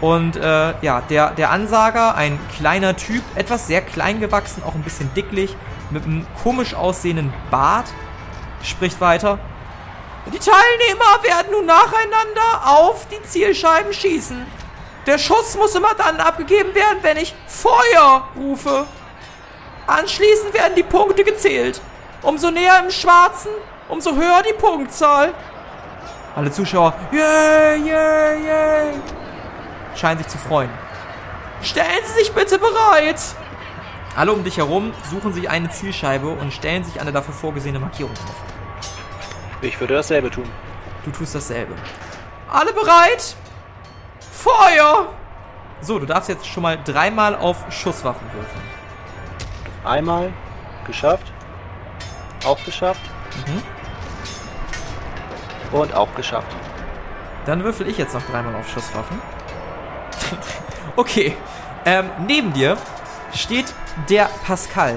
Und 0.00 0.36
äh, 0.36 0.74
ja, 0.82 1.02
der, 1.10 1.32
der 1.32 1.50
Ansager, 1.50 2.14
ein 2.14 2.38
kleiner 2.56 2.96
Typ, 2.96 3.24
etwas 3.34 3.66
sehr 3.66 3.82
klein 3.82 4.20
gewachsen, 4.20 4.62
auch 4.62 4.76
ein 4.76 4.82
bisschen 4.82 5.12
dicklich, 5.14 5.56
mit 5.90 6.04
einem 6.04 6.24
komisch 6.44 6.74
aussehenden 6.74 7.32
Bart, 7.50 7.86
spricht 8.62 9.00
weiter. 9.00 9.40
Die 10.32 10.38
Teilnehmer 10.38 11.24
werden 11.24 11.50
nun 11.50 11.66
nacheinander 11.66 12.66
auf 12.66 13.08
die 13.08 13.20
Zielscheiben 13.28 13.92
schießen. 13.92 14.46
Der 15.06 15.18
Schuss 15.18 15.56
muss 15.56 15.74
immer 15.74 15.94
dann 15.94 16.18
abgegeben 16.18 16.72
werden, 16.72 16.98
wenn 17.02 17.16
ich 17.16 17.34
Feuer 17.48 18.28
rufe. 18.36 18.86
Anschließend 19.90 20.54
werden 20.54 20.76
die 20.76 20.84
Punkte 20.84 21.24
gezählt. 21.24 21.80
Umso 22.22 22.52
näher 22.52 22.80
im 22.84 22.92
Schwarzen, 22.92 23.50
umso 23.88 24.14
höher 24.14 24.40
die 24.48 24.52
Punktzahl. 24.52 25.34
Alle 26.36 26.52
Zuschauer, 26.52 26.94
yay, 27.10 27.76
yay, 27.78 28.46
yay, 28.46 28.94
scheinen 29.96 30.18
sich 30.18 30.28
zu 30.28 30.38
freuen. 30.38 30.70
Stellen 31.60 32.04
Sie 32.06 32.20
sich 32.20 32.32
bitte 32.32 32.60
bereit. 32.60 33.20
Alle 34.14 34.32
um 34.32 34.44
dich 34.44 34.58
herum 34.58 34.92
suchen 35.10 35.32
sich 35.32 35.50
eine 35.50 35.70
Zielscheibe 35.70 36.28
und 36.28 36.52
stellen 36.52 36.84
sich 36.84 37.00
eine 37.00 37.10
dafür 37.10 37.34
vorgesehene 37.34 37.80
Markierung 37.80 38.12
auf. 38.12 39.60
Ich 39.60 39.80
würde 39.80 39.94
dasselbe 39.94 40.30
tun. 40.30 40.48
Du 41.04 41.10
tust 41.10 41.34
dasselbe. 41.34 41.74
Alle 42.48 42.72
bereit? 42.72 43.34
Feuer! 44.30 45.12
So, 45.80 45.98
du 45.98 46.06
darfst 46.06 46.28
jetzt 46.28 46.46
schon 46.46 46.62
mal 46.62 46.78
dreimal 46.84 47.34
auf 47.34 47.56
Schusswaffen 47.72 48.26
würfeln. 48.32 48.69
Einmal 49.84 50.32
geschafft. 50.86 51.32
Auch 52.44 52.62
geschafft. 52.64 53.02
Mhm. 53.46 53.62
Und 55.76 55.94
auch 55.94 56.14
geschafft. 56.14 56.54
Dann 57.46 57.64
würfel 57.64 57.88
ich 57.88 57.96
jetzt 57.96 58.14
noch 58.14 58.22
dreimal 58.22 58.54
auf 58.56 58.68
Schusswaffen. 58.70 59.20
okay. 60.96 61.36
Ähm, 61.84 62.10
neben 62.26 62.52
dir 62.52 62.76
steht 63.34 63.72
der 64.08 64.28
Pascal. 64.46 64.96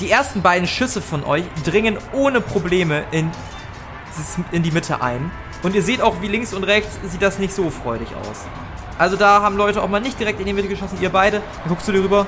Die 0.00 0.10
ersten 0.10 0.42
beiden 0.42 0.66
Schüsse 0.66 1.00
von 1.00 1.24
euch 1.24 1.44
dringen 1.64 1.96
ohne 2.12 2.40
Probleme 2.40 3.04
in, 3.12 3.30
in 4.50 4.62
die 4.62 4.72
Mitte 4.72 5.00
ein. 5.00 5.30
Und 5.62 5.74
ihr 5.74 5.82
seht 5.82 6.00
auch, 6.00 6.20
wie 6.20 6.28
links 6.28 6.52
und 6.52 6.64
rechts 6.64 6.98
sieht 7.04 7.22
das 7.22 7.38
nicht 7.38 7.54
so 7.54 7.70
freudig 7.70 8.08
aus. 8.16 8.46
Also 8.98 9.16
da 9.16 9.42
haben 9.42 9.56
Leute 9.56 9.82
auch 9.82 9.88
mal 9.88 10.00
nicht 10.00 10.18
direkt 10.18 10.40
in 10.40 10.46
die 10.46 10.52
Mitte 10.52 10.68
geschossen, 10.68 10.98
ihr 11.00 11.10
beide. 11.10 11.38
Dann 11.38 11.68
guckst 11.68 11.88
du 11.88 11.92
dir 11.92 12.02
rüber. 12.02 12.26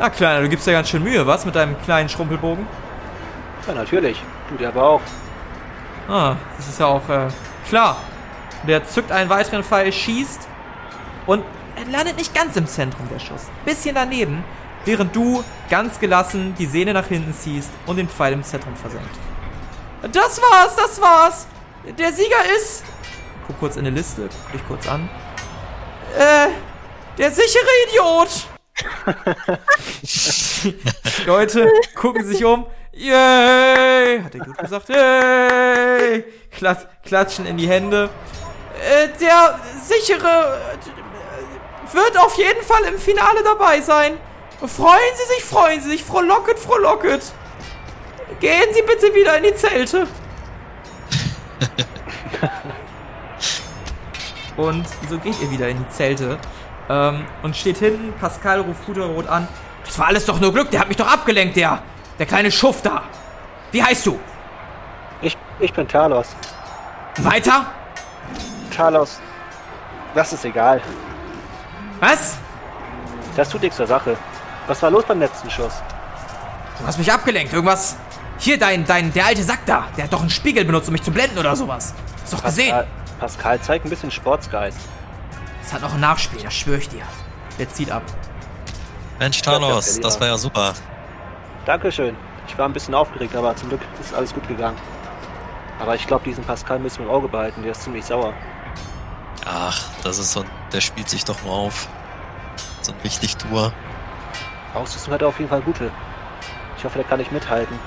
Na 0.00 0.08
Kleiner, 0.08 0.40
du 0.40 0.48
gibst 0.48 0.66
ja 0.66 0.72
ganz 0.72 0.88
schön 0.88 1.02
Mühe, 1.02 1.26
was? 1.26 1.44
Mit 1.44 1.54
deinem 1.54 1.78
kleinen 1.82 2.08
Schrumpelbogen. 2.08 2.66
Ja, 3.66 3.74
natürlich. 3.74 4.22
Du 4.48 4.56
der 4.56 4.68
aber 4.68 4.82
auch. 4.82 5.00
Ah, 6.08 6.36
das 6.56 6.68
ist 6.68 6.80
ja 6.80 6.86
auch 6.86 7.06
äh, 7.10 7.28
klar. 7.68 7.98
Der 8.66 8.86
zückt 8.86 9.12
einen 9.12 9.28
weiteren 9.28 9.62
Pfeil, 9.62 9.92
schießt 9.92 10.48
und 11.26 11.44
er 11.76 11.92
landet 11.92 12.16
nicht 12.16 12.34
ganz 12.34 12.56
im 12.56 12.66
Zentrum 12.66 13.10
der 13.12 13.18
Schuss. 13.18 13.48
Bisschen 13.66 13.94
daneben, 13.94 14.42
während 14.86 15.14
du 15.14 15.44
ganz 15.68 16.00
gelassen 16.00 16.54
die 16.58 16.64
Sehne 16.64 16.94
nach 16.94 17.06
hinten 17.06 17.34
ziehst 17.34 17.70
und 17.84 17.96
den 17.96 18.08
Pfeil 18.08 18.32
im 18.32 18.42
Zentrum 18.42 18.74
versenkt. 18.76 19.18
Das 20.00 20.40
war's, 20.40 20.76
das 20.76 20.98
war's. 20.98 21.46
Der 21.98 22.10
Sieger 22.10 22.42
ist. 22.56 22.84
Guck 23.46 23.60
kurz 23.60 23.76
in 23.76 23.84
die 23.84 23.90
Liste, 23.90 24.30
guck 24.44 24.52
dich 24.52 24.66
kurz 24.66 24.88
an. 24.88 25.10
Äh, 26.18 26.48
der 27.18 27.30
sichere 27.30 27.68
Idiot. 27.86 28.46
Leute 31.26 31.70
gucken 31.94 32.24
sich 32.24 32.44
um. 32.44 32.66
Yay! 32.92 34.22
Hat 34.22 34.34
er 34.34 34.44
gut 34.44 34.58
gesagt. 34.58 34.88
Yay! 34.88 36.24
Klat 36.50 36.88
klatschen 37.04 37.46
in 37.46 37.56
die 37.56 37.68
Hände. 37.68 38.10
Äh, 38.80 39.08
der 39.20 39.60
sichere 39.82 40.58
äh, 40.72 41.94
wird 41.94 42.18
auf 42.18 42.36
jeden 42.36 42.62
Fall 42.62 42.82
im 42.84 42.98
Finale 42.98 43.42
dabei 43.42 43.80
sein. 43.80 44.18
Freuen 44.66 45.16
Sie 45.16 45.34
sich, 45.34 45.44
freuen 45.44 45.80
Sie 45.80 45.90
sich. 45.90 46.04
Frohlocket, 46.04 46.58
frohlocket. 46.58 47.32
Gehen 48.40 48.74
Sie 48.74 48.82
bitte 48.82 49.14
wieder 49.14 49.38
in 49.38 49.44
die 49.44 49.54
Zelte. 49.54 50.06
und 54.56 54.86
so 55.08 55.18
geht 55.18 55.40
ihr 55.40 55.50
wieder 55.50 55.68
in 55.68 55.78
die 55.78 55.88
Zelte. 55.90 56.38
Ähm, 56.90 57.24
und 57.44 57.56
steht 57.56 57.78
hinten, 57.78 58.12
Pascal 58.18 58.60
ruft 58.60 58.84
Puderrot 58.84 59.28
an. 59.28 59.46
Das 59.84 59.96
war 59.96 60.08
alles 60.08 60.24
doch 60.26 60.40
nur 60.40 60.52
Glück, 60.52 60.72
der 60.72 60.80
hat 60.80 60.88
mich 60.88 60.96
doch 60.96 61.10
abgelenkt, 61.10 61.54
der. 61.54 61.80
Der 62.18 62.26
kleine 62.26 62.50
Schuft 62.50 62.84
da. 62.84 63.04
Wie 63.70 63.82
heißt 63.82 64.06
du? 64.06 64.18
Ich, 65.22 65.36
ich 65.60 65.72
bin 65.72 65.86
Talos. 65.86 66.34
Weiter? 67.18 67.66
Talos. 68.74 69.20
Das 70.14 70.32
ist 70.32 70.44
egal. 70.44 70.82
Was? 72.00 72.38
Das 73.36 73.48
tut 73.48 73.62
nichts 73.62 73.76
zur 73.76 73.86
Sache. 73.86 74.16
Was 74.66 74.82
war 74.82 74.90
los 74.90 75.04
beim 75.06 75.20
letzten 75.20 75.48
Schuss? 75.48 75.80
Du 76.80 76.86
hast 76.86 76.98
mich 76.98 77.12
abgelenkt. 77.12 77.52
Irgendwas. 77.52 77.96
Hier, 78.38 78.58
dein, 78.58 78.84
dein, 78.84 79.12
der 79.12 79.26
alte 79.26 79.44
Sack 79.44 79.60
da. 79.64 79.86
Der 79.96 80.04
hat 80.04 80.12
doch 80.12 80.22
einen 80.22 80.30
Spiegel 80.30 80.64
benutzt, 80.64 80.88
um 80.88 80.92
mich 80.92 81.02
zu 81.02 81.12
blenden 81.12 81.38
oder 81.38 81.54
sowas. 81.54 81.94
Hast 82.22 82.32
doch 82.32 82.42
gesehen. 82.42 82.70
Pascal, 82.70 82.86
Pascal 83.20 83.60
zeigt 83.60 83.84
ein 83.86 83.90
bisschen 83.90 84.10
Sportsgeist. 84.10 84.78
Das 85.62 85.72
hat 85.72 85.82
noch 85.82 85.94
ein 85.94 86.00
Nachspiel, 86.00 86.42
das 86.42 86.54
schwöre 86.54 86.78
ich 86.78 86.88
dir. 86.88 87.02
Der 87.58 87.68
zieht 87.68 87.90
ab. 87.90 88.02
Mensch, 89.18 89.42
ja, 89.44 89.58
das 89.58 90.20
war 90.20 90.26
ja 90.26 90.38
super. 90.38 90.72
Dankeschön. 91.66 92.16
Ich 92.48 92.56
war 92.56 92.66
ein 92.66 92.72
bisschen 92.72 92.94
aufgeregt, 92.94 93.36
aber 93.36 93.54
zum 93.54 93.68
Glück 93.68 93.82
ist 94.00 94.14
alles 94.14 94.32
gut 94.34 94.48
gegangen. 94.48 94.76
Aber 95.78 95.94
ich 95.94 96.06
glaube, 96.06 96.24
diesen 96.24 96.44
Pascal 96.44 96.78
müssen 96.78 96.98
wir 97.00 97.06
im 97.06 97.10
Auge 97.10 97.28
behalten. 97.28 97.62
Der 97.62 97.72
ist 97.72 97.82
ziemlich 97.82 98.04
sauer. 98.04 98.32
Ach, 99.46 99.88
das 100.02 100.18
ist 100.18 100.32
so, 100.32 100.44
der 100.72 100.80
spielt 100.80 101.08
sich 101.08 101.24
doch 101.24 101.42
nur 101.42 101.54
auf. 101.54 101.88
So 102.82 102.92
ein 102.92 102.98
richtig 103.02 103.36
Tour. 103.36 103.72
Ausrüstung 104.74 105.14
hat 105.14 105.22
er 105.22 105.28
auf 105.28 105.38
jeden 105.38 105.50
Fall 105.50 105.62
gute. 105.62 105.90
Ich 106.76 106.84
hoffe, 106.84 106.98
der 106.98 107.06
kann 107.06 107.18
nicht 107.18 107.32
mithalten. 107.32 107.78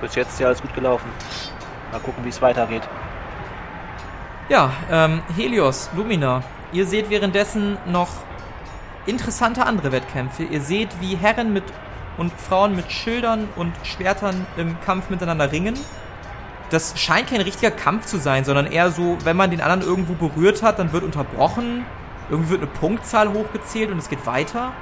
Bis 0.00 0.14
jetzt 0.14 0.32
ist 0.32 0.40
ja 0.40 0.46
alles 0.46 0.62
gut 0.62 0.74
gelaufen. 0.74 1.10
Mal 1.92 2.00
gucken, 2.00 2.24
wie 2.24 2.28
es 2.28 2.40
weitergeht. 2.40 2.82
Ja, 4.48 4.72
ähm, 4.90 5.22
Helios, 5.36 5.90
Lumina, 5.94 6.42
ihr 6.72 6.86
seht 6.86 7.10
währenddessen 7.10 7.78
noch 7.86 8.08
interessante 9.06 9.66
andere 9.66 9.92
Wettkämpfe. 9.92 10.44
Ihr 10.44 10.60
seht, 10.60 10.88
wie 11.00 11.16
Herren 11.16 11.52
mit 11.52 11.64
und 12.16 12.32
Frauen 12.32 12.76
mit 12.76 12.92
Schildern 12.92 13.48
und 13.56 13.72
Schwertern 13.82 14.46
im 14.56 14.78
Kampf 14.80 15.10
miteinander 15.10 15.50
ringen. 15.52 15.78
Das 16.70 16.98
scheint 17.00 17.28
kein 17.28 17.40
richtiger 17.40 17.70
Kampf 17.70 18.06
zu 18.06 18.18
sein, 18.18 18.44
sondern 18.44 18.66
eher 18.66 18.90
so, 18.90 19.16
wenn 19.24 19.36
man 19.36 19.50
den 19.50 19.60
anderen 19.60 19.82
irgendwo 19.82 20.14
berührt 20.14 20.62
hat, 20.62 20.78
dann 20.78 20.92
wird 20.92 21.02
unterbrochen, 21.02 21.84
irgendwie 22.28 22.50
wird 22.50 22.62
eine 22.62 22.70
Punktzahl 22.70 23.32
hochgezählt 23.32 23.90
und 23.90 23.98
es 23.98 24.08
geht 24.08 24.26
weiter. 24.26 24.72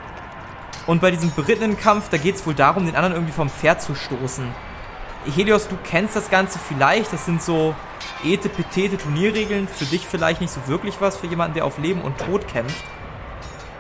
Und 0.87 1.01
bei 1.01 1.11
diesem 1.11 1.31
berittenen 1.31 1.79
Kampf, 1.79 2.09
da 2.11 2.17
geht 2.17 2.35
es 2.35 2.47
wohl 2.47 2.55
darum, 2.55 2.87
den 2.87 2.97
anderen 2.97 3.15
irgendwie 3.15 3.33
vom 3.33 3.49
Pferd 3.49 3.81
zu 3.81 3.95
stoßen. 3.95 4.47
Helios, 5.35 5.69
du 5.69 5.77
kennst 5.85 6.17
das 6.17 6.31
Ganze 6.31 6.59
vielleicht. 6.59 7.13
Das 7.13 7.25
sind 7.25 7.43
so 7.43 7.75
etepetete 8.25 8.97
Turnierregeln. 8.97 9.69
Für 9.69 9.85
dich 9.85 10.07
vielleicht 10.07 10.41
nicht 10.41 10.53
so 10.53 10.67
wirklich 10.67 11.01
was, 11.01 11.17
für 11.17 11.27
jemanden, 11.27 11.55
der 11.55 11.65
auf 11.65 11.79
Leben 11.79 12.03
und 12.03 12.19
Tod 12.19 12.47
kämpft. 12.49 12.85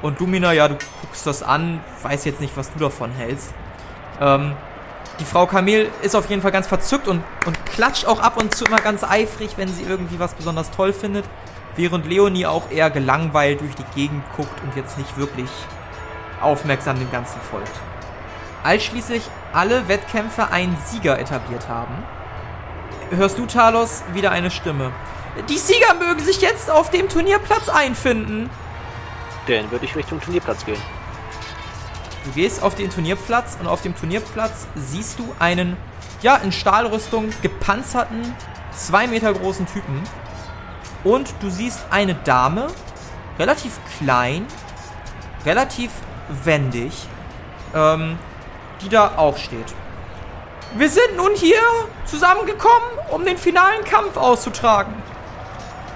Und 0.02 0.20
Lumina, 0.20 0.52
ja, 0.52 0.68
du 0.68 0.76
guckst 1.00 1.26
das 1.26 1.42
an, 1.42 1.80
weiß 2.02 2.24
jetzt 2.24 2.40
nicht, 2.40 2.56
was 2.56 2.72
du 2.72 2.78
davon 2.78 3.10
hältst. 3.10 3.52
Ähm, 4.20 4.54
die 5.18 5.24
Frau 5.24 5.46
Kamel 5.46 5.90
ist 6.02 6.14
auf 6.14 6.30
jeden 6.30 6.42
Fall 6.42 6.52
ganz 6.52 6.68
verzückt 6.68 7.08
und, 7.08 7.24
und 7.44 7.66
klatscht 7.66 8.06
auch 8.06 8.20
ab 8.20 8.36
und 8.36 8.54
zu 8.54 8.64
immer 8.64 8.78
ganz 8.78 9.02
eifrig, 9.02 9.54
wenn 9.56 9.68
sie 9.68 9.82
irgendwie 9.82 10.20
was 10.20 10.34
besonders 10.34 10.70
toll 10.70 10.92
findet. 10.92 11.24
Während 11.74 12.06
Leonie 12.06 12.46
auch 12.46 12.70
eher 12.70 12.90
gelangweilt 12.90 13.60
durch 13.60 13.74
die 13.74 13.84
Gegend 13.94 14.22
guckt 14.36 14.62
und 14.62 14.76
jetzt 14.76 14.96
nicht 14.98 15.16
wirklich 15.16 15.50
aufmerksam 16.40 16.98
dem 16.98 17.10
Ganzen 17.10 17.40
folgt. 17.50 17.72
Als 18.62 18.84
schließlich 18.84 19.22
alle 19.52 19.88
Wettkämpfe 19.88 20.50
einen 20.50 20.76
Sieger 20.86 21.18
etabliert 21.18 21.68
haben, 21.68 21.94
hörst 23.10 23.38
du, 23.38 23.46
Talos, 23.46 24.02
wieder 24.12 24.30
eine 24.30 24.50
Stimme. 24.50 24.92
Die 25.48 25.58
Sieger 25.58 25.94
mögen 25.94 26.20
sich 26.20 26.40
jetzt 26.40 26.70
auf 26.70 26.90
dem 26.90 27.08
Turnierplatz 27.08 27.68
einfinden. 27.68 28.50
Dann 29.46 29.70
würde 29.70 29.84
ich 29.84 29.94
Richtung 29.94 30.20
Turnierplatz 30.20 30.64
gehen. 30.64 30.80
Du 32.24 32.30
gehst 32.32 32.62
auf 32.62 32.74
den 32.74 32.90
Turnierplatz 32.90 33.56
und 33.60 33.68
auf 33.68 33.80
dem 33.80 33.96
Turnierplatz 33.96 34.66
siehst 34.74 35.18
du 35.18 35.34
einen, 35.38 35.76
ja, 36.20 36.36
in 36.36 36.52
Stahlrüstung 36.52 37.30
gepanzerten, 37.42 38.34
zwei 38.72 39.06
Meter 39.06 39.32
großen 39.32 39.66
Typen. 39.66 40.02
Und 41.04 41.32
du 41.40 41.48
siehst 41.48 41.86
eine 41.90 42.16
Dame, 42.16 42.66
relativ 43.38 43.78
klein, 43.98 44.44
relativ 45.46 45.90
wendig, 46.44 47.06
ähm, 47.74 48.18
die 48.80 48.88
da 48.88 49.12
auch 49.16 49.36
steht. 49.36 49.74
Wir 50.74 50.88
sind 50.88 51.16
nun 51.16 51.34
hier 51.34 51.60
zusammengekommen, 52.04 52.88
um 53.10 53.24
den 53.24 53.38
finalen 53.38 53.84
Kampf 53.84 54.16
auszutragen. 54.16 54.94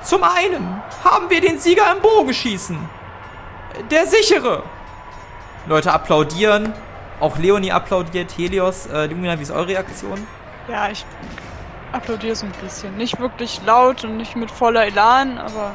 Zum 0.03 0.23
einen 0.25 0.83
haben 1.05 1.29
wir 1.31 1.41
den 1.41 1.59
Sieger 1.59 1.93
im 1.95 2.01
Bogenschießen. 2.01 2.79
Der 3.91 4.07
sichere. 4.07 4.63
Leute 5.67 5.93
applaudieren. 5.93 6.73
Auch 7.21 7.39
Leonie 7.39 7.71
applaudiert. 7.71 8.37
Helios, 8.37 8.87
äh, 8.87 9.07
Lumina, 9.07 9.39
wie 9.39 9.43
ist 9.43 9.53
eure 9.53 9.69
Reaktion? 9.69 10.27
Ja, 10.69 10.89
ich 10.89 11.05
applaudiere 11.93 12.35
so 12.35 12.47
ein 12.47 12.53
bisschen. 12.61 12.97
Nicht 12.97 13.21
wirklich 13.21 13.61
laut 13.65 14.05
und 14.05 14.17
nicht 14.17 14.35
mit 14.35 14.51
voller 14.51 14.87
Elan, 14.87 15.39
aber. 15.39 15.75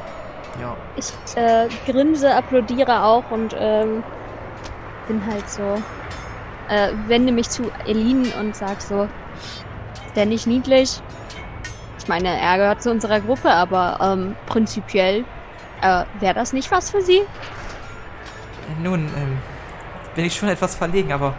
Ja. 0.60 0.76
Ich 0.96 1.12
äh, 1.36 1.68
grinse, 1.86 2.34
applaudiere 2.34 3.02
auch 3.02 3.30
und 3.30 3.54
ähm, 3.58 4.02
bin 5.06 5.24
halt 5.24 5.48
so 5.48 5.80
äh, 6.68 6.90
wende 7.06 7.32
mich 7.32 7.50
zu 7.50 7.70
Elin 7.86 8.32
und 8.38 8.54
sag 8.56 8.80
so, 8.80 9.08
der 10.16 10.26
nicht 10.26 10.46
niedlich? 10.46 11.00
Ich 11.98 12.08
meine, 12.08 12.40
er 12.40 12.56
gehört 12.56 12.82
zu 12.82 12.90
unserer 12.90 13.20
Gruppe, 13.20 13.50
aber 13.50 13.98
ähm, 14.00 14.36
prinzipiell 14.46 15.24
äh, 15.82 16.04
wäre 16.20 16.34
das 16.34 16.52
nicht 16.52 16.70
was 16.70 16.90
für 16.90 17.02
sie? 17.02 17.22
Nun, 18.82 19.00
ähm, 19.16 19.38
bin 20.14 20.24
ich 20.24 20.36
schon 20.36 20.48
etwas 20.48 20.74
verlegen, 20.74 21.12
aber 21.12 21.34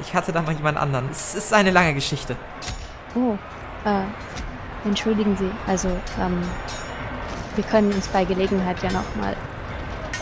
ich 0.00 0.14
hatte 0.14 0.32
da 0.32 0.42
mal 0.42 0.54
jemand 0.54 0.78
anderen. 0.78 1.08
Es 1.10 1.34
ist 1.34 1.52
eine 1.52 1.70
lange 1.70 1.94
Geschichte. 1.94 2.36
Oh, 3.14 3.36
äh, 3.84 4.02
entschuldigen 4.86 5.36
Sie. 5.36 5.50
Also, 5.66 5.88
ähm, 6.20 6.42
wir 7.56 7.64
können 7.64 7.92
uns 7.92 8.06
bei 8.08 8.24
Gelegenheit 8.24 8.82
ja 8.82 8.92
nochmal 8.92 9.34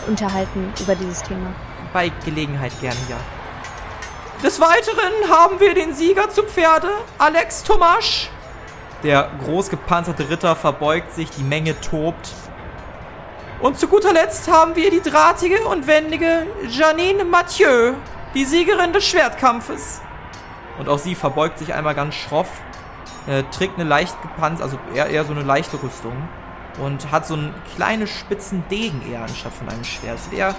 unterhalten 0.07 0.71
über 0.79 0.95
dieses 0.95 1.21
Thema. 1.23 1.53
Bei 1.93 2.11
Gelegenheit 2.25 2.71
gerne, 2.79 2.97
ja. 3.09 3.17
Des 4.43 4.61
Weiteren 4.61 5.31
haben 5.31 5.59
wir 5.59 5.73
den 5.73 5.95
Sieger 5.95 6.29
zu 6.29 6.43
Pferde, 6.43 6.89
Alex 7.17 7.63
Tomasch. 7.63 8.29
Der 9.01 9.31
großgepanzerte 9.43 10.29
Ritter 10.29 10.55
verbeugt 10.55 11.11
sich, 11.13 11.31
die 11.31 11.41
Menge 11.41 11.79
tobt. 11.81 12.33
Und 13.61 13.79
zu 13.79 13.87
guter 13.87 14.13
Letzt 14.13 14.47
haben 14.47 14.75
wir 14.75 14.91
die 14.91 15.01
drahtige 15.01 15.65
und 15.67 15.87
wendige 15.87 16.45
Janine 16.69 17.25
Mathieu, 17.25 17.93
die 18.35 18.45
Siegerin 18.45 18.93
des 18.93 19.07
Schwertkampfes. 19.07 20.01
Und 20.77 20.87
auch 20.87 20.99
sie 20.99 21.15
verbeugt 21.15 21.57
sich 21.57 21.73
einmal 21.73 21.95
ganz 21.95 22.13
schroff, 22.13 22.49
äh, 23.25 23.41
trägt 23.51 23.79
eine 23.79 23.89
leicht 23.89 24.21
gepanzerte, 24.21 24.63
also 24.63 24.77
eher, 24.93 25.07
eher 25.07 25.25
so 25.25 25.31
eine 25.31 25.41
leichte 25.41 25.81
Rüstung 25.81 26.15
und 26.79 27.11
hat 27.11 27.25
so 27.25 27.33
einen 27.33 27.55
kleinen 27.75 28.05
spitzen 28.05 28.63
Degen 28.69 29.01
eher 29.11 29.23
anstatt 29.23 29.53
von 29.53 29.67
einem 29.67 29.83
Schwert. 29.83 30.19
Sieht 30.19 30.33
eher 30.33 30.53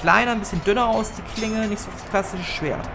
kleiner, 0.00 0.32
ein 0.32 0.40
bisschen 0.40 0.62
dünner 0.64 0.88
aus, 0.88 1.12
die 1.12 1.22
Klinge, 1.34 1.66
nicht 1.66 1.80
so 1.80 1.88
das 1.90 2.08
klassische 2.10 2.44
Schwert. 2.44 2.88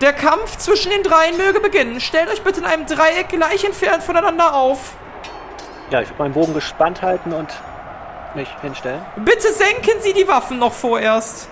Der 0.00 0.12
Kampf 0.12 0.56
zwischen 0.56 0.90
den 0.90 1.02
dreien 1.04 1.36
möge 1.36 1.60
beginnen. 1.60 2.00
Stellt 2.00 2.28
euch 2.28 2.42
bitte 2.42 2.60
in 2.60 2.66
einem 2.66 2.86
Dreieck 2.86 3.28
gleich 3.28 3.64
entfernt 3.64 4.02
voneinander 4.02 4.54
auf. 4.54 4.94
Ja, 5.90 6.00
ich 6.00 6.08
würde 6.08 6.22
meinen 6.22 6.34
Bogen 6.34 6.54
gespannt 6.54 7.02
halten 7.02 7.32
und 7.32 7.48
mich 8.34 8.48
hinstellen. 8.62 9.00
Bitte 9.16 9.52
senken 9.52 10.00
Sie 10.00 10.12
die 10.12 10.26
Waffen 10.26 10.58
noch 10.58 10.72
vorerst. 10.72 11.48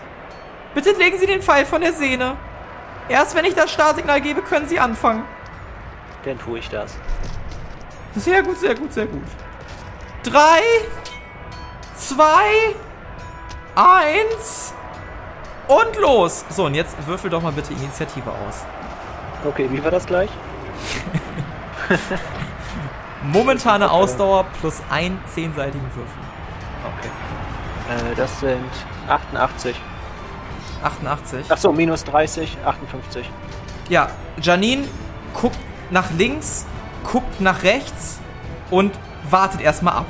Bitte 0.74 0.92
legen 0.92 1.18
Sie 1.18 1.26
den 1.26 1.42
Pfeil 1.42 1.64
von 1.64 1.80
der 1.80 1.92
Sehne. 1.92 2.36
Erst 3.08 3.34
wenn 3.34 3.44
ich 3.44 3.54
das 3.54 3.70
Startsignal 3.70 4.20
gebe, 4.20 4.42
können 4.42 4.68
Sie 4.68 4.80
anfangen. 4.80 5.24
Dann 6.24 6.38
tue 6.38 6.58
ich 6.58 6.68
das. 6.68 6.96
Sehr 8.16 8.42
gut, 8.42 8.58
sehr 8.58 8.74
gut, 8.74 8.92
sehr 8.92 9.06
gut. 9.06 9.22
Drei, 10.22 10.60
zwei, 11.96 12.74
eins 13.74 14.74
und 15.68 15.96
los. 15.96 16.44
So, 16.50 16.66
und 16.66 16.74
jetzt 16.74 16.96
würfel 17.06 17.30
doch 17.30 17.42
mal 17.42 17.52
bitte 17.52 17.72
Initiative 17.72 18.30
aus. 18.30 18.64
Okay, 19.44 19.68
wie 19.70 19.82
war 19.82 19.90
das 19.90 20.06
gleich? 20.06 20.30
Momentane. 23.22 23.90
Ausdauer 23.90 24.44
plus 24.60 24.80
ein 24.90 25.18
zehnseitigen 25.32 25.86
Würfel. 25.94 26.22
Okay. 26.98 28.10
Äh, 28.10 28.14
das 28.16 28.40
sind 28.40 28.70
88. 29.08 29.76
88? 30.82 31.50
Achso, 31.50 31.72
minus 31.72 32.04
30, 32.04 32.56
58. 32.64 33.30
Ja, 33.88 34.08
Janine 34.40 34.88
guckt 35.34 35.58
nach 35.90 36.10
links, 36.12 36.66
guckt 37.04 37.40
nach 37.40 37.62
rechts 37.62 38.18
und 38.70 38.92
wartet 39.28 39.60
erstmal 39.60 39.94
ab. 39.94 40.06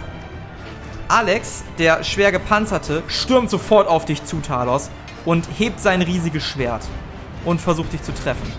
Alex, 1.10 1.64
der 1.76 2.04
schwer 2.04 2.30
gepanzerte, 2.30 3.02
stürmt 3.08 3.50
sofort 3.50 3.88
auf 3.88 4.04
dich 4.04 4.24
zu, 4.24 4.38
Talos, 4.38 4.90
und 5.24 5.44
hebt 5.58 5.80
sein 5.80 6.02
riesiges 6.02 6.44
Schwert 6.44 6.82
und 7.44 7.60
versucht 7.60 7.92
dich 7.92 8.02
zu 8.04 8.14
treffen. 8.14 8.52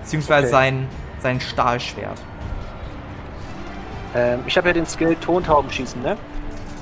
Beziehungsweise 0.00 0.46
okay. 0.46 0.50
sein, 0.50 0.88
sein 1.20 1.40
Stahlschwert. 1.42 2.18
Ähm, 4.14 4.40
ich 4.46 4.56
habe 4.56 4.68
ja 4.68 4.72
den 4.72 4.86
Skill 4.86 5.14
Tontauben 5.16 5.70
schießen, 5.70 6.00
ne? 6.00 6.16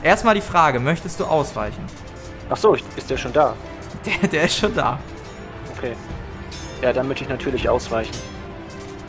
Erstmal 0.04 0.36
die 0.36 0.40
Frage, 0.40 0.78
möchtest 0.78 1.18
du 1.18 1.24
ausweichen? 1.24 1.84
Ach 2.48 2.56
so, 2.56 2.74
ist 2.74 3.10
der 3.10 3.16
schon 3.16 3.32
da? 3.32 3.54
Der, 4.06 4.28
der 4.28 4.44
ist 4.44 4.58
schon 4.58 4.72
da. 4.72 5.00
Okay. 5.76 5.96
Ja, 6.80 6.92
dann 6.92 7.08
möchte 7.08 7.24
ich 7.24 7.30
natürlich 7.30 7.68
ausweichen. 7.68 8.14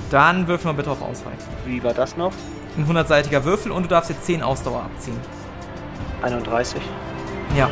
Dann 0.10 0.48
würfel 0.48 0.72
mal 0.72 0.78
bitte 0.78 0.90
auf 0.90 1.04
Ausweichen. 1.04 1.38
Wie 1.66 1.84
war 1.84 1.94
das 1.94 2.18
noch? 2.18 2.34
Ein 2.76 2.88
100-seitiger 2.88 3.44
Würfel 3.44 3.72
und 3.72 3.84
du 3.84 3.90
darfst 3.90 4.10
jetzt 4.10 4.26
10 4.26 4.42
Ausdauer 4.42 4.82
abziehen. 4.82 5.20
31. 6.22 6.82
Ja. 7.56 7.70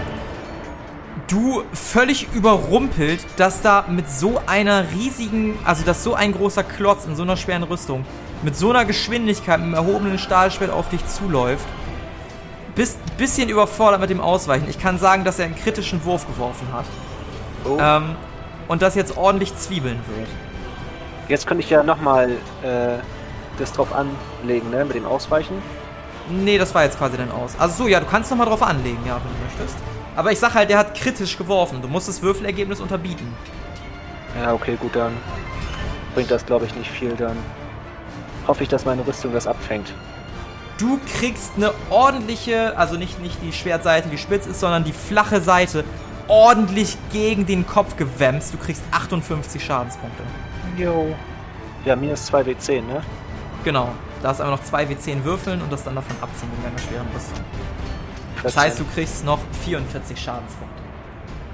Du 1.27 1.63
völlig 1.73 2.27
überrumpelt, 2.33 3.25
dass 3.37 3.61
da 3.61 3.85
mit 3.87 4.09
so 4.09 4.41
einer 4.45 4.91
riesigen, 4.91 5.57
also 5.65 5.83
dass 5.83 6.03
so 6.03 6.13
ein 6.13 6.33
großer 6.33 6.63
Klotz 6.63 7.05
in 7.05 7.15
so 7.15 7.23
einer 7.23 7.35
schweren 7.35 7.63
Rüstung 7.63 8.05
mit 8.45 8.55
so 8.55 8.69
einer 8.69 8.85
Geschwindigkeit 8.85 9.59
mit 9.59 9.65
einem 9.65 9.73
erhobenen 9.73 10.17
Stahlschwert 10.17 10.69
auf 10.69 10.89
dich 10.89 11.05
zuläuft. 11.07 11.65
Bist 12.75 12.99
bisschen 13.17 13.49
überfordert 13.49 14.01
mit 14.01 14.09
dem 14.09 14.21
Ausweichen. 14.21 14.69
Ich 14.69 14.79
kann 14.79 14.99
sagen, 14.99 15.23
dass 15.23 15.39
er 15.39 15.45
einen 15.45 15.55
kritischen 15.55 16.03
Wurf 16.03 16.27
geworfen 16.27 16.67
hat. 16.73 16.85
Oh. 17.63 17.77
Ähm, 17.79 18.15
und 18.67 18.81
das 18.81 18.95
jetzt 18.95 19.17
ordentlich 19.17 19.55
zwiebeln 19.55 19.99
wird. 20.15 20.27
Jetzt 21.29 21.47
könnte 21.47 21.63
ich 21.63 21.69
ja 21.69 21.83
nochmal 21.83 22.31
äh, 22.61 22.97
das 23.57 23.71
drauf 23.71 23.89
anlegen, 23.93 24.69
ne? 24.69 24.85
Mit 24.85 24.95
dem 24.95 25.05
Ausweichen. 25.05 25.61
Nee, 26.29 26.57
das 26.57 26.73
war 26.73 26.83
jetzt 26.83 26.97
quasi 26.97 27.17
dein 27.17 27.31
Aus. 27.31 27.53
Also 27.57 27.83
so, 27.83 27.87
ja, 27.87 27.99
du 27.99 28.05
kannst 28.05 28.31
nochmal 28.31 28.47
drauf 28.47 28.63
anlegen, 28.63 28.99
ja, 29.05 29.15
wenn 29.15 29.31
du 29.31 29.43
möchtest. 29.45 29.77
Aber 30.15 30.31
ich 30.31 30.39
sag 30.39 30.53
halt, 30.55 30.69
der 30.69 30.77
hat 30.77 30.95
kritisch 30.95 31.37
geworfen. 31.37 31.81
Du 31.81 31.87
musst 31.87 32.07
das 32.07 32.21
Würfelergebnis 32.21 32.79
unterbieten. 32.79 33.27
Ja, 34.41 34.53
okay, 34.53 34.77
gut, 34.79 34.95
dann 34.95 35.13
bringt 36.13 36.31
das, 36.31 36.45
glaube 36.45 36.65
ich, 36.65 36.75
nicht 36.75 36.89
viel. 36.89 37.15
Dann 37.15 37.37
hoffe 38.47 38.63
ich, 38.63 38.69
dass 38.69 38.85
meine 38.85 39.05
Rüstung 39.05 39.33
das 39.33 39.45
abfängt. 39.45 39.93
Du 40.77 40.99
kriegst 41.19 41.53
eine 41.55 41.71
ordentliche, 41.89 42.77
also 42.77 42.97
nicht, 42.97 43.21
nicht 43.21 43.37
die 43.41 43.53
Schwertseite, 43.53 44.09
die 44.09 44.17
spitz 44.17 44.45
ist, 44.45 44.59
sondern 44.59 44.83
die 44.83 44.91
flache 44.93 45.39
Seite 45.41 45.85
ordentlich 46.27 46.97
gegen 47.11 47.45
den 47.45 47.65
Kopf 47.65 47.95
gewämst. 47.95 48.53
Du 48.53 48.57
kriegst 48.57 48.83
58 48.91 49.63
Schadenspunkte. 49.63 50.23
Jo. 50.77 51.15
Ja, 51.85 51.95
minus 51.95 52.25
2 52.25 52.41
W10, 52.41 52.81
ne? 52.81 53.01
Genau. 53.63 53.89
Da 54.25 54.31
hast 54.31 54.39
du 54.39 54.43
aber 54.43 54.53
noch 54.53 54.63
2 54.63 54.85
W10 54.85 55.23
würfeln 55.23 55.61
und 55.61 55.71
das 55.71 55.83
dann 55.83 55.93
davon 55.93 56.15
abziehen 56.19 56.49
in 56.57 56.63
deiner 56.63 56.79
schweren 56.79 57.05
Rüstung. 57.13 57.45
Das 58.41 58.57
heißt, 58.57 58.79
du 58.79 58.83
kriegst 58.85 59.23
noch 59.23 59.37
44 59.63 60.19
Schadenspunkte. 60.19 60.81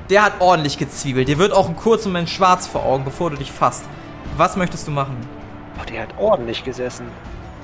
Der 0.10 0.24
hat 0.24 0.40
ordentlich 0.40 0.78
gezwiebelt. 0.78 1.28
Dir 1.28 1.38
wird 1.38 1.52
auch 1.52 1.66
einen 1.66 1.76
kurzen 1.76 2.14
Moment 2.14 2.30
schwarz 2.30 2.68
vor 2.68 2.86
Augen, 2.86 3.04
bevor 3.04 3.30
du 3.30 3.36
dich 3.36 3.52
fasst. 3.52 3.84
Was 4.38 4.56
möchtest 4.56 4.88
du 4.88 4.92
machen? 4.92 5.18
Oh, 5.82 5.86
der 5.86 6.04
hat 6.04 6.18
ordentlich 6.18 6.64
gesessen. 6.64 7.08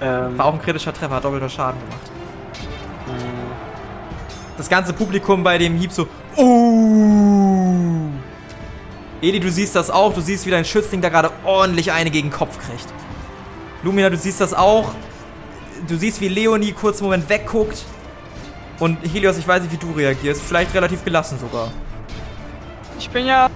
Ähm, 0.02 0.38
War 0.38 0.48
auch 0.48 0.54
ein 0.56 0.62
kritischer 0.62 0.94
Treffer, 0.94 1.16
hat 1.16 1.24
doppelter 1.24 1.48
Schaden 1.48 1.80
gemacht. 1.80 2.12
Hm. 3.06 3.16
Das 4.58 4.68
ganze 4.68 4.92
Publikum 4.92 5.42
bei 5.42 5.58
dem 5.58 5.78
Hieb 5.78 5.94
so, 5.94 6.06
oh. 6.36 8.10
Edi, 9.22 9.40
du 9.40 9.50
siehst 9.50 9.74
das 9.74 9.90
auch. 9.90 10.14
Du 10.14 10.20
siehst, 10.20 10.46
wie 10.46 10.52
dein 10.52 10.66
Schützling 10.66 11.00
da 11.00 11.08
gerade 11.08 11.32
ordentlich 11.46 11.94
eine 11.94 12.12
gegen 12.12 12.28
den 12.28 12.38
Kopf 12.38 12.60
kriegt. 12.60 12.88
Lumina, 13.88 14.10
du 14.10 14.18
siehst 14.18 14.42
das 14.42 14.54
auch. 14.54 14.92
Du 15.88 15.96
siehst, 15.96 16.20
wie 16.20 16.28
Leonie 16.28 16.74
kurz 16.74 16.98
einen 16.98 17.06
Moment 17.06 17.30
wegguckt. 17.30 17.86
Und 18.80 18.98
Helios, 19.02 19.38
ich 19.38 19.48
weiß 19.48 19.64
nicht, 19.64 19.72
wie 19.72 19.78
du 19.78 19.94
reagierst. 19.94 20.42
Vielleicht 20.42 20.74
relativ 20.74 21.06
gelassen 21.06 21.40
sogar. 21.40 21.72
Ich 23.00 23.10
bin 23.10 23.26
ja 23.26 23.50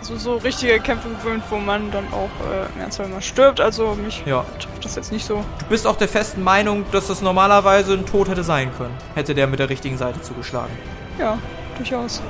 so, 0.00 0.16
so 0.16 0.34
richtige 0.38 0.80
Kämpfe 0.80 1.10
gewöhnt, 1.10 1.44
wo 1.48 1.58
man 1.58 1.92
dann 1.92 2.12
auch 2.12 2.30
äh, 2.76 2.80
ernsthaft 2.80 3.10
mal 3.10 3.22
stirbt. 3.22 3.60
Also 3.60 3.94
mich 3.94 4.24
ja. 4.26 4.44
trifft 4.58 4.84
das 4.84 4.96
jetzt 4.96 5.12
nicht 5.12 5.24
so. 5.24 5.44
Du 5.60 5.66
bist 5.66 5.86
auch 5.86 5.96
der 5.96 6.08
festen 6.08 6.42
Meinung, 6.42 6.84
dass 6.90 7.06
das 7.06 7.22
normalerweise 7.22 7.92
ein 7.92 8.04
Tod 8.04 8.28
hätte 8.28 8.42
sein 8.42 8.72
können. 8.76 8.94
Hätte 9.14 9.32
der 9.32 9.46
mit 9.46 9.60
der 9.60 9.68
richtigen 9.68 9.96
Seite 9.96 10.20
zugeschlagen. 10.22 10.72
Ja, 11.20 11.38
durchaus. 11.76 12.20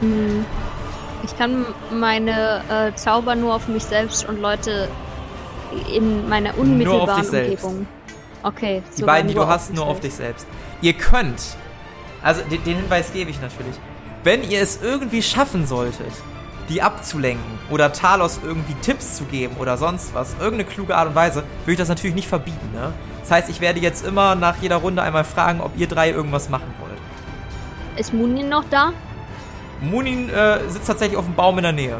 Hm. 0.00 0.44
Ich 1.24 1.38
kann 1.38 1.64
meine 1.90 2.62
äh, 2.68 2.94
Zauber 2.94 3.34
nur 3.36 3.54
auf 3.54 3.68
mich 3.68 3.84
selbst 3.84 4.28
und 4.28 4.42
Leute 4.42 4.90
in 5.94 6.28
meiner 6.28 6.56
unmittelbaren 6.56 7.26
Umgebung. 7.26 7.86
Okay. 8.42 8.82
Die 8.98 9.02
beiden, 9.02 9.28
die 9.28 9.34
du 9.34 9.46
hast, 9.46 9.72
nur 9.72 9.86
auf 9.86 10.00
dich 10.00 10.14
selbst. 10.14 10.46
Ihr 10.82 10.92
könnt, 10.92 11.56
also 12.22 12.42
den, 12.42 12.62
den 12.64 12.76
Hinweis 12.76 13.12
gebe 13.12 13.30
ich 13.30 13.40
natürlich, 13.40 13.76
wenn 14.22 14.48
ihr 14.48 14.60
es 14.60 14.80
irgendwie 14.82 15.22
schaffen 15.22 15.66
solltet, 15.66 16.12
die 16.68 16.82
abzulenken 16.82 17.58
oder 17.70 17.92
Talos 17.92 18.40
irgendwie 18.42 18.74
Tipps 18.82 19.16
zu 19.16 19.24
geben 19.24 19.56
oder 19.58 19.76
sonst 19.76 20.14
was, 20.14 20.34
irgendeine 20.34 20.64
kluge 20.64 20.96
Art 20.96 21.08
und 21.08 21.14
Weise, 21.14 21.42
würde 21.64 21.72
ich 21.72 21.78
das 21.78 21.88
natürlich 21.88 22.14
nicht 22.14 22.28
verbieten. 22.28 22.70
Ne? 22.72 22.92
Das 23.20 23.30
heißt, 23.30 23.50
ich 23.50 23.60
werde 23.60 23.80
jetzt 23.80 24.06
immer 24.06 24.34
nach 24.34 24.56
jeder 24.60 24.76
Runde 24.76 25.02
einmal 25.02 25.24
fragen, 25.24 25.60
ob 25.60 25.72
ihr 25.76 25.86
drei 25.86 26.10
irgendwas 26.10 26.48
machen 26.48 26.72
wollt. 26.80 26.98
Ist 27.98 28.12
Munin 28.12 28.48
noch 28.48 28.64
da? 28.70 28.92
Munin 29.80 30.28
äh, 30.30 30.58
sitzt 30.68 30.86
tatsächlich 30.86 31.18
auf 31.18 31.24
dem 31.24 31.34
Baum 31.34 31.58
in 31.58 31.62
der 31.62 31.72
Nähe. 31.72 31.98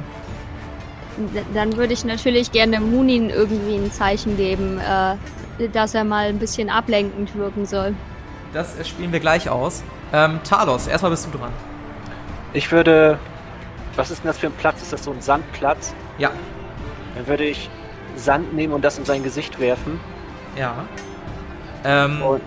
Dann 1.52 1.76
würde 1.76 1.92
ich 1.92 2.04
natürlich 2.04 2.52
gerne 2.52 2.80
Munin 2.80 3.30
irgendwie 3.30 3.76
ein 3.76 3.92
Zeichen 3.92 4.36
geben, 4.36 4.78
äh, 4.80 5.68
dass 5.68 5.94
er 5.94 6.04
mal 6.04 6.26
ein 6.26 6.38
bisschen 6.38 6.70
ablenkend 6.70 7.34
wirken 7.36 7.66
soll. 7.66 7.94
Das 8.52 8.76
spielen 8.86 9.12
wir 9.12 9.20
gleich 9.20 9.48
aus. 9.48 9.82
Ähm, 10.12 10.40
Talos, 10.44 10.86
erstmal 10.86 11.10
bist 11.10 11.26
du 11.26 11.36
dran. 11.36 11.52
Ich 12.52 12.70
würde. 12.70 13.18
Was 13.96 14.10
ist 14.10 14.24
denn 14.24 14.28
das 14.28 14.38
für 14.38 14.46
ein 14.46 14.52
Platz? 14.52 14.82
Ist 14.82 14.92
das 14.92 15.04
so 15.04 15.12
ein 15.12 15.20
Sandplatz? 15.20 15.94
Ja. 16.18 16.30
Dann 17.14 17.26
würde 17.26 17.44
ich 17.44 17.70
Sand 18.16 18.52
nehmen 18.52 18.72
und 18.72 18.84
das 18.84 18.98
in 18.98 19.04
sein 19.04 19.22
Gesicht 19.22 19.60
werfen. 19.60 20.00
Ja. 20.56 20.84
Ähm, 21.84 22.22
und 22.22 22.40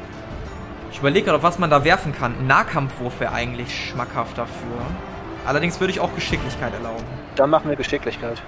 ich 0.92 1.00
überlege 1.00 1.28
gerade, 1.28 1.44
was 1.44 1.60
man 1.60 1.70
da 1.70 1.84
werfen 1.84 2.14
kann. 2.14 2.36
Ein 2.40 2.48
Nahkampfwurf 2.48 3.20
wäre 3.20 3.32
eigentlich 3.32 3.90
schmackhaft 3.90 4.38
dafür. 4.38 4.82
Allerdings 5.48 5.80
würde 5.80 5.94
ich 5.94 6.02
auch 6.02 6.14
Geschicklichkeit 6.14 6.74
erlauben. 6.74 7.06
Dann 7.38 7.50
machen 7.50 7.70
wir 7.70 7.78
Geschicklichkeit. 7.78 8.42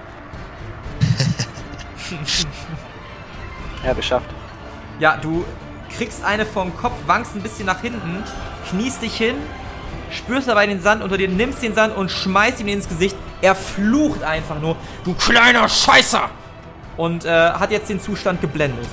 ja, 3.84 3.94
geschafft. 3.94 4.28
Ja, 4.98 5.16
du 5.16 5.46
kriegst 5.96 6.22
eine 6.22 6.44
vom 6.44 6.76
Kopf, 6.76 6.92
wankst 7.06 7.34
ein 7.34 7.40
bisschen 7.40 7.64
nach 7.64 7.80
hinten, 7.80 8.22
kniest 8.68 9.00
dich 9.00 9.16
hin, 9.16 9.36
spürst 10.10 10.48
dabei 10.48 10.66
den 10.66 10.82
Sand 10.82 11.02
unter 11.02 11.16
dir, 11.16 11.28
nimmst 11.28 11.62
den 11.62 11.74
Sand 11.74 11.96
und 11.96 12.10
schmeißt 12.10 12.60
ihm 12.60 12.68
ins 12.68 12.86
Gesicht. 12.86 13.16
Er 13.40 13.54
flucht 13.54 14.22
einfach 14.22 14.60
nur, 14.60 14.76
du 15.04 15.14
kleiner 15.14 15.66
Scheißer! 15.70 16.28
Und 16.98 17.24
äh, 17.24 17.30
hat 17.30 17.70
jetzt 17.70 17.88
den 17.88 17.98
Zustand 17.98 18.42
geblendet. 18.42 18.86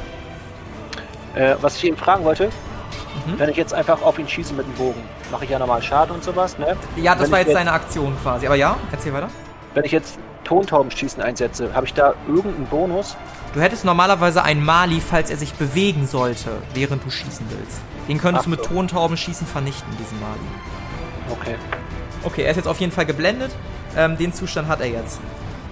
Äh, 1.36 1.56
was 1.60 1.76
ich 1.76 1.84
eben 1.84 1.98
fragen 1.98 2.24
wollte, 2.24 2.52
mhm. 3.26 3.40
wenn 3.40 3.50
ich 3.50 3.58
jetzt 3.58 3.74
einfach 3.74 4.02
auf 4.02 4.20
ihn 4.20 4.28
schieße 4.28 4.54
mit 4.54 4.66
dem 4.66 4.74
Bogen, 4.74 5.02
mache 5.32 5.46
ich 5.46 5.50
ja 5.50 5.60
normal 5.60 5.82
Schaden 5.82 6.16
und 6.16 6.24
sowas, 6.24 6.58
ne? 6.58 6.76
Ja, 6.96 7.14
das 7.14 7.24
wenn 7.24 7.32
war 7.32 7.40
jetzt 7.40 7.54
deine 7.54 7.72
Aktion 7.72 8.16
quasi. 8.22 8.46
Aber 8.46 8.56
ja, 8.56 8.78
erzähl 8.92 9.14
weiter. 9.14 9.30
Wenn 9.74 9.84
ich 9.84 9.92
jetzt 9.92 10.18
Tontaubenschießen 10.44 11.22
einsetze, 11.22 11.74
habe 11.74 11.86
ich 11.86 11.94
da 11.94 12.14
irgendeinen 12.28 12.68
Bonus? 12.68 13.18
Du 13.54 13.62
hättest 13.62 13.86
normalerweise 13.86 14.44
einen 14.44 14.64
Mali, 14.64 15.02
falls 15.02 15.30
er 15.30 15.38
sich 15.38 15.54
bewegen 15.54 16.08
sollte, 16.08 16.52
während 16.74 17.04
du 17.06 17.10
schießen 17.10 17.46
willst. 17.50 17.80
Den 18.08 18.18
könntest 18.18 18.42
Ach 18.42 18.44
du 18.46 18.50
mit 18.52 18.64
so. 18.64 18.70
Tontaubenschießen 18.70 19.48
vernichten, 19.48 19.92
diesen 20.00 20.20
Mali. 20.20 20.40
Okay. 21.32 21.56
Okay, 22.24 22.44
er 22.44 22.52
ist 22.52 22.58
jetzt 22.58 22.68
auf 22.68 22.80
jeden 22.80 22.92
Fall 22.92 23.06
geblendet. 23.06 23.52
Ähm, 23.96 24.18
den 24.18 24.34
Zustand 24.34 24.68
hat 24.68 24.80
er 24.80 24.88
jetzt. 24.88 25.20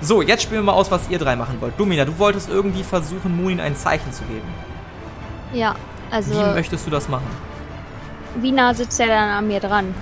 So, 0.02 0.22
jetzt 0.22 0.44
spielen 0.44 0.62
wir 0.62 0.72
mal 0.72 0.74
aus, 0.74 0.92
was 0.92 1.10
ihr 1.10 1.20
drei 1.20 1.36
machen 1.36 1.58
wollt. 1.62 1.80
Domina, 1.80 2.06
du 2.06 2.18
wolltest 2.20 2.50
irgendwie 2.50 2.84
versuchen, 2.84 3.36
Munin 3.36 3.60
ein 3.60 3.76
Zeichen 3.76 4.12
zu 4.12 4.24
geben. 4.26 4.48
Ja, 5.54 5.76
also. 6.16 6.34
Wie 6.34 6.54
möchtest 6.54 6.86
du 6.86 6.92
das 6.92 7.08
machen? 7.10 7.28
Wie 8.38 8.52
nah 8.52 8.74
sitzt 8.74 9.00
er 9.00 9.08
dann 9.08 9.30
an 9.30 9.48
mir 9.48 9.60
dran? 9.60 9.94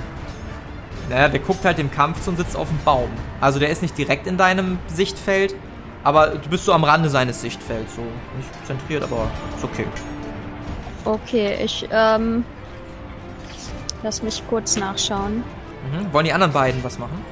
Naja, 1.09 1.27
der 1.27 1.39
guckt 1.39 1.65
halt 1.65 1.77
dem 1.77 1.91
Kampf 1.91 2.23
zu 2.23 2.29
und 2.29 2.37
sitzt 2.37 2.55
auf 2.55 2.69
dem 2.69 2.79
Baum. 2.85 3.09
Also 3.41 3.59
der 3.59 3.69
ist 3.69 3.81
nicht 3.81 3.97
direkt 3.97 4.25
in 4.25 4.37
deinem 4.37 4.79
Sichtfeld, 4.87 5.55
aber 6.03 6.27
du 6.27 6.49
bist 6.49 6.65
so 6.65 6.73
am 6.73 6.83
Rande 6.83 7.09
seines 7.09 7.41
Sichtfelds. 7.41 7.95
So 7.95 8.01
nicht 8.37 8.65
zentriert, 8.65 9.03
aber 9.03 9.27
ist 9.55 9.63
okay. 9.63 9.85
Okay, 11.05 11.57
ich 11.61 11.87
ähm, 11.91 12.45
Lass 14.03 14.21
mich 14.21 14.43
kurz 14.49 14.75
nachschauen. 14.75 15.37
Mhm. 15.37 16.13
Wollen 16.13 16.25
die 16.25 16.33
anderen 16.33 16.51
beiden 16.51 16.83
was 16.83 16.99
machen? 16.99 17.23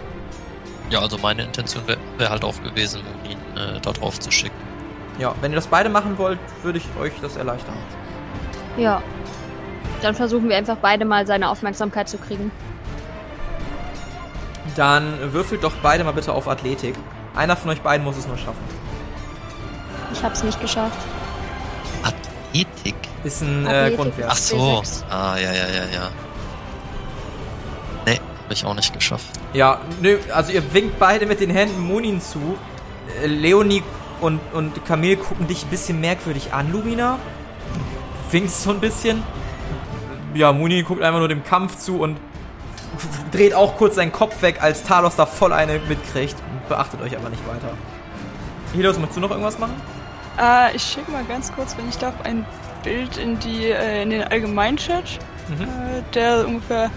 Ja, 0.89 0.99
also 0.99 1.17
meine 1.17 1.43
Intention 1.43 1.85
wäre 1.85 1.99
wär 2.17 2.29
halt 2.29 2.43
auch 2.45 2.61
gewesen, 2.63 3.01
ihn 3.25 3.57
äh, 3.57 3.79
da 3.81 3.91
drauf 3.91 4.19
zu 4.19 4.31
schicken. 4.31 4.55
Ja, 5.19 5.35
wenn 5.41 5.51
ihr 5.51 5.55
das 5.55 5.67
beide 5.67 5.89
machen 5.89 6.17
wollt, 6.17 6.39
würde 6.63 6.79
ich 6.79 6.85
euch 6.99 7.11
das 7.21 7.35
erleichtern. 7.35 7.75
Ja. 8.77 9.01
Dann 10.01 10.15
versuchen 10.15 10.49
wir 10.49 10.57
einfach 10.57 10.77
beide 10.77 11.05
mal 11.05 11.27
seine 11.27 11.49
Aufmerksamkeit 11.49 12.09
zu 12.09 12.17
kriegen. 12.17 12.51
Dann 14.75 15.33
würfelt 15.33 15.63
doch 15.63 15.73
beide 15.83 16.03
mal 16.03 16.13
bitte 16.13 16.33
auf 16.33 16.47
Athletik. 16.47 16.95
Einer 17.35 17.55
von 17.55 17.69
euch 17.71 17.81
beiden 17.81 18.03
muss 18.05 18.17
es 18.17 18.27
nur 18.27 18.37
schaffen. 18.37 18.63
Ich 20.13 20.23
hab's 20.23 20.43
nicht 20.43 20.59
geschafft. 20.59 20.97
Athletik? 22.03 22.95
Ist 23.23 23.41
ein 23.41 23.67
äh, 23.67 23.91
Grundwert. 23.95 24.29
Ach 24.31 24.35
so. 24.35 24.81
Ah, 25.09 25.37
ja, 25.37 25.51
ja, 25.51 25.67
ja, 25.67 25.83
ja. 25.93 26.09
Habe 28.51 28.57
ich 28.57 28.65
auch 28.65 28.75
nicht 28.75 28.93
geschafft. 28.93 29.29
Ja, 29.53 29.79
nö, 30.01 30.17
also 30.33 30.51
ihr 30.51 30.73
winkt 30.73 30.99
beide 30.99 31.25
mit 31.25 31.39
den 31.39 31.49
Händen 31.49 31.79
Munin 31.79 32.19
zu. 32.19 32.57
Äh, 33.23 33.27
Leonie 33.27 33.81
und, 34.19 34.41
und 34.51 34.83
Camille 34.85 35.15
gucken 35.15 35.47
dich 35.47 35.63
ein 35.63 35.69
bisschen 35.69 36.01
merkwürdig 36.01 36.51
an, 36.51 36.69
Lumina. 36.69 37.17
Winkst 38.31 38.63
so 38.63 38.71
ein 38.71 38.79
bisschen. 38.79 39.23
Ja, 40.33 40.53
Munin 40.53 40.85
guckt 40.85 41.01
einfach 41.01 41.19
nur 41.19 41.27
dem 41.27 41.43
Kampf 41.43 41.77
zu 41.77 41.99
und 41.99 42.17
dreht 43.31 43.53
auch 43.53 43.77
kurz 43.77 43.95
seinen 43.95 44.11
Kopf 44.11 44.41
weg, 44.41 44.61
als 44.61 44.83
Talos 44.83 45.15
da 45.15 45.25
voll 45.25 45.53
eine 45.53 45.79
mitkriegt. 45.79 46.35
Beachtet 46.69 47.01
euch 47.01 47.15
aber 47.17 47.29
nicht 47.29 47.45
weiter. 47.47 47.73
Helios, 48.73 48.97
möchtest 48.97 49.17
du 49.17 49.21
noch 49.21 49.31
irgendwas 49.31 49.59
machen? 49.59 49.73
Äh, 50.39 50.75
ich 50.75 50.83
schicke 50.83 51.11
mal 51.11 51.25
ganz 51.25 51.51
kurz, 51.53 51.77
wenn 51.77 51.89
ich 51.89 51.97
darf, 51.97 52.13
ein 52.23 52.45
Bild 52.83 53.17
in 53.17 53.37
die 53.39 53.65
äh, 53.65 54.03
in 54.03 54.09
den 54.09 54.23
Allgemeinchat, 54.23 55.19
mhm. 55.49 55.63
äh, 55.63 55.67
der 56.13 56.47
ungefähr 56.47 56.89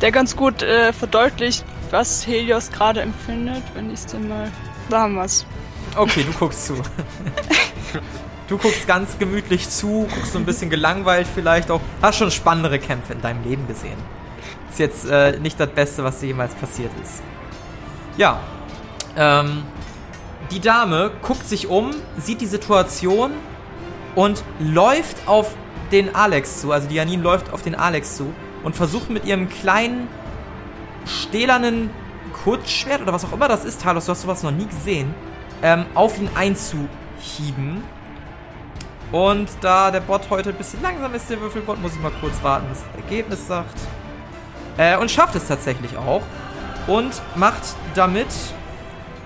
der 0.00 0.10
ganz 0.10 0.34
gut 0.36 0.62
äh, 0.62 0.92
verdeutlicht, 0.92 1.64
was 1.90 2.26
Helios 2.26 2.70
gerade 2.72 3.02
empfindet, 3.02 3.62
wenn 3.74 3.88
ich 3.88 4.00
es 4.00 4.06
denn 4.06 4.28
mal. 4.28 4.50
Da 4.90 5.02
haben 5.02 5.14
wir's. 5.14 5.46
Okay, 5.96 6.24
du 6.24 6.32
guckst 6.38 6.66
zu. 6.66 6.74
du 8.52 8.58
guckst 8.58 8.86
ganz 8.86 9.18
gemütlich 9.18 9.70
zu, 9.70 10.06
guckst 10.14 10.34
so 10.34 10.38
ein 10.38 10.44
bisschen 10.44 10.68
gelangweilt 10.68 11.26
vielleicht 11.26 11.70
auch. 11.70 11.80
Hast 12.02 12.18
schon 12.18 12.30
spannendere 12.30 12.78
Kämpfe 12.78 13.14
in 13.14 13.22
deinem 13.22 13.42
Leben 13.44 13.66
gesehen. 13.66 13.96
Ist 14.70 14.78
jetzt 14.78 15.06
äh, 15.06 15.38
nicht 15.38 15.58
das 15.58 15.70
Beste, 15.70 16.04
was 16.04 16.20
dir 16.20 16.26
jemals 16.26 16.54
passiert 16.54 16.90
ist. 17.02 17.22
Ja. 18.18 18.40
Ähm, 19.16 19.62
die 20.50 20.60
Dame 20.60 21.12
guckt 21.22 21.48
sich 21.48 21.68
um, 21.68 21.92
sieht 22.18 22.42
die 22.42 22.46
Situation 22.46 23.32
und 24.14 24.44
läuft 24.58 25.16
auf 25.26 25.54
den 25.90 26.14
Alex 26.14 26.60
zu. 26.60 26.72
Also 26.72 26.88
die 26.88 26.96
Janine 26.96 27.22
läuft 27.22 27.54
auf 27.54 27.62
den 27.62 27.74
Alex 27.74 28.18
zu 28.18 28.34
und 28.64 28.76
versucht 28.76 29.08
mit 29.08 29.24
ihrem 29.24 29.48
kleinen, 29.48 30.08
stählernen 31.06 31.88
Kurzschwert 32.44 33.00
oder 33.00 33.14
was 33.14 33.24
auch 33.24 33.32
immer 33.32 33.48
das 33.48 33.64
ist, 33.64 33.80
Talos, 33.80 34.04
du 34.04 34.12
hast 34.12 34.22
sowas 34.22 34.42
noch 34.42 34.50
nie 34.50 34.66
gesehen, 34.66 35.14
ähm, 35.62 35.86
auf 35.94 36.18
ihn 36.18 36.28
einzuhieben. 36.34 37.82
Und 39.12 39.50
da 39.60 39.90
der 39.90 40.00
Bot 40.00 40.22
heute 40.30 40.50
ein 40.50 40.56
bisschen 40.56 40.80
langsam 40.82 41.14
ist, 41.14 41.28
der 41.28 41.38
Würfelbot, 41.40 41.80
muss 41.80 41.92
ich 41.92 42.00
mal 42.00 42.12
kurz 42.20 42.42
warten, 42.42 42.66
was 42.70 42.82
das 42.82 43.02
Ergebnis 43.02 43.46
sagt. 43.46 43.78
Äh, 44.78 44.96
und 44.96 45.10
schafft 45.10 45.34
es 45.34 45.46
tatsächlich 45.46 45.96
auch. 45.98 46.22
Und 46.86 47.20
macht 47.36 47.62
damit 47.94 48.28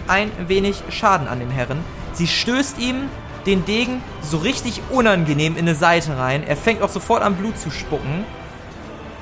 ein 0.08 0.30
wenig 0.48 0.82
Schaden 0.90 1.28
an 1.28 1.38
dem 1.38 1.50
Herren. 1.50 1.78
Sie 2.12 2.26
stößt 2.26 2.78
ihm 2.78 3.08
den 3.46 3.64
Degen 3.64 4.02
so 4.22 4.38
richtig 4.38 4.82
unangenehm 4.90 5.54
in 5.56 5.60
eine 5.60 5.76
Seite 5.76 6.18
rein. 6.18 6.42
Er 6.44 6.56
fängt 6.56 6.82
auch 6.82 6.88
sofort 6.88 7.22
an 7.22 7.36
Blut 7.36 7.56
zu 7.56 7.70
spucken. 7.70 8.24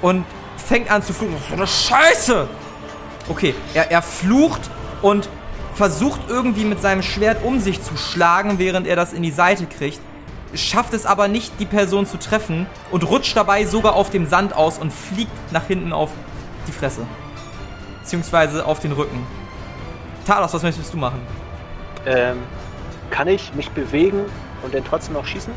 Und 0.01 0.25
fängt 0.57 0.91
an 0.91 1.03
zu 1.03 1.12
fluchen. 1.12 1.35
Was 1.35 1.45
für 1.45 1.55
eine 1.55 1.67
Scheiße! 1.67 2.49
Okay, 3.29 3.55
er, 3.75 3.91
er 3.91 4.03
flucht 4.03 4.62
und 5.03 5.29
versucht 5.75 6.21
irgendwie 6.29 6.65
mit 6.65 6.81
seinem 6.81 7.03
Schwert 7.03 7.43
um 7.45 7.61
sich 7.61 7.83
zu 7.83 7.97
schlagen, 7.97 8.59
während 8.59 8.87
er 8.87 8.97
das 8.97 9.12
in 9.12 9.23
die 9.23 9.31
Seite 9.31 9.67
kriegt. 9.67 10.01
Schafft 10.55 10.94
es 10.94 11.05
aber 11.07 11.28
nicht, 11.28 11.59
die 11.59 11.66
Person 11.66 12.07
zu 12.07 12.18
treffen 12.18 12.66
und 12.90 13.09
rutscht 13.09 13.36
dabei 13.36 13.64
sogar 13.64 13.94
auf 13.94 14.11
dem 14.11 14.26
Sand 14.26 14.55
aus 14.55 14.78
und 14.78 14.92
fliegt 14.92 15.52
nach 15.52 15.66
hinten 15.66 15.92
auf 15.92 16.11
die 16.68 16.72
Fresse. 16.72 17.07
Beziehungsweise 18.00 18.64
auf 18.64 18.78
den 18.80 18.92
Rücken. 18.92 19.26
Talos, 20.26 20.55
was 20.55 20.62
möchtest 20.62 20.92
du 20.92 20.98
machen? 20.98 21.20
Ähm, 22.07 22.38
kann 23.11 23.28
ich 23.28 23.52
mich 23.55 23.70
bewegen 23.70 24.20
und 24.62 24.74
dann 24.74 24.84
trotzdem 24.84 25.14
noch 25.14 25.26
schießen? 25.26 25.52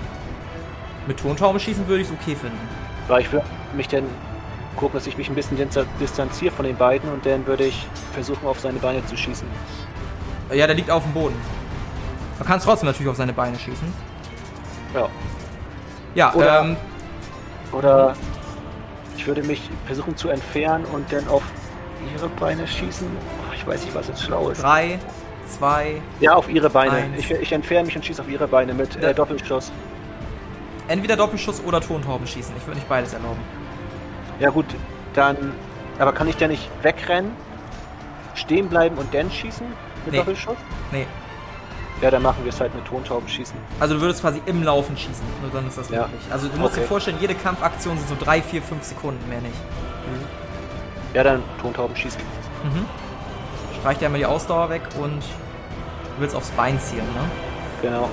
Mit 1.07 1.19
Tontauben 1.19 1.59
schießen 1.59 1.87
würde 1.87 2.01
ich 2.01 2.07
es 2.07 2.13
okay 2.13 2.35
finden. 2.35 2.57
Weil 3.07 3.21
ich 3.21 3.31
würde 3.31 3.45
mich 3.75 3.87
dann 3.87 4.03
gucken, 4.75 4.97
dass 4.97 5.07
ich 5.07 5.17
mich 5.17 5.29
ein 5.29 5.35
bisschen 5.35 5.57
distanziere 5.99 6.53
von 6.53 6.65
den 6.65 6.75
beiden 6.75 7.11
und 7.11 7.25
dann 7.25 7.45
würde 7.47 7.65
ich 7.65 7.87
versuchen, 8.13 8.47
auf 8.47 8.59
seine 8.59 8.79
Beine 8.79 9.05
zu 9.05 9.15
schießen. 9.15 9.47
Ja, 10.53 10.67
der 10.67 10.75
liegt 10.75 10.89
auf 10.89 11.03
dem 11.03 11.13
Boden. 11.13 11.35
Man 12.39 12.47
kann 12.47 12.59
trotzdem 12.59 12.87
natürlich 12.87 13.09
auf 13.09 13.17
seine 13.17 13.33
Beine 13.33 13.57
schießen. 13.57 14.06
Ja. 14.97 15.09
Ja, 16.15 16.33
oder, 16.33 16.61
ähm. 16.61 16.75
Oder 17.71 18.15
ich 19.15 19.27
würde 19.27 19.43
mich 19.43 19.69
versuchen 19.85 20.15
zu 20.15 20.29
entfernen 20.29 20.85
und 20.85 21.11
dann 21.11 21.27
auf 21.27 21.43
ihre 22.15 22.29
Beine 22.29 22.67
schießen. 22.67 23.07
Oh, 23.07 23.53
ich 23.53 23.65
weiß 23.67 23.83
nicht, 23.85 23.95
was 23.95 24.07
jetzt 24.07 24.23
schlau 24.23 24.49
ist. 24.49 24.63
Drei, 24.63 24.99
zwei. 25.47 26.01
Ja, 26.19 26.33
auf 26.35 26.49
ihre 26.49 26.69
Beine. 26.69 27.09
Ich, 27.17 27.29
ich 27.29 27.51
entferne 27.51 27.85
mich 27.85 27.95
und 27.95 28.05
schieße 28.05 28.21
auf 28.21 28.29
ihre 28.29 28.47
Beine 28.47 28.73
mit 28.73 28.95
äh, 28.95 29.13
Doppelschuss. 29.13 29.71
Entweder 30.87 31.17
Doppelschuss 31.17 31.61
oder 31.65 31.81
Tontauben 31.81 32.25
schießen. 32.25 32.55
Ich 32.57 32.65
würde 32.65 32.79
nicht 32.79 32.89
beides 32.89 33.13
erlauben. 33.13 33.39
Ja 34.39 34.49
gut, 34.49 34.65
dann. 35.13 35.53
Aber 35.99 36.13
kann 36.13 36.27
ich 36.27 36.37
da 36.37 36.47
nicht 36.47 36.69
wegrennen, 36.83 37.31
stehen 38.35 38.69
bleiben 38.69 38.97
und 38.97 39.13
dann 39.13 39.31
schießen 39.31 39.65
mit 40.05 40.13
Nee. 40.13 40.19
Doppelschuss? 40.19 40.57
Nee. 40.91 41.07
Ja, 42.01 42.11
dann 42.11 42.21
machen 42.21 42.43
wir 42.43 42.49
es 42.49 42.59
halt 42.61 42.75
mit 42.75 42.85
Tontauben 42.85 43.27
schießen. 43.27 43.55
Also 43.79 43.95
du 43.95 44.01
würdest 44.01 44.21
quasi 44.21 44.39
im 44.45 44.61
Laufen 44.63 44.95
schießen. 44.95 45.25
Nur 45.41 45.49
dann 45.51 45.67
ist 45.67 45.77
das 45.79 45.89
Ja. 45.89 46.01
möglich. 46.03 46.21
Also 46.31 46.47
du 46.47 46.57
musst 46.59 46.75
dir 46.75 46.81
Okay. 46.81 46.87
vorstellen, 46.89 47.17
jede 47.19 47.33
Kampfaktion 47.33 47.97
sind 47.97 48.07
so 48.07 48.15
drei, 48.23 48.41
vier, 48.41 48.61
fünf 48.61 48.83
Sekunden, 48.83 49.27
mehr 49.27 49.41
nicht. 49.41 49.55
Ja, 51.13 51.23
dann 51.23 51.41
Tontauben 51.59 51.95
schießen. 51.95 52.21
Mhm. 52.63 52.85
Streich 53.79 53.97
dir 53.97 54.05
einmal 54.05 54.19
die 54.19 54.25
Ausdauer 54.27 54.69
weg 54.69 54.83
und 55.01 55.21
du 55.21 56.19
willst 56.19 56.35
aufs 56.35 56.51
Bein 56.51 56.79
zielen, 56.79 57.05
ne? 57.13 57.21
Genau, 57.81 58.09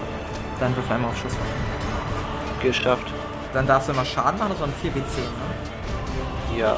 Dann 0.61 0.75
wirf 0.77 0.91
einmal 0.91 1.11
auf 1.11 1.17
Schusswaffe. 1.19 1.45
geschafft. 2.63 3.07
Dann 3.53 3.67
darfst 3.67 3.89
du 3.89 3.93
immer 3.93 4.05
Schaden 4.05 4.39
machen, 4.39 4.51
das 4.53 4.61
waren 4.61 4.73
4 4.81 4.93
W10, 4.93 5.21
ne? 6.55 6.59
Ja. 6.59 6.77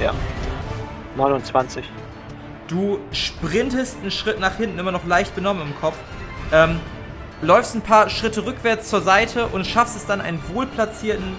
Ja. 0.00 0.12
29. 1.16 1.84
Du 2.68 2.98
sprintest 3.12 3.96
einen 4.02 4.10
Schritt 4.10 4.38
nach 4.38 4.56
hinten, 4.56 4.78
immer 4.78 4.92
noch 4.92 5.04
leicht 5.06 5.34
benommen 5.34 5.62
im 5.62 5.80
Kopf. 5.80 5.96
Ähm, 6.52 6.80
läufst 7.42 7.74
ein 7.74 7.82
paar 7.82 8.08
Schritte 8.08 8.44
rückwärts 8.44 8.88
zur 8.88 9.02
Seite 9.02 9.46
und 9.48 9.66
schaffst 9.66 9.96
es 9.96 10.06
dann, 10.06 10.20
einen 10.20 10.40
wohlplatzierten 10.52 11.36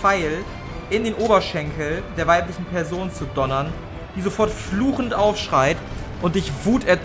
Pfeil 0.00 0.44
in 0.90 1.04
den 1.04 1.14
Oberschenkel 1.14 2.02
der 2.16 2.26
weiblichen 2.26 2.64
Person 2.66 3.10
zu 3.10 3.24
donnern, 3.24 3.72
die 4.14 4.20
sofort 4.20 4.50
fluchend 4.50 5.14
aufschreit 5.14 5.76
und 6.20 6.34
dich 6.34 6.52
Wut 6.64 6.84
mit, 6.86 6.98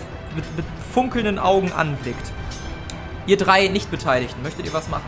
mit 0.56 0.66
funkelnden 0.92 1.38
Augen 1.38 1.72
anblickt. 1.72 2.32
Ihr 3.26 3.36
drei 3.36 3.68
Nicht-Beteiligten, 3.68 4.42
möchtet 4.42 4.66
ihr 4.66 4.72
was 4.72 4.88
machen? 4.88 5.04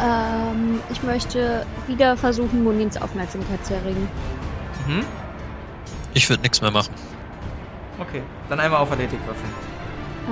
Ähm, 0.00 0.80
ich 0.90 1.02
möchte 1.02 1.66
wieder 1.86 2.16
versuchen, 2.16 2.62
Monins 2.62 3.00
Aufmerksamkeit 3.00 3.64
zu 3.64 3.74
erregen. 3.74 4.08
Mhm. 4.86 5.04
Ich 6.14 6.28
würde 6.28 6.42
nichts 6.42 6.60
mehr 6.60 6.70
machen. 6.70 6.94
Okay, 7.98 8.22
dann 8.48 8.60
einmal 8.60 8.80
auf 8.80 8.92
Athletik 8.92 9.18
würfeln. 9.26 9.67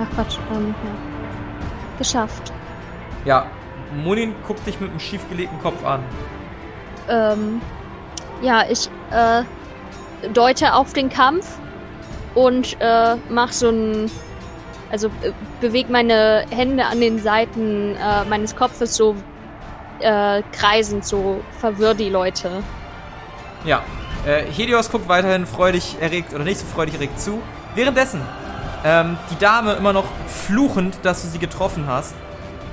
Ach 0.01 0.15
Quatsch, 0.15 0.37
ähm, 0.53 0.75
ja. 0.83 1.97
Geschafft. 1.97 2.53
Ja, 3.25 3.47
Munin 4.03 4.35
guckt 4.47 4.65
dich 4.67 4.79
mit 4.79 4.91
einem 4.91 4.99
schiefgelegten 4.99 5.59
Kopf 5.59 5.83
an. 5.83 6.03
Ähm, 7.09 7.61
ja, 8.41 8.63
ich 8.69 8.89
äh, 9.11 9.43
deute 10.33 10.73
auf 10.73 10.93
den 10.93 11.09
Kampf 11.09 11.57
und 12.35 12.77
äh, 12.79 13.15
mach 13.29 13.51
so 13.51 13.69
ein. 13.69 14.11
Also 14.91 15.07
äh, 15.21 15.31
bewege 15.59 15.91
meine 15.91 16.45
Hände 16.49 16.85
an 16.85 17.01
den 17.01 17.19
Seiten 17.19 17.95
äh, 17.95 18.23
meines 18.25 18.55
Kopfes 18.55 18.95
so 18.95 19.15
äh, 19.99 20.43
kreisend, 20.51 21.05
so 21.05 21.41
verwirr 21.59 21.93
die 21.93 22.09
Leute. 22.09 22.63
Ja, 23.65 23.81
äh, 24.25 24.43
Helios 24.43 24.89
guckt 24.89 25.09
weiterhin 25.09 25.45
freudig 25.45 25.97
erregt 25.99 26.33
oder 26.33 26.43
nicht 26.43 26.59
so 26.59 26.65
freudig 26.65 26.95
erregt 26.95 27.19
zu. 27.19 27.41
Währenddessen, 27.75 28.21
ähm, 28.87 29.17
die 29.29 29.37
Dame 29.37 29.73
immer 29.73 29.91
noch 29.91 30.05
fluchend, 30.27 30.99
dass 31.03 31.21
du 31.21 31.27
sie 31.27 31.39
getroffen 31.39 31.85
hast, 31.87 32.15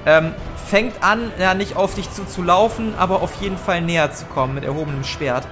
ähm, 0.06 0.32
fängt 0.68 1.02
an, 1.02 1.32
ja, 1.40 1.54
nicht 1.54 1.76
auf 1.76 1.96
dich 1.96 2.08
zu, 2.12 2.24
zu 2.24 2.42
laufen, 2.42 2.94
aber 2.96 3.20
auf 3.20 3.34
jeden 3.40 3.58
Fall 3.58 3.80
näher 3.80 4.12
zu 4.12 4.24
kommen 4.26 4.54
mit 4.54 4.64
erhobenem 4.64 5.02
Schwert. 5.02 5.44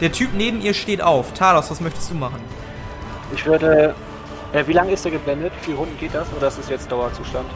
Der 0.00 0.10
Typ 0.10 0.30
neben 0.34 0.60
ihr 0.60 0.74
steht 0.74 1.02
auf. 1.02 1.32
Talos, 1.34 1.70
was 1.70 1.80
möchtest 1.80 2.10
du 2.10 2.16
machen? 2.16 2.40
Ich 3.32 3.46
würde. 3.46 3.94
Äh, 4.52 4.66
wie 4.66 4.72
lange 4.72 4.90
ist 4.90 5.04
der 5.04 5.12
geblendet? 5.12 5.52
Wie 5.60 5.66
viele 5.66 5.76
Runden 5.76 5.96
geht 5.98 6.14
das? 6.14 6.26
Oder 6.36 6.48
ist 6.48 6.58
das 6.58 6.68
jetzt 6.68 6.90
Dauerzustand? 6.90 7.46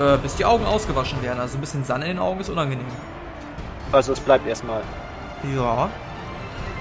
Äh, 0.00 0.16
bis 0.16 0.36
die 0.36 0.46
Augen 0.46 0.64
ausgewaschen 0.64 1.22
werden. 1.22 1.38
Also 1.38 1.58
ein 1.58 1.60
bisschen 1.60 1.84
Sand 1.84 2.02
in 2.04 2.10
den 2.10 2.18
Augen 2.18 2.40
ist 2.40 2.48
unangenehm. 2.48 2.86
Also 3.92 4.14
es 4.14 4.20
bleibt 4.20 4.46
erstmal. 4.46 4.80
Ja. 5.54 5.90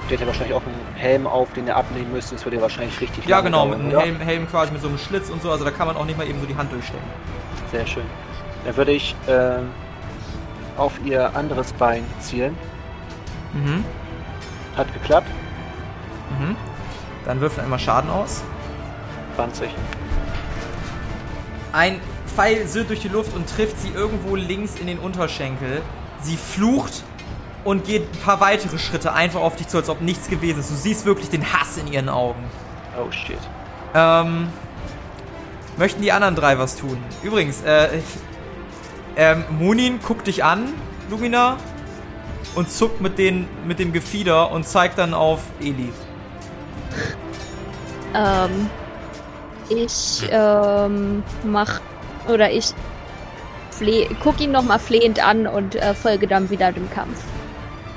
Der 0.09 0.17
hat 0.17 0.21
ja 0.21 0.27
wahrscheinlich 0.27 0.53
auch 0.53 0.61
einen 0.61 0.95
Helm 0.95 1.27
auf, 1.27 1.53
den 1.53 1.67
er 1.67 1.77
abnehmen 1.77 2.11
müsste. 2.11 2.35
Das 2.35 2.45
würde 2.45 2.57
ja 2.57 2.61
wahrscheinlich 2.61 2.99
richtig 2.99 3.25
Ja, 3.25 3.41
genau, 3.41 3.65
dauern, 3.65 3.87
mit 3.87 3.95
einem? 3.95 3.99
Helm, 3.99 4.19
Helm 4.19 4.49
quasi 4.49 4.71
mit 4.71 4.81
so 4.81 4.89
einem 4.89 4.97
Schlitz 4.97 5.29
und 5.29 5.41
so. 5.41 5.49
Also 5.49 5.63
da 5.63 5.71
kann 5.71 5.87
man 5.87 5.95
auch 5.95 6.05
nicht 6.05 6.17
mal 6.17 6.27
eben 6.27 6.39
so 6.41 6.45
die 6.45 6.55
Hand 6.55 6.71
durchstecken. 6.71 7.07
Sehr 7.71 7.87
schön. 7.87 8.03
Dann 8.65 8.75
würde 8.75 8.91
ich 8.91 9.15
ähm, 9.27 9.69
auf 10.77 10.93
ihr 11.05 11.35
anderes 11.35 11.73
Bein 11.73 12.03
zielen. 12.19 12.55
Mhm. 13.53 13.85
Hat 14.75 14.93
geklappt. 14.93 15.29
Mhm. 16.39 16.55
Dann 17.25 17.39
würfel 17.39 17.63
einmal 17.63 17.79
Schaden 17.79 18.09
aus. 18.09 18.43
20. 19.35 19.69
Ein 21.71 21.99
Pfeil 22.35 22.67
sürt 22.67 22.89
durch 22.89 22.99
die 22.99 23.07
Luft 23.07 23.35
und 23.35 23.49
trifft 23.49 23.79
sie 23.79 23.89
irgendwo 23.89 24.35
links 24.35 24.75
in 24.79 24.87
den 24.87 24.99
Unterschenkel. 24.99 25.81
Sie 26.21 26.37
flucht 26.37 27.03
und 27.63 27.85
geht 27.85 28.03
ein 28.13 28.19
paar 28.19 28.39
weitere 28.41 28.77
Schritte 28.77 29.13
einfach 29.13 29.41
auf 29.41 29.55
dich 29.55 29.67
zu, 29.67 29.77
als 29.77 29.89
ob 29.89 30.01
nichts 30.01 30.27
gewesen 30.29 30.59
ist. 30.59 30.69
Du 30.69 30.75
siehst 30.75 31.05
wirklich 31.05 31.29
den 31.29 31.53
Hass 31.53 31.77
in 31.77 31.87
ihren 31.91 32.09
Augen. 32.09 32.43
Oh 32.99 33.11
shit. 33.11 33.37
Ähm, 33.95 34.49
möchten 35.77 36.01
die 36.01 36.11
anderen 36.11 36.35
drei 36.35 36.57
was 36.59 36.75
tun? 36.75 36.97
Übrigens, 37.23 37.61
äh, 37.63 37.97
ich- 37.97 38.03
ähm, 39.15 39.43
Munin 39.59 39.99
guckt 40.01 40.27
dich 40.27 40.43
an, 40.43 40.73
Lumina, 41.09 41.57
und 42.55 42.69
zuckt 42.71 43.01
mit, 43.01 43.17
den, 43.17 43.47
mit 43.65 43.79
dem 43.79 43.93
Gefieder 43.93 44.51
und 44.51 44.67
zeigt 44.67 44.97
dann 44.97 45.13
auf 45.13 45.39
Eli. 45.59 45.91
Ähm, 48.13 48.69
ich 49.69 50.23
ähm, 50.29 51.23
mach 51.43 51.79
oder 52.27 52.51
ich 52.51 52.73
fleh, 53.71 54.07
guck 54.21 54.39
ihn 54.39 54.51
nochmal 54.51 54.79
flehend 54.79 55.25
an 55.25 55.47
und 55.47 55.75
äh, 55.75 55.93
folge 55.95 56.27
dann 56.27 56.49
wieder 56.49 56.71
dem 56.71 56.89
Kampf. 56.91 57.17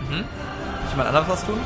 Mhm. 0.08 0.16
Möchte 0.16 0.90
jemand 0.90 1.08
anderes 1.08 1.28
was 1.28 1.44
tun? 1.44 1.58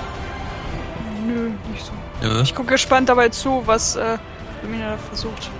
Nö, 1.27 1.51
nicht 1.71 1.85
so. 1.85 1.93
Nö. 2.23 2.43
Ich 2.43 2.55
gucke 2.55 2.71
gespannt 2.71 3.09
dabei 3.09 3.29
zu, 3.29 3.63
was 3.67 3.97
äh, 3.97 4.19
Lumina 4.63 4.97
versucht. 5.09 5.51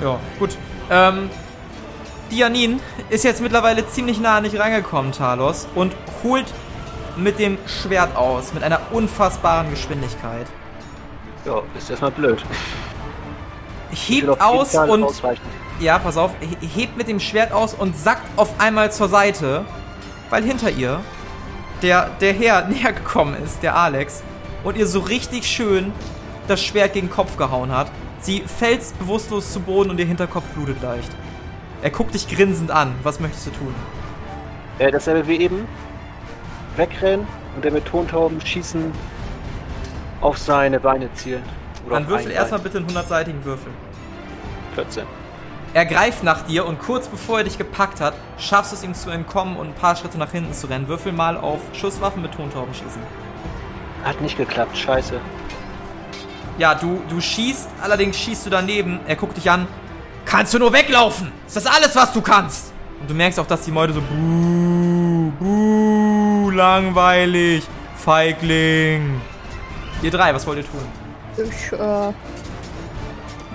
Ja, 0.00 0.18
gut. 0.38 0.56
Ähm, 0.90 1.30
Dianin 2.30 2.80
ist 3.10 3.24
jetzt 3.24 3.40
mittlerweile 3.40 3.86
ziemlich 3.88 4.20
nah 4.20 4.36
an 4.36 4.44
dich 4.44 4.58
rangekommen, 4.58 5.12
Talos, 5.12 5.66
und 5.74 5.94
holt 6.22 6.46
mit 7.16 7.38
dem 7.38 7.58
Schwert 7.66 8.16
aus, 8.16 8.54
mit 8.54 8.62
einer 8.62 8.80
unfassbaren 8.92 9.68
Geschwindigkeit. 9.70 10.46
Ja, 11.44 11.62
ist 11.76 11.90
erstmal 11.90 12.12
blöd. 12.12 12.42
Ich 13.90 14.08
will 14.10 14.28
Hebt 14.28 14.40
aus 14.40 14.74
und. 14.74 15.02
ausweichen. 15.04 15.42
Ja, 15.80 15.98
pass 15.98 16.16
auf, 16.16 16.32
he- 16.40 16.66
hebt 16.66 16.96
mit 16.96 17.08
dem 17.08 17.20
Schwert 17.20 17.52
aus 17.52 17.72
und 17.74 17.96
sackt 17.96 18.22
auf 18.36 18.60
einmal 18.60 18.92
zur 18.92 19.08
Seite, 19.08 19.64
weil 20.28 20.42
hinter 20.44 20.70
ihr 20.70 21.00
der, 21.82 22.10
der 22.20 22.32
Herr 22.34 22.64
näher 22.68 22.92
gekommen 22.92 23.34
ist, 23.42 23.62
der 23.62 23.76
Alex, 23.76 24.22
und 24.62 24.76
ihr 24.76 24.86
so 24.86 25.00
richtig 25.00 25.46
schön 25.46 25.92
das 26.48 26.62
Schwert 26.62 26.92
gegen 26.92 27.06
den 27.08 27.12
Kopf 27.12 27.36
gehauen 27.38 27.72
hat. 27.74 27.90
Sie 28.20 28.40
fällt 28.42 28.82
bewusstlos 28.98 29.52
zu 29.52 29.60
Boden 29.60 29.88
und 29.90 29.98
ihr 29.98 30.04
Hinterkopf 30.04 30.44
blutet 30.54 30.82
leicht. 30.82 31.10
Er 31.82 31.88
guckt 31.90 32.12
dich 32.14 32.28
grinsend 32.28 32.70
an. 32.70 32.94
Was 33.02 33.18
möchtest 33.20 33.46
du 33.46 33.50
tun? 33.52 33.74
Äh, 34.78 34.90
dasselbe 34.90 35.26
wie 35.26 35.36
eben. 35.40 35.66
Wegrennen 36.76 37.26
und 37.56 37.64
der 37.64 37.72
mit 37.72 37.86
Tontauben 37.86 38.38
schießen 38.42 38.92
auf 40.20 40.36
seine 40.36 40.78
Beine 40.78 41.10
zielen. 41.14 41.42
Oder 41.86 41.94
Dann 42.00 42.08
würfel 42.08 42.30
erstmal 42.32 42.60
bitte 42.60 42.76
einen 42.78 42.88
100-seitigen 42.90 43.42
Würfel. 43.44 43.72
14. 44.74 45.04
Er 45.72 45.86
greift 45.86 46.24
nach 46.24 46.42
dir 46.42 46.66
und 46.66 46.80
kurz 46.80 47.06
bevor 47.06 47.38
er 47.38 47.44
dich 47.44 47.56
gepackt 47.56 48.00
hat, 48.00 48.14
schaffst 48.38 48.72
du 48.72 48.76
es 48.76 48.82
ihm 48.82 48.92
zu 48.92 49.08
entkommen 49.10 49.56
und 49.56 49.68
ein 49.68 49.74
paar 49.74 49.94
Schritte 49.94 50.18
nach 50.18 50.32
hinten 50.32 50.52
zu 50.52 50.66
rennen. 50.66 50.88
Würfel 50.88 51.12
mal 51.12 51.36
auf 51.36 51.60
Schusswaffen 51.72 52.22
mit 52.22 52.34
Tontauben 52.34 52.74
schießen. 52.74 53.00
Hat 54.04 54.20
nicht 54.20 54.36
geklappt, 54.36 54.76
scheiße. 54.76 55.20
Ja, 56.58 56.74
du, 56.74 57.00
du 57.08 57.20
schießt, 57.20 57.68
allerdings 57.80 58.18
schießt 58.18 58.46
du 58.46 58.50
daneben. 58.50 58.98
Er 59.06 59.14
guckt 59.14 59.36
dich 59.36 59.48
an. 59.48 59.68
Kannst 60.24 60.52
du 60.54 60.58
nur 60.58 60.72
weglaufen? 60.72 61.30
Ist 61.46 61.56
das 61.56 61.66
alles, 61.66 61.94
was 61.94 62.12
du 62.12 62.20
kannst? 62.20 62.72
Und 63.00 63.08
du 63.08 63.14
merkst 63.14 63.38
auch, 63.38 63.46
dass 63.46 63.62
die 63.62 63.70
Meute 63.70 63.92
so 63.92 64.00
buh, 64.00 65.32
buh, 65.38 66.50
langweilig, 66.50 67.64
Feigling. 67.96 69.20
Ihr 70.02 70.10
drei, 70.10 70.34
was 70.34 70.46
wollt 70.46 70.58
ihr 70.58 70.64
tun? 70.64 70.80
Ich 71.36 71.72
äh, 71.72 72.12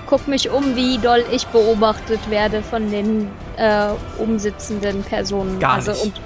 guck 0.06 0.28
mich 0.28 0.50
um, 0.50 0.76
wie 0.76 0.98
doll 0.98 1.24
ich 1.30 1.46
beobachtet 1.48 2.30
werde 2.30 2.62
von 2.62 2.90
den 2.90 3.30
äh, 3.56 3.88
umsitzenden 4.18 5.02
Personen. 5.02 5.58
Gar 5.58 5.74
also, 5.74 5.92
nicht. 5.92 6.20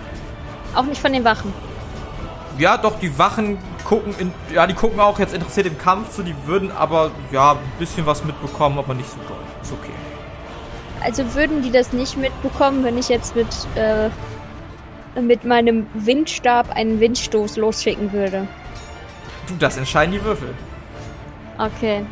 Auch 0.75 0.85
nicht 0.85 1.01
von 1.01 1.13
den 1.13 1.25
Wachen. 1.25 1.53
Ja, 2.59 2.77
doch, 2.77 2.99
die 2.99 3.19
Wachen 3.19 3.59
gucken, 3.85 4.15
in, 4.19 4.33
ja, 4.55 4.67
die 4.67 4.75
gucken 4.75 5.01
auch 5.01 5.19
jetzt 5.19 5.35
interessiert 5.35 5.67
im 5.67 5.79
Kampf 5.79 6.11
zu, 6.11 6.23
die 6.23 6.35
würden 6.47 6.71
aber, 6.71 7.11
ja, 7.33 7.53
ein 7.53 7.59
bisschen 7.79 8.07
was 8.07 8.25
mitbekommen, 8.25 8.79
aber 8.79 8.95
nicht 8.95 9.09
so 9.09 9.17
doll. 9.27 9.39
Ist 9.63 9.73
okay. 9.73 9.93
Also 11.03 11.35
würden 11.35 11.63
die 11.63 11.71
das 11.71 11.93
nicht 11.93 12.19
mitbekommen, 12.19 12.85
wenn 12.85 12.99
ich 12.99 13.09
jetzt 13.09 13.35
mit, 13.35 13.49
äh, 13.75 14.11
mit 15.19 15.45
meinem 15.45 15.87
Windstab 15.95 16.71
einen 16.71 17.01
Windstoß 17.01 17.57
losschicken 17.57 18.13
würde? 18.13 18.47
Du, 19.49 19.55
das 19.59 19.79
entscheiden 19.79 20.13
die 20.13 20.23
Würfel. 20.23 20.55
Okay. 21.59 22.05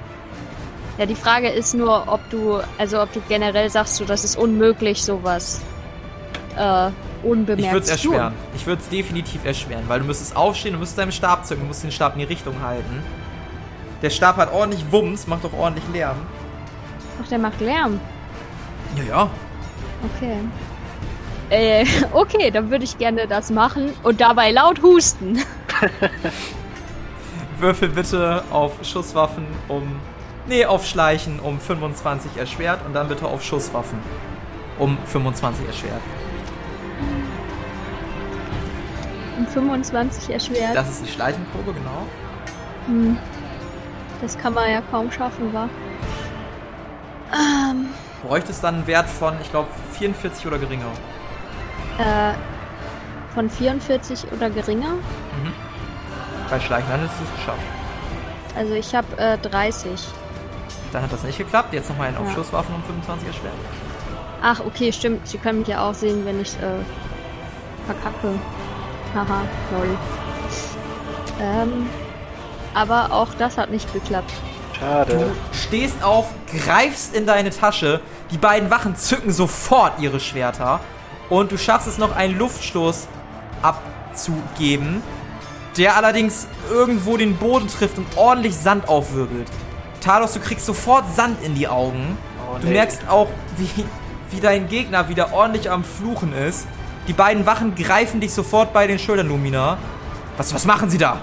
Ja, 0.98 1.06
die 1.06 1.14
Frage 1.14 1.48
ist 1.48 1.74
nur, 1.74 2.04
ob 2.08 2.28
du, 2.30 2.60
also 2.76 3.00
ob 3.00 3.12
du 3.12 3.20
generell 3.28 3.70
sagst, 3.70 3.96
so, 3.96 4.04
das 4.04 4.24
ist 4.24 4.36
unmöglich, 4.36 5.02
sowas 5.02 5.60
äh, 6.56 6.90
unbemerkt 7.22 7.60
Ich 7.60 7.72
würde 7.72 7.86
es 7.86 8.02
tun. 8.02 8.12
erschweren. 8.14 8.34
Ich 8.56 8.66
würde 8.66 8.82
es 8.82 8.88
definitiv 8.88 9.44
erschweren, 9.44 9.84
weil 9.86 10.00
du 10.00 10.06
müsstest 10.06 10.34
aufstehen, 10.36 10.72
du 10.72 10.80
müsstest 10.80 10.98
deinen 10.98 11.12
Stab 11.12 11.46
zücken, 11.46 11.62
du 11.62 11.68
musst 11.68 11.84
den 11.84 11.92
Stab 11.92 12.14
in 12.14 12.20
die 12.20 12.24
Richtung 12.26 12.60
halten. 12.62 13.02
Der 14.02 14.10
Stab 14.10 14.36
hat 14.36 14.52
ordentlich 14.52 14.84
Wumms, 14.90 15.26
macht 15.26 15.44
auch 15.44 15.52
ordentlich 15.52 15.84
Lärm. 15.92 16.16
Ach, 17.22 17.28
der 17.28 17.38
macht 17.38 17.60
Lärm. 17.60 18.00
Ja, 18.96 19.02
ja. 19.04 19.30
Okay. 20.16 20.36
Äh, 21.50 21.86
okay, 22.12 22.50
dann 22.50 22.70
würde 22.70 22.84
ich 22.84 22.98
gerne 22.98 23.26
das 23.26 23.50
machen 23.50 23.92
und 24.02 24.20
dabei 24.20 24.50
laut 24.50 24.82
husten. 24.82 25.38
Würfel 27.58 27.88
bitte 27.88 28.42
auf 28.50 28.72
Schusswaffen 28.82 29.46
um. 29.68 30.00
Nee, 30.48 30.64
auf 30.64 30.86
Schleichen 30.86 31.40
um 31.40 31.60
25 31.60 32.36
erschwert 32.38 32.80
und 32.86 32.94
dann 32.94 33.08
bitte 33.08 33.26
auf 33.26 33.42
Schusswaffen 33.44 33.98
um 34.78 34.96
25 35.06 35.66
erschwert. 35.66 36.00
Um 39.38 39.46
25 39.46 40.30
erschwert. 40.32 40.74
Das 40.74 40.88
ist 40.88 41.04
die 41.04 41.10
Schleichenprobe, 41.10 41.72
genau. 41.74 42.06
Hm. 42.86 43.18
Das 44.22 44.36
kann 44.38 44.54
man 44.54 44.70
ja 44.70 44.80
kaum 44.90 45.12
schaffen, 45.12 45.52
wa? 45.52 45.68
Ähm, 47.32 47.88
Bräuchtest 48.26 48.64
dann 48.64 48.76
einen 48.76 48.86
Wert 48.86 49.08
von, 49.08 49.34
ich 49.42 49.50
glaube, 49.50 49.68
44 49.92 50.46
oder 50.46 50.58
geringer. 50.58 50.86
äh, 51.98 52.32
von 53.34 53.50
44 53.50 54.32
oder 54.32 54.48
geringer? 54.50 54.94
Bei 56.50 56.58
Schleichen 56.58 56.88
dann 56.90 57.00
hättest 57.00 57.20
du 57.20 57.24
es 57.24 57.34
geschafft. 57.36 57.58
Also 58.56 58.72
ich 58.74 58.94
habe 58.94 59.06
äh, 59.18 59.36
30. 59.38 59.90
Dann 60.92 61.02
hat 61.02 61.12
das 61.12 61.22
nicht 61.22 61.38
geklappt. 61.38 61.72
Jetzt 61.72 61.88
nochmal 61.90 62.08
einen 62.08 62.16
auf 62.16 62.28
Ja. 62.28 62.58
Um 62.58 62.82
25 62.82 63.28
erschwert. 63.28 63.52
Ach, 64.42 64.60
okay, 64.60 64.92
stimmt. 64.92 65.26
Sie 65.26 65.38
können 65.38 65.60
mich 65.60 65.68
ja 65.68 65.88
auch 65.88 65.94
sehen, 65.94 66.24
wenn 66.24 66.40
ich 66.40 66.54
äh, 66.54 66.78
verkacke. 67.86 68.34
Haha, 69.14 69.42
lol. 69.72 69.96
Ähm, 71.40 71.88
aber 72.74 73.12
auch 73.12 73.28
das 73.38 73.58
hat 73.58 73.70
nicht 73.70 73.92
geklappt. 73.92 74.32
Schade. 74.78 75.30
stehst 75.52 76.02
auf, 76.04 76.26
greifst 76.46 77.14
in 77.14 77.26
deine 77.26 77.50
Tasche, 77.50 78.00
die 78.30 78.38
beiden 78.38 78.70
Wachen 78.70 78.94
zücken 78.94 79.32
sofort 79.32 79.98
ihre 79.98 80.20
Schwerter 80.20 80.80
und 81.28 81.50
du 81.50 81.58
schaffst 81.58 81.88
es 81.88 81.98
noch, 81.98 82.14
einen 82.14 82.38
Luftstoß 82.38 83.08
abzugeben, 83.62 85.02
der 85.76 85.96
allerdings 85.96 86.46
irgendwo 86.70 87.16
den 87.16 87.36
Boden 87.36 87.66
trifft 87.66 87.98
und 87.98 88.06
ordentlich 88.16 88.56
Sand 88.56 88.88
aufwirbelt. 88.88 89.48
Talos, 90.00 90.32
du 90.34 90.40
kriegst 90.40 90.66
sofort 90.66 91.04
Sand 91.14 91.42
in 91.42 91.54
die 91.54 91.68
Augen. 91.68 92.16
Oh, 92.50 92.58
Du 92.58 92.66
nee. 92.66 92.72
merkst 92.74 93.02
auch, 93.08 93.28
wie, 93.56 93.84
wie 94.30 94.40
dein 94.40 94.68
Gegner 94.68 95.08
wieder 95.08 95.32
ordentlich 95.32 95.70
am 95.70 95.84
Fluchen 95.84 96.32
ist. 96.32 96.66
Die 97.06 97.12
beiden 97.12 97.46
Wachen 97.46 97.74
greifen 97.74 98.20
dich 98.20 98.32
sofort 98.32 98.72
bei 98.72 98.86
den 98.86 98.98
Schultern, 98.98 99.28
Lumina. 99.28 99.78
Was, 100.36 100.52
was 100.54 100.64
machen 100.64 100.90
sie 100.90 100.98
da? 100.98 101.20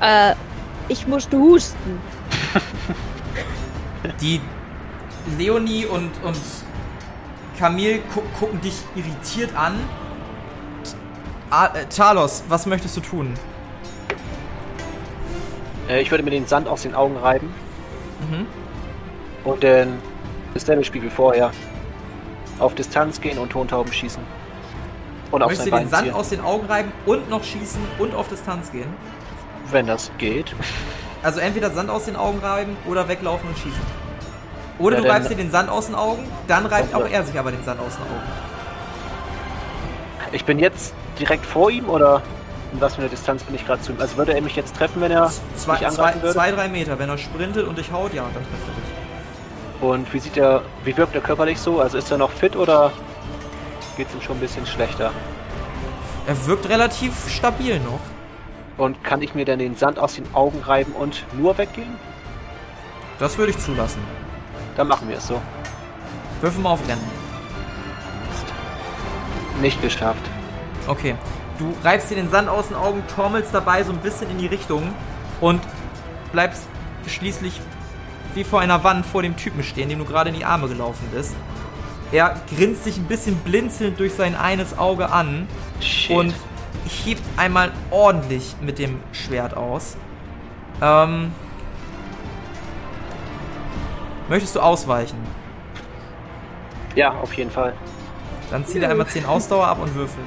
Äh, 0.00 0.34
ich 0.88 1.06
musste 1.06 1.36
husten. 1.36 2.00
Die 4.20 4.40
Leonie 5.38 5.84
und, 5.86 6.10
und 6.24 6.36
Camille 7.58 7.98
gu 8.14 8.22
gucken 8.38 8.60
dich 8.62 8.74
irritiert 8.96 9.54
an. 9.54 9.74
Ah, 11.50 11.66
äh, 11.74 11.84
Talos, 11.86 12.42
was 12.48 12.64
möchtest 12.66 12.96
du 12.96 13.00
tun? 13.00 13.34
Äh, 15.90 16.00
ich 16.00 16.10
würde 16.10 16.22
mir 16.24 16.30
den 16.30 16.46
Sand 16.46 16.68
aus 16.68 16.82
den 16.82 16.94
Augen 16.94 17.16
reiben 17.16 17.52
Mhm. 18.20 18.46
und 19.44 19.64
dann 19.64 19.98
dasselbe 20.54 20.84
Spiel 20.84 21.02
wie 21.02 21.10
vorher. 21.10 21.50
Auf 22.58 22.74
Distanz 22.74 23.20
gehen 23.20 23.38
und 23.38 23.50
Tontauben 23.50 23.92
schießen. 23.92 24.22
Und 25.30 25.42
auf 25.42 25.48
Möchtest 25.50 25.70
sein 25.70 25.78
du 25.78 25.78
den 25.78 25.84
Bein 25.84 25.90
Sand 25.90 26.02
zielen. 26.04 26.14
aus 26.16 26.28
den 26.28 26.40
Augen 26.42 26.66
reiben 26.66 26.92
und 27.06 27.30
noch 27.30 27.42
schießen 27.42 27.80
und 27.98 28.14
auf 28.14 28.28
Distanz 28.28 28.70
gehen? 28.72 28.88
Wenn 29.70 29.86
das 29.86 30.10
geht. 30.18 30.54
Also 31.22 31.40
entweder 31.40 31.70
Sand 31.70 31.88
aus 31.90 32.04
den 32.04 32.16
Augen 32.16 32.38
reiben 32.40 32.76
oder 32.86 33.08
weglaufen 33.08 33.48
und 33.48 33.56
schießen. 33.56 33.80
Oder 34.78 34.96
Ja, 34.96 35.02
du 35.02 35.08
reibst 35.10 35.30
dir 35.30 35.36
den 35.36 35.50
Sand 35.50 35.68
aus 35.70 35.86
den 35.86 35.94
Augen, 35.94 36.24
dann 36.48 36.66
reibt 36.66 36.94
auch 36.94 37.06
er 37.08 37.22
sich 37.22 37.38
aber 37.38 37.50
den 37.52 37.62
Sand 37.64 37.80
aus 37.80 37.94
den 37.96 38.02
Augen. 38.04 38.22
Ich 40.32 40.44
bin 40.44 40.58
jetzt 40.58 40.94
direkt 41.18 41.44
vor 41.46 41.70
ihm 41.70 41.88
oder 41.88 42.22
in 42.72 42.80
was 42.80 42.94
für 42.94 43.00
eine 43.00 43.10
Distanz 43.10 43.42
bin 43.42 43.54
ich 43.54 43.66
gerade 43.66 43.82
zu 43.82 43.92
ihm? 43.92 44.00
Also 44.00 44.16
würde 44.16 44.34
er 44.34 44.40
mich 44.42 44.56
jetzt 44.56 44.76
treffen, 44.76 45.00
wenn 45.00 45.10
er 45.10 45.30
Zwei, 45.56 45.78
mich 45.78 45.88
zwei, 45.88 46.14
würde? 46.14 46.32
zwei, 46.32 46.50
drei 46.52 46.68
Meter. 46.68 46.98
Wenn 46.98 47.08
er 47.08 47.18
sprintet 47.18 47.66
und 47.66 47.78
dich 47.78 47.90
haut, 47.92 48.14
ja, 48.14 48.22
dann 48.22 48.32
trifft 48.34 48.68
er 48.68 48.74
dich. 48.74 49.88
Und 49.90 50.12
wie 50.12 50.18
sieht 50.20 50.36
er, 50.36 50.62
wie 50.84 50.96
wirkt 50.96 51.14
er 51.14 51.20
körperlich 51.20 51.58
so? 51.58 51.80
Also 51.80 51.98
ist 51.98 52.10
er 52.10 52.18
noch 52.18 52.30
fit 52.30 52.54
oder 52.54 52.92
geht 53.96 54.08
es 54.08 54.14
ihm 54.14 54.20
schon 54.20 54.36
ein 54.36 54.40
bisschen 54.40 54.66
schlechter? 54.66 55.10
Er 56.26 56.46
wirkt 56.46 56.68
relativ 56.68 57.28
stabil 57.28 57.80
noch. 57.80 58.00
Und 58.76 59.02
kann 59.04 59.20
ich 59.20 59.34
mir 59.34 59.44
dann 59.44 59.58
den 59.58 59.76
Sand 59.76 59.98
aus 59.98 60.14
den 60.14 60.32
Augen 60.34 60.60
reiben 60.60 60.92
und 60.92 61.24
nur 61.34 61.58
weggehen? 61.58 61.96
Das 63.18 63.36
würde 63.36 63.50
ich 63.50 63.58
zulassen. 63.58 64.02
Dann 64.76 64.88
machen 64.88 65.08
wir 65.08 65.18
es 65.18 65.26
so. 65.26 65.40
Würfel 66.40 66.62
mal 66.62 66.70
auf 66.70 66.88
Rennen. 66.88 67.04
Nicht 69.60 69.82
geschafft. 69.82 70.22
Okay. 70.86 71.14
Du 71.60 71.74
reibst 71.84 72.10
dir 72.10 72.14
den 72.14 72.30
Sand 72.30 72.48
aus 72.48 72.68
den 72.68 72.76
Augen, 72.76 73.02
tormelst 73.14 73.52
dabei 73.52 73.84
so 73.84 73.92
ein 73.92 73.98
bisschen 73.98 74.30
in 74.30 74.38
die 74.38 74.46
Richtung 74.46 74.94
und 75.42 75.60
bleibst 76.32 76.66
schließlich 77.06 77.60
wie 78.32 78.44
vor 78.44 78.60
einer 78.60 78.82
Wand 78.82 79.04
vor 79.04 79.20
dem 79.20 79.36
Typen 79.36 79.62
stehen, 79.62 79.90
dem 79.90 79.98
du 79.98 80.06
gerade 80.06 80.30
in 80.30 80.36
die 80.36 80.46
Arme 80.46 80.68
gelaufen 80.68 81.06
bist. 81.12 81.36
Er 82.12 82.40
grinst 82.56 82.84
sich 82.84 82.96
ein 82.96 83.04
bisschen 83.04 83.36
blinzelnd 83.36 84.00
durch 84.00 84.14
sein 84.14 84.34
eines 84.34 84.78
Auge 84.78 85.10
an 85.10 85.46
Shit. 85.80 86.16
und 86.16 86.34
hebt 87.04 87.22
einmal 87.36 87.72
ordentlich 87.90 88.56
mit 88.62 88.78
dem 88.78 88.98
Schwert 89.12 89.54
aus. 89.54 89.98
Ähm. 90.80 91.30
Möchtest 94.30 94.56
du 94.56 94.60
ausweichen? 94.60 95.18
ja, 96.94 97.12
auf 97.12 97.34
jeden 97.34 97.50
Fall. 97.50 97.74
Dann 98.50 98.64
zieh 98.64 98.80
dir 98.80 98.88
einmal 98.88 99.06
10 99.06 99.26
Ausdauer 99.26 99.66
ab 99.66 99.78
und 99.80 99.94
würfel. 99.94 100.22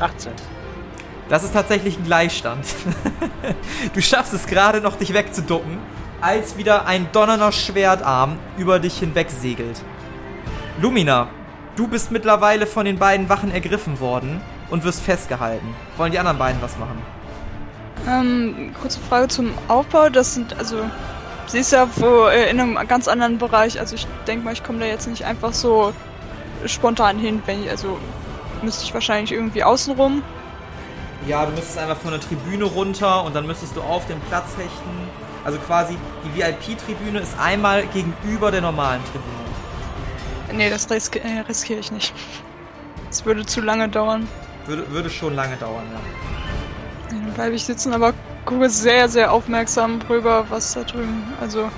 18. 0.00 0.32
Das 1.28 1.44
ist 1.44 1.52
tatsächlich 1.52 1.98
ein 1.98 2.04
Gleichstand. 2.04 2.66
du 3.94 4.02
schaffst 4.02 4.34
es 4.34 4.46
gerade 4.46 4.80
noch, 4.80 4.96
dich 4.96 5.14
wegzuducken, 5.14 5.78
als 6.20 6.56
wieder 6.56 6.86
ein 6.86 7.08
donnernder 7.12 7.52
Schwertarm 7.52 8.38
über 8.58 8.78
dich 8.78 8.98
hinweg 8.98 9.30
segelt. 9.30 9.82
Lumina, 10.80 11.28
du 11.76 11.88
bist 11.88 12.10
mittlerweile 12.10 12.66
von 12.66 12.84
den 12.84 12.98
beiden 12.98 13.28
Wachen 13.28 13.50
ergriffen 13.50 14.00
worden 14.00 14.40
und 14.70 14.84
wirst 14.84 15.02
festgehalten. 15.02 15.74
Wollen 15.96 16.12
die 16.12 16.18
anderen 16.18 16.38
beiden 16.38 16.60
was 16.62 16.78
machen? 16.78 17.02
Ähm, 18.08 18.74
kurze 18.80 19.00
Frage 19.00 19.28
zum 19.28 19.52
Aufbau. 19.68 20.08
Das 20.08 20.34
sind 20.34 20.58
also 20.58 20.78
sie 21.46 21.58
ist 21.58 21.72
ja 21.72 21.88
wo, 21.96 22.26
äh, 22.26 22.50
in 22.50 22.60
einem 22.60 22.88
ganz 22.88 23.08
anderen 23.08 23.38
Bereich. 23.38 23.78
Also 23.78 23.94
ich 23.94 24.06
denke 24.26 24.44
mal, 24.44 24.52
ich 24.52 24.64
komme 24.64 24.80
da 24.80 24.86
jetzt 24.86 25.06
nicht 25.06 25.24
einfach 25.24 25.52
so 25.52 25.92
spontan 26.66 27.18
hin. 27.18 27.42
Wenn 27.46 27.64
ich, 27.64 27.70
also 27.70 27.98
müsste 28.62 28.84
ich 28.84 28.94
wahrscheinlich 28.94 29.32
irgendwie 29.32 29.64
außenrum. 29.64 30.22
Ja, 31.26 31.46
du 31.46 31.52
müsstest 31.52 31.78
einfach 31.78 31.98
von 31.98 32.10
der 32.10 32.20
Tribüne 32.20 32.64
runter 32.64 33.24
und 33.24 33.34
dann 33.34 33.46
müsstest 33.46 33.76
du 33.76 33.80
auf 33.80 34.06
den 34.06 34.20
Platz 34.22 34.56
hechten. 34.56 35.08
Also 35.44 35.58
quasi 35.58 35.96
die 36.24 36.40
VIP-Tribüne 36.40 37.20
ist 37.20 37.38
einmal 37.38 37.84
gegenüber 37.86 38.50
der 38.50 38.60
normalen 38.60 39.02
Tribüne. 39.04 40.58
Nee, 40.58 40.70
das 40.70 40.90
risk 40.90 41.16
äh, 41.16 41.40
riskiere 41.48 41.80
ich 41.80 41.90
nicht. 41.90 42.12
Es 43.10 43.24
würde 43.24 43.46
zu 43.46 43.60
lange 43.60 43.88
dauern. 43.88 44.28
Würde, 44.66 44.90
würde 44.90 45.10
schon 45.10 45.34
lange 45.34 45.56
dauern, 45.56 45.84
ja. 45.92 46.00
Dann 47.10 47.32
bleibe 47.32 47.54
ich 47.54 47.64
sitzen, 47.64 47.92
aber 47.92 48.14
gucke 48.44 48.68
sehr, 48.68 49.08
sehr 49.08 49.32
aufmerksam 49.32 50.00
drüber, 50.00 50.46
was 50.48 50.74
da 50.74 50.82
drüben. 50.82 51.24
Also, 51.40 51.68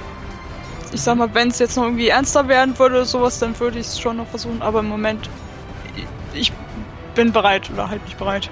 ich 0.93 1.01
sag 1.01 1.17
mal, 1.17 1.33
wenn 1.35 1.49
es 1.49 1.59
jetzt 1.59 1.77
noch 1.77 1.85
irgendwie 1.85 2.09
ernster 2.09 2.49
werden 2.49 2.79
würde 2.79 2.97
oder 2.97 3.05
sowas, 3.05 3.39
dann 3.39 3.59
würde 3.59 3.79
ich 3.79 3.87
es 3.87 4.01
schon 4.01 4.17
noch 4.17 4.27
versuchen, 4.27 4.63
aber 4.63 4.81
im 4.81 4.89
Moment, 4.89 5.29
ich 6.33 6.53
bin 7.15 7.33
bereit 7.33 7.71
oder 7.73 7.89
halt 7.89 8.05
nicht 8.05 8.19
bereit. 8.19 8.51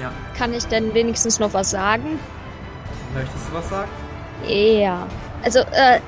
Ja. 0.00 0.12
Kann 0.36 0.52
ich 0.52 0.64
denn 0.64 0.94
wenigstens 0.94 1.38
noch 1.38 1.54
was 1.54 1.70
sagen? 1.70 2.18
Möchtest 3.14 3.48
du 3.48 3.54
was 3.54 3.68
sagen? 3.68 3.90
Ja. 4.46 5.06
Also, 5.42 5.60
äh, 5.60 6.00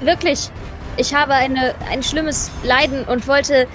wirklich, 0.00 0.50
ich 0.96 1.14
habe 1.14 1.32
eine, 1.34 1.74
ein 1.90 2.02
schlimmes 2.02 2.50
Leiden 2.62 3.04
und 3.04 3.26
wollte 3.26 3.66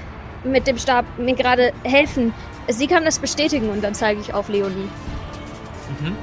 mit 0.43 0.67
dem 0.67 0.77
Stab 0.77 1.05
mir 1.17 1.35
gerade 1.35 1.71
helfen. 1.83 2.33
Sie 2.67 2.87
kann 2.87 3.05
das 3.05 3.19
bestätigen 3.19 3.69
und 3.69 3.83
dann 3.83 3.93
zeige 3.95 4.21
ich 4.21 4.33
auf 4.33 4.49
Leonie. 4.49 4.89
Mhm. 5.99 6.15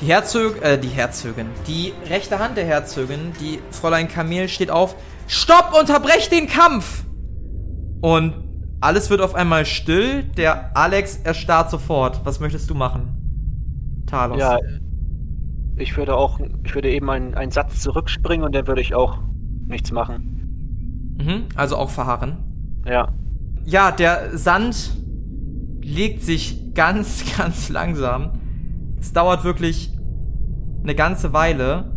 Die 0.00 0.06
Herzog, 0.06 0.60
äh, 0.62 0.78
die 0.78 0.88
Herzogin, 0.88 1.48
die 1.66 1.92
rechte 2.08 2.38
Hand 2.38 2.56
der 2.56 2.64
Herzogin, 2.64 3.32
die 3.40 3.60
Fräulein 3.70 4.08
Kamel 4.08 4.48
steht 4.48 4.70
auf. 4.70 4.96
Stopp, 5.28 5.78
unterbrecht 5.78 6.32
den 6.32 6.48
Kampf! 6.48 7.04
Und 8.00 8.41
alles 8.82 9.10
wird 9.10 9.20
auf 9.20 9.34
einmal 9.34 9.64
still. 9.64 10.24
Der 10.36 10.76
Alex 10.76 11.16
erstarrt 11.16 11.70
sofort. 11.70 12.24
Was 12.24 12.40
möchtest 12.40 12.68
du 12.68 12.74
machen? 12.74 14.04
Talos. 14.06 14.38
Ja, 14.38 14.58
ich 15.76 15.96
würde 15.96 16.16
auch, 16.16 16.40
ich 16.64 16.74
würde 16.74 16.90
eben 16.90 17.08
einen, 17.10 17.34
einen 17.34 17.50
Satz 17.50 17.80
zurückspringen 17.80 18.44
und 18.44 18.54
dann 18.54 18.66
würde 18.66 18.80
ich 18.80 18.94
auch 18.94 19.18
nichts 19.66 19.90
machen. 19.92 21.16
Mhm, 21.18 21.44
also 21.54 21.76
auch 21.76 21.90
verharren. 21.90 22.82
Ja. 22.86 23.12
Ja, 23.64 23.92
der 23.92 24.36
Sand 24.36 24.96
legt 25.82 26.22
sich 26.22 26.74
ganz, 26.74 27.24
ganz 27.38 27.68
langsam. 27.68 28.40
Es 29.00 29.12
dauert 29.12 29.44
wirklich 29.44 29.96
eine 30.82 30.94
ganze 30.94 31.32
Weile, 31.32 31.92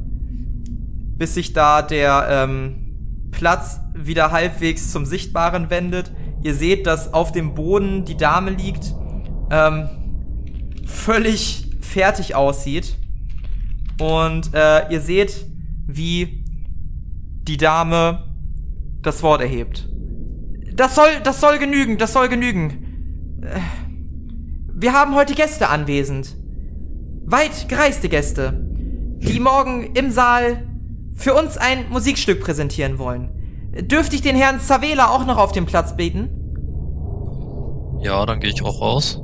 bis 1.17 1.33
sich 1.35 1.53
da 1.53 1.81
der 1.81 2.27
ähm, 2.29 3.29
Platz 3.31 3.79
wieder 3.93 4.31
halbwegs 4.31 4.91
zum 4.91 5.05
Sichtbaren 5.05 5.69
wendet. 5.69 6.11
Ihr 6.45 6.53
seht, 6.53 6.85
dass 6.85 7.11
auf 7.11 7.31
dem 7.31 7.55
Boden 7.55 8.05
die 8.05 8.17
Dame 8.17 8.51
liegt, 8.51 8.93
ähm, 9.49 9.89
völlig 10.85 11.65
fertig 11.81 12.35
aussieht. 12.35 12.99
Und 13.99 14.53
äh, 14.53 14.87
ihr 14.93 15.01
seht, 15.01 15.43
wie 15.87 16.45
die 17.47 17.57
Dame 17.57 18.25
das 19.01 19.23
Wort 19.23 19.41
erhebt. 19.41 19.89
Das 20.75 20.93
soll, 20.93 21.09
das 21.23 21.41
soll 21.41 21.57
genügen, 21.57 21.97
das 21.97 22.13
soll 22.13 22.29
genügen. 22.29 23.41
Äh, 23.41 23.59
Wir 24.71 24.93
haben 24.93 25.15
heute 25.15 25.33
Gäste 25.33 25.69
anwesend. 25.69 26.35
Weit 27.25 27.67
gereiste 27.69 28.07
Gäste, 28.07 28.53
die 28.53 29.39
morgen 29.39 29.95
im 29.95 30.11
Saal 30.11 30.67
für 31.15 31.33
uns 31.33 31.57
ein 31.57 31.89
Musikstück 31.89 32.39
präsentieren 32.39 32.99
wollen. 32.99 33.34
Dürfte 33.81 34.15
ich 34.15 34.21
den 34.21 34.35
Herrn 34.37 34.59
Zavela 34.59 35.09
auch 35.09 35.25
noch 35.25 35.37
auf 35.37 35.51
dem 35.51 35.65
Platz 35.65 35.97
beten? 35.97 36.29
Ja, 38.01 38.25
dann 38.25 38.39
gehe 38.39 38.49
ich 38.49 38.63
auch 38.63 38.79
raus. 38.79 39.19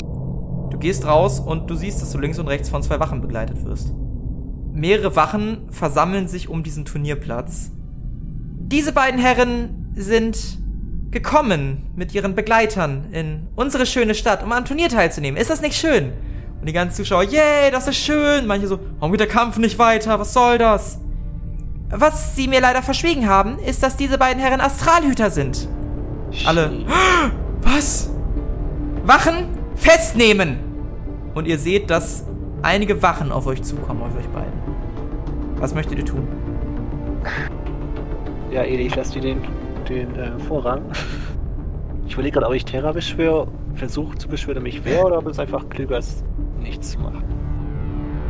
Du 0.72 0.78
gehst 0.78 1.06
raus 1.06 1.40
und 1.40 1.70
du 1.70 1.76
siehst, 1.76 2.02
dass 2.02 2.12
du 2.12 2.18
links 2.18 2.38
und 2.38 2.48
rechts 2.48 2.70
von 2.70 2.84
zwei 2.84 3.00
Wachen 3.00 3.22
begleitet 3.22 3.64
wirst. 3.64 3.94
Mehrere 4.74 5.16
Wachen 5.16 5.70
versammeln 5.70 6.28
sich 6.28 6.50
um 6.50 6.64
diesen 6.64 6.84
Turnierplatz. 6.84 7.72
Diese 8.60 8.92
beiden 8.92 9.20
Herren 9.20 9.94
sind 9.96 10.38
gekommen 11.12 11.92
mit 11.96 12.14
ihren 12.14 12.36
Begleitern 12.36 13.06
in 13.12 13.48
unsere 13.56 13.86
schöne 13.86 14.16
Stadt, 14.16 14.44
um 14.44 14.52
am 14.52 14.66
Turnier 14.66 14.90
teilzunehmen. 14.90 15.40
Ist 15.40 15.50
das 15.50 15.62
nicht 15.62 15.76
schön? 15.76 16.12
Und 16.60 16.68
die 16.68 16.74
ganzen 16.74 16.98
Zuschauer, 16.98 17.24
yay, 17.24 17.72
das 17.72 17.88
ist 17.88 17.98
schön. 17.98 18.48
Manche 18.48 18.68
so, 18.68 18.80
warum 19.00 19.12
geht 19.12 19.20
der 19.20 19.28
Kampf 19.28 19.58
nicht 19.58 19.80
weiter? 19.80 20.20
Was 20.20 20.34
soll 20.34 20.58
das? 20.58 21.00
Was 21.92 22.36
sie 22.36 22.48
mir 22.48 22.62
leider 22.62 22.82
verschwiegen 22.82 23.28
haben, 23.28 23.60
ist, 23.60 23.84
dass 23.84 23.98
diese 23.98 24.18
beiden 24.18 24.42
Herren 24.42 24.62
Astralhüter 24.62 25.30
sind. 25.30 25.68
Alle. 26.46 26.86
Was? 27.62 28.10
Wachen 29.06 29.50
festnehmen! 29.76 30.60
Und 31.34 31.48
ihr 31.48 31.58
seht, 31.58 31.90
dass 31.90 32.26
einige 32.62 33.02
Wachen 33.02 33.32
auf 33.32 33.46
euch 33.48 33.62
zukommen, 33.64 34.02
auf 34.02 34.16
euch 34.18 34.28
beiden. 34.30 34.54
Was 35.58 35.74
möchtet 35.74 36.00
ihr 36.00 36.06
tun? 36.06 36.28
Ja, 38.52 38.64
Edi, 38.64 38.84
ich 38.84 38.96
lasse 38.96 39.14
dir 39.14 39.22
den, 39.22 39.42
den 39.88 40.16
äh, 40.16 40.40
Vorrang. 40.48 40.82
Ich 42.06 42.14
überlege 42.14 42.34
gerade, 42.34 42.48
ob 42.48 42.54
ich 42.54 42.66
Terra 42.66 42.92
beschwöre, 42.92 43.48
versuche 43.76 44.18
zu 44.18 44.28
beschwören, 44.28 44.64
mich 44.64 44.84
wehre, 44.84 45.06
oder 45.06 45.18
ob 45.20 45.28
es 45.28 45.40
einfach 45.40 45.68
klüger 45.70 45.98
ist, 45.98 46.24
nichts 46.60 46.92
zu 46.92 47.00
machen. 47.00 47.24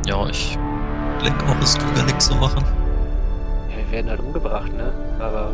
Ja, 0.08 0.28
ich 0.28 0.58
denke 1.24 1.46
auch, 1.46 1.60
es 1.62 1.76
klüger 1.78 2.04
nichts 2.04 2.28
zu 2.28 2.36
machen. 2.36 2.64
Wir 3.76 3.92
werden 3.92 4.10
halt 4.10 4.20
umgebracht, 4.20 4.74
ne? 4.74 4.92
Aber 5.20 5.52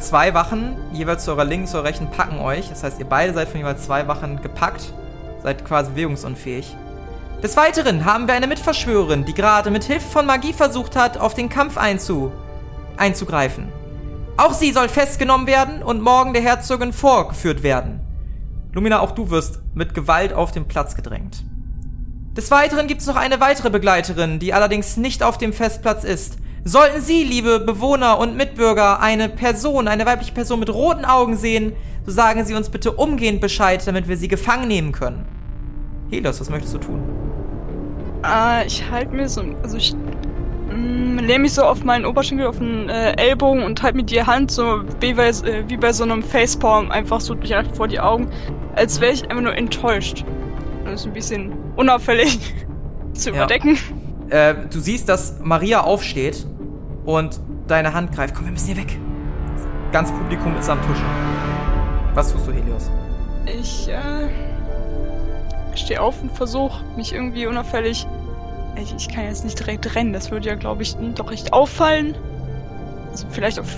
Zwei 0.00 0.34
Wachen, 0.34 0.76
jeweils 0.92 1.24
zu 1.24 1.30
eurer 1.30 1.44
linken, 1.44 1.66
zu 1.66 1.76
eurer 1.76 1.86
rechten, 1.86 2.10
packen 2.10 2.40
euch. 2.40 2.68
Das 2.70 2.82
heißt, 2.82 2.98
ihr 2.98 3.04
beide 3.04 3.32
seid 3.34 3.48
von 3.48 3.60
jeweils 3.60 3.84
zwei 3.84 4.08
Wachen 4.08 4.42
gepackt. 4.42 4.92
Seid 5.42 5.64
quasi 5.64 5.90
bewegungsunfähig. 5.90 6.76
Des 7.42 7.56
Weiteren 7.56 8.04
haben 8.04 8.26
wir 8.26 8.34
eine 8.34 8.46
Mitverschwörerin, 8.46 9.24
die 9.24 9.34
gerade 9.34 9.70
mit 9.70 9.84
Hilfe 9.84 10.08
von 10.08 10.26
Magie 10.26 10.52
versucht 10.52 10.96
hat, 10.96 11.18
auf 11.18 11.34
den 11.34 11.48
Kampf 11.48 11.76
einzu 11.76 12.32
einzugreifen. 12.96 13.68
Auch 14.36 14.52
sie 14.52 14.72
soll 14.72 14.88
festgenommen 14.88 15.46
werden 15.46 15.82
und 15.82 16.02
morgen 16.02 16.32
der 16.32 16.42
Herzogin 16.42 16.92
vorgeführt 16.92 17.62
werden. 17.62 18.00
Lumina, 18.72 19.00
auch 19.00 19.12
du 19.12 19.30
wirst 19.30 19.60
mit 19.74 19.94
Gewalt 19.94 20.32
auf 20.32 20.52
den 20.52 20.66
Platz 20.66 20.94
gedrängt. 20.94 21.44
Des 22.36 22.50
Weiteren 22.50 22.86
gibt 22.86 23.02
es 23.02 23.06
noch 23.06 23.16
eine 23.16 23.40
weitere 23.40 23.70
Begleiterin, 23.70 24.38
die 24.38 24.54
allerdings 24.54 24.96
nicht 24.96 25.22
auf 25.22 25.36
dem 25.36 25.52
Festplatz 25.52 26.04
ist. 26.04 26.38
Sollten 26.64 27.00
Sie, 27.00 27.24
liebe 27.24 27.58
Bewohner 27.58 28.18
und 28.18 28.36
Mitbürger, 28.36 29.00
eine 29.00 29.28
Person, 29.28 29.88
eine 29.88 30.06
weibliche 30.06 30.32
Person 30.32 30.60
mit 30.60 30.72
roten 30.72 31.04
Augen 31.04 31.36
sehen, 31.36 31.72
so 32.06 32.12
sagen 32.12 32.44
Sie 32.44 32.54
uns 32.54 32.68
bitte 32.68 32.92
umgehend 32.92 33.40
Bescheid, 33.40 33.84
damit 33.84 34.06
wir 34.06 34.16
sie 34.16 34.28
gefangen 34.28 34.68
nehmen 34.68 34.92
können. 34.92 35.24
Helios, 36.10 36.40
was 36.40 36.50
möchtest 36.50 36.74
du 36.74 36.78
tun? 36.78 37.02
Äh, 38.24 38.66
ich 38.66 38.88
halte 38.88 39.12
mir 39.12 39.28
so, 39.28 39.42
also 39.64 39.76
ich 39.76 39.92
mm, 39.94 41.18
lehne 41.18 41.40
mich 41.40 41.54
so 41.54 41.62
auf 41.62 41.82
meinen 41.82 42.06
Oberschenkel, 42.06 42.46
auf 42.46 42.58
den 42.58 42.88
äh, 42.88 43.12
Ellbogen 43.16 43.64
und 43.64 43.82
halte 43.82 43.96
mir 43.96 44.04
die 44.04 44.22
Hand 44.22 44.52
so 44.52 44.82
wie 45.00 45.14
bei, 45.14 45.30
äh, 45.30 45.64
wie 45.66 45.76
bei 45.76 45.92
so 45.92 46.04
einem 46.04 46.22
Facepalm 46.22 46.92
einfach 46.92 47.20
so 47.20 47.34
direkt 47.34 47.76
vor 47.76 47.88
die 47.88 47.98
Augen, 47.98 48.30
als 48.76 49.00
wäre 49.00 49.12
ich 49.12 49.28
einfach 49.28 49.42
nur 49.42 49.56
enttäuscht. 49.56 50.24
Das 50.84 51.00
ist 51.00 51.06
ein 51.06 51.12
bisschen 51.12 51.52
unauffällig 51.74 52.38
zu 53.14 53.30
Ja. 53.30 53.36
überdecken. 53.36 53.76
Äh, 54.28 54.54
du 54.72 54.78
siehst, 54.78 55.08
dass 55.08 55.40
Maria 55.42 55.80
aufsteht 55.82 56.46
und 57.04 57.40
deine 57.66 57.94
Hand 57.94 58.12
greift. 58.12 58.34
Komm, 58.34 58.46
wir 58.46 58.52
müssen 58.52 58.74
hier 58.74 58.76
weg. 58.76 58.98
Das 59.56 59.92
ganze 59.92 60.12
Publikum 60.12 60.56
ist 60.56 60.68
am 60.68 60.80
Tuschen. 60.82 61.04
Was 62.14 62.32
tust 62.32 62.46
du, 62.46 62.52
Helios? 62.52 62.90
Ich 63.46 63.88
äh, 63.88 64.28
stehe 65.76 66.00
auf 66.00 66.22
und 66.22 66.32
versuche 66.32 66.84
mich 66.96 67.12
irgendwie 67.12 67.46
unauffällig. 67.46 68.06
Ich, 68.76 68.94
ich 68.94 69.08
kann 69.08 69.24
jetzt 69.24 69.44
nicht 69.44 69.58
direkt 69.58 69.94
rennen, 69.94 70.12
das 70.12 70.30
würde 70.30 70.48
ja, 70.48 70.54
glaube 70.54 70.82
ich, 70.82 70.96
doch 71.14 71.30
recht 71.30 71.52
auffallen. 71.52 72.14
Also 73.10 73.26
vielleicht 73.30 73.58
auf. 73.58 73.68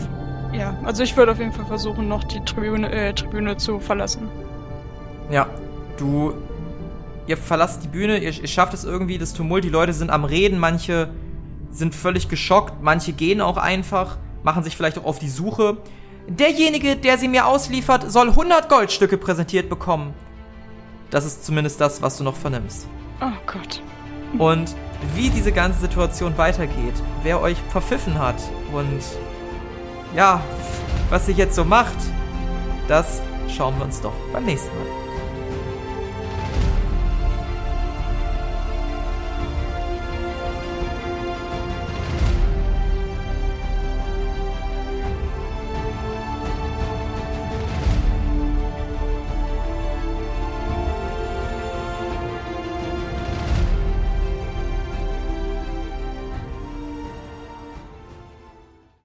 Ja, 0.53 0.77
also 0.85 1.03
ich 1.03 1.17
würde 1.17 1.33
auf 1.33 1.39
jeden 1.39 1.53
Fall 1.53 1.67
versuchen, 1.67 2.07
noch 2.07 2.23
die 2.23 2.41
Tribüne, 2.41 2.93
äh, 2.93 3.13
Tribüne 3.13 3.57
zu 3.57 3.81
verlassen. 3.81 4.29
Ja, 5.31 5.49
du. 5.97 6.35
Ihr 7.27 7.39
verlasst 7.39 7.83
die 7.83 7.89
Bühne, 7.89 8.19
ihr, 8.19 8.31
ihr 8.39 8.49
schafft 8.49 8.75
es 8.75 8.85
irgendwie, 8.85 9.17
das 9.17 9.33
Tumult, 9.33 9.65
die 9.65 9.71
Leute 9.71 9.95
sind 9.95 10.11
am 10.11 10.25
Reden, 10.25 10.59
manche 10.59 11.09
sind 11.75 11.95
völlig 11.95 12.29
geschockt, 12.29 12.83
manche 12.83 13.13
gehen 13.13 13.41
auch 13.41 13.57
einfach, 13.57 14.17
machen 14.43 14.63
sich 14.63 14.77
vielleicht 14.77 14.99
auch 14.99 15.05
auf 15.05 15.19
die 15.19 15.29
Suche. 15.29 15.79
Derjenige, 16.29 16.97
der 16.97 17.19
sie 17.19 17.29
mir 17.29 17.47
ausliefert, 17.47 18.11
soll 18.11 18.29
100 18.29 18.69
Goldstücke 18.69 19.19
präsentiert 19.19 19.69
bekommen. 19.69 20.15
Das 21.11 21.25
ist 21.25 21.45
zumindest 21.45 21.81
das, 21.81 22.01
was 22.01 22.17
du 22.17 22.25
noch 22.25 22.37
vernimmst. 22.37 22.87
Oh 23.21 23.31
Gott. 23.47 23.83
Und 24.39 24.75
wie 25.15 25.31
diese 25.31 25.53
ganze 25.53 25.81
Situation 25.81 26.37
weitergeht, 26.39 26.95
wer 27.23 27.41
euch 27.41 27.59
verpfiffen 27.69 28.19
hat 28.19 28.37
und 28.73 29.01
ja, 30.17 30.41
was 31.11 31.27
sich 31.27 31.37
jetzt 31.37 31.55
so 31.55 31.65
macht, 31.65 31.97
das 32.89 33.21
schauen 33.55 33.77
wir 33.79 33.85
uns 33.85 34.01
doch 34.01 34.15
beim 34.33 34.45
nächsten 34.45 34.69
Mal. 34.77 35.04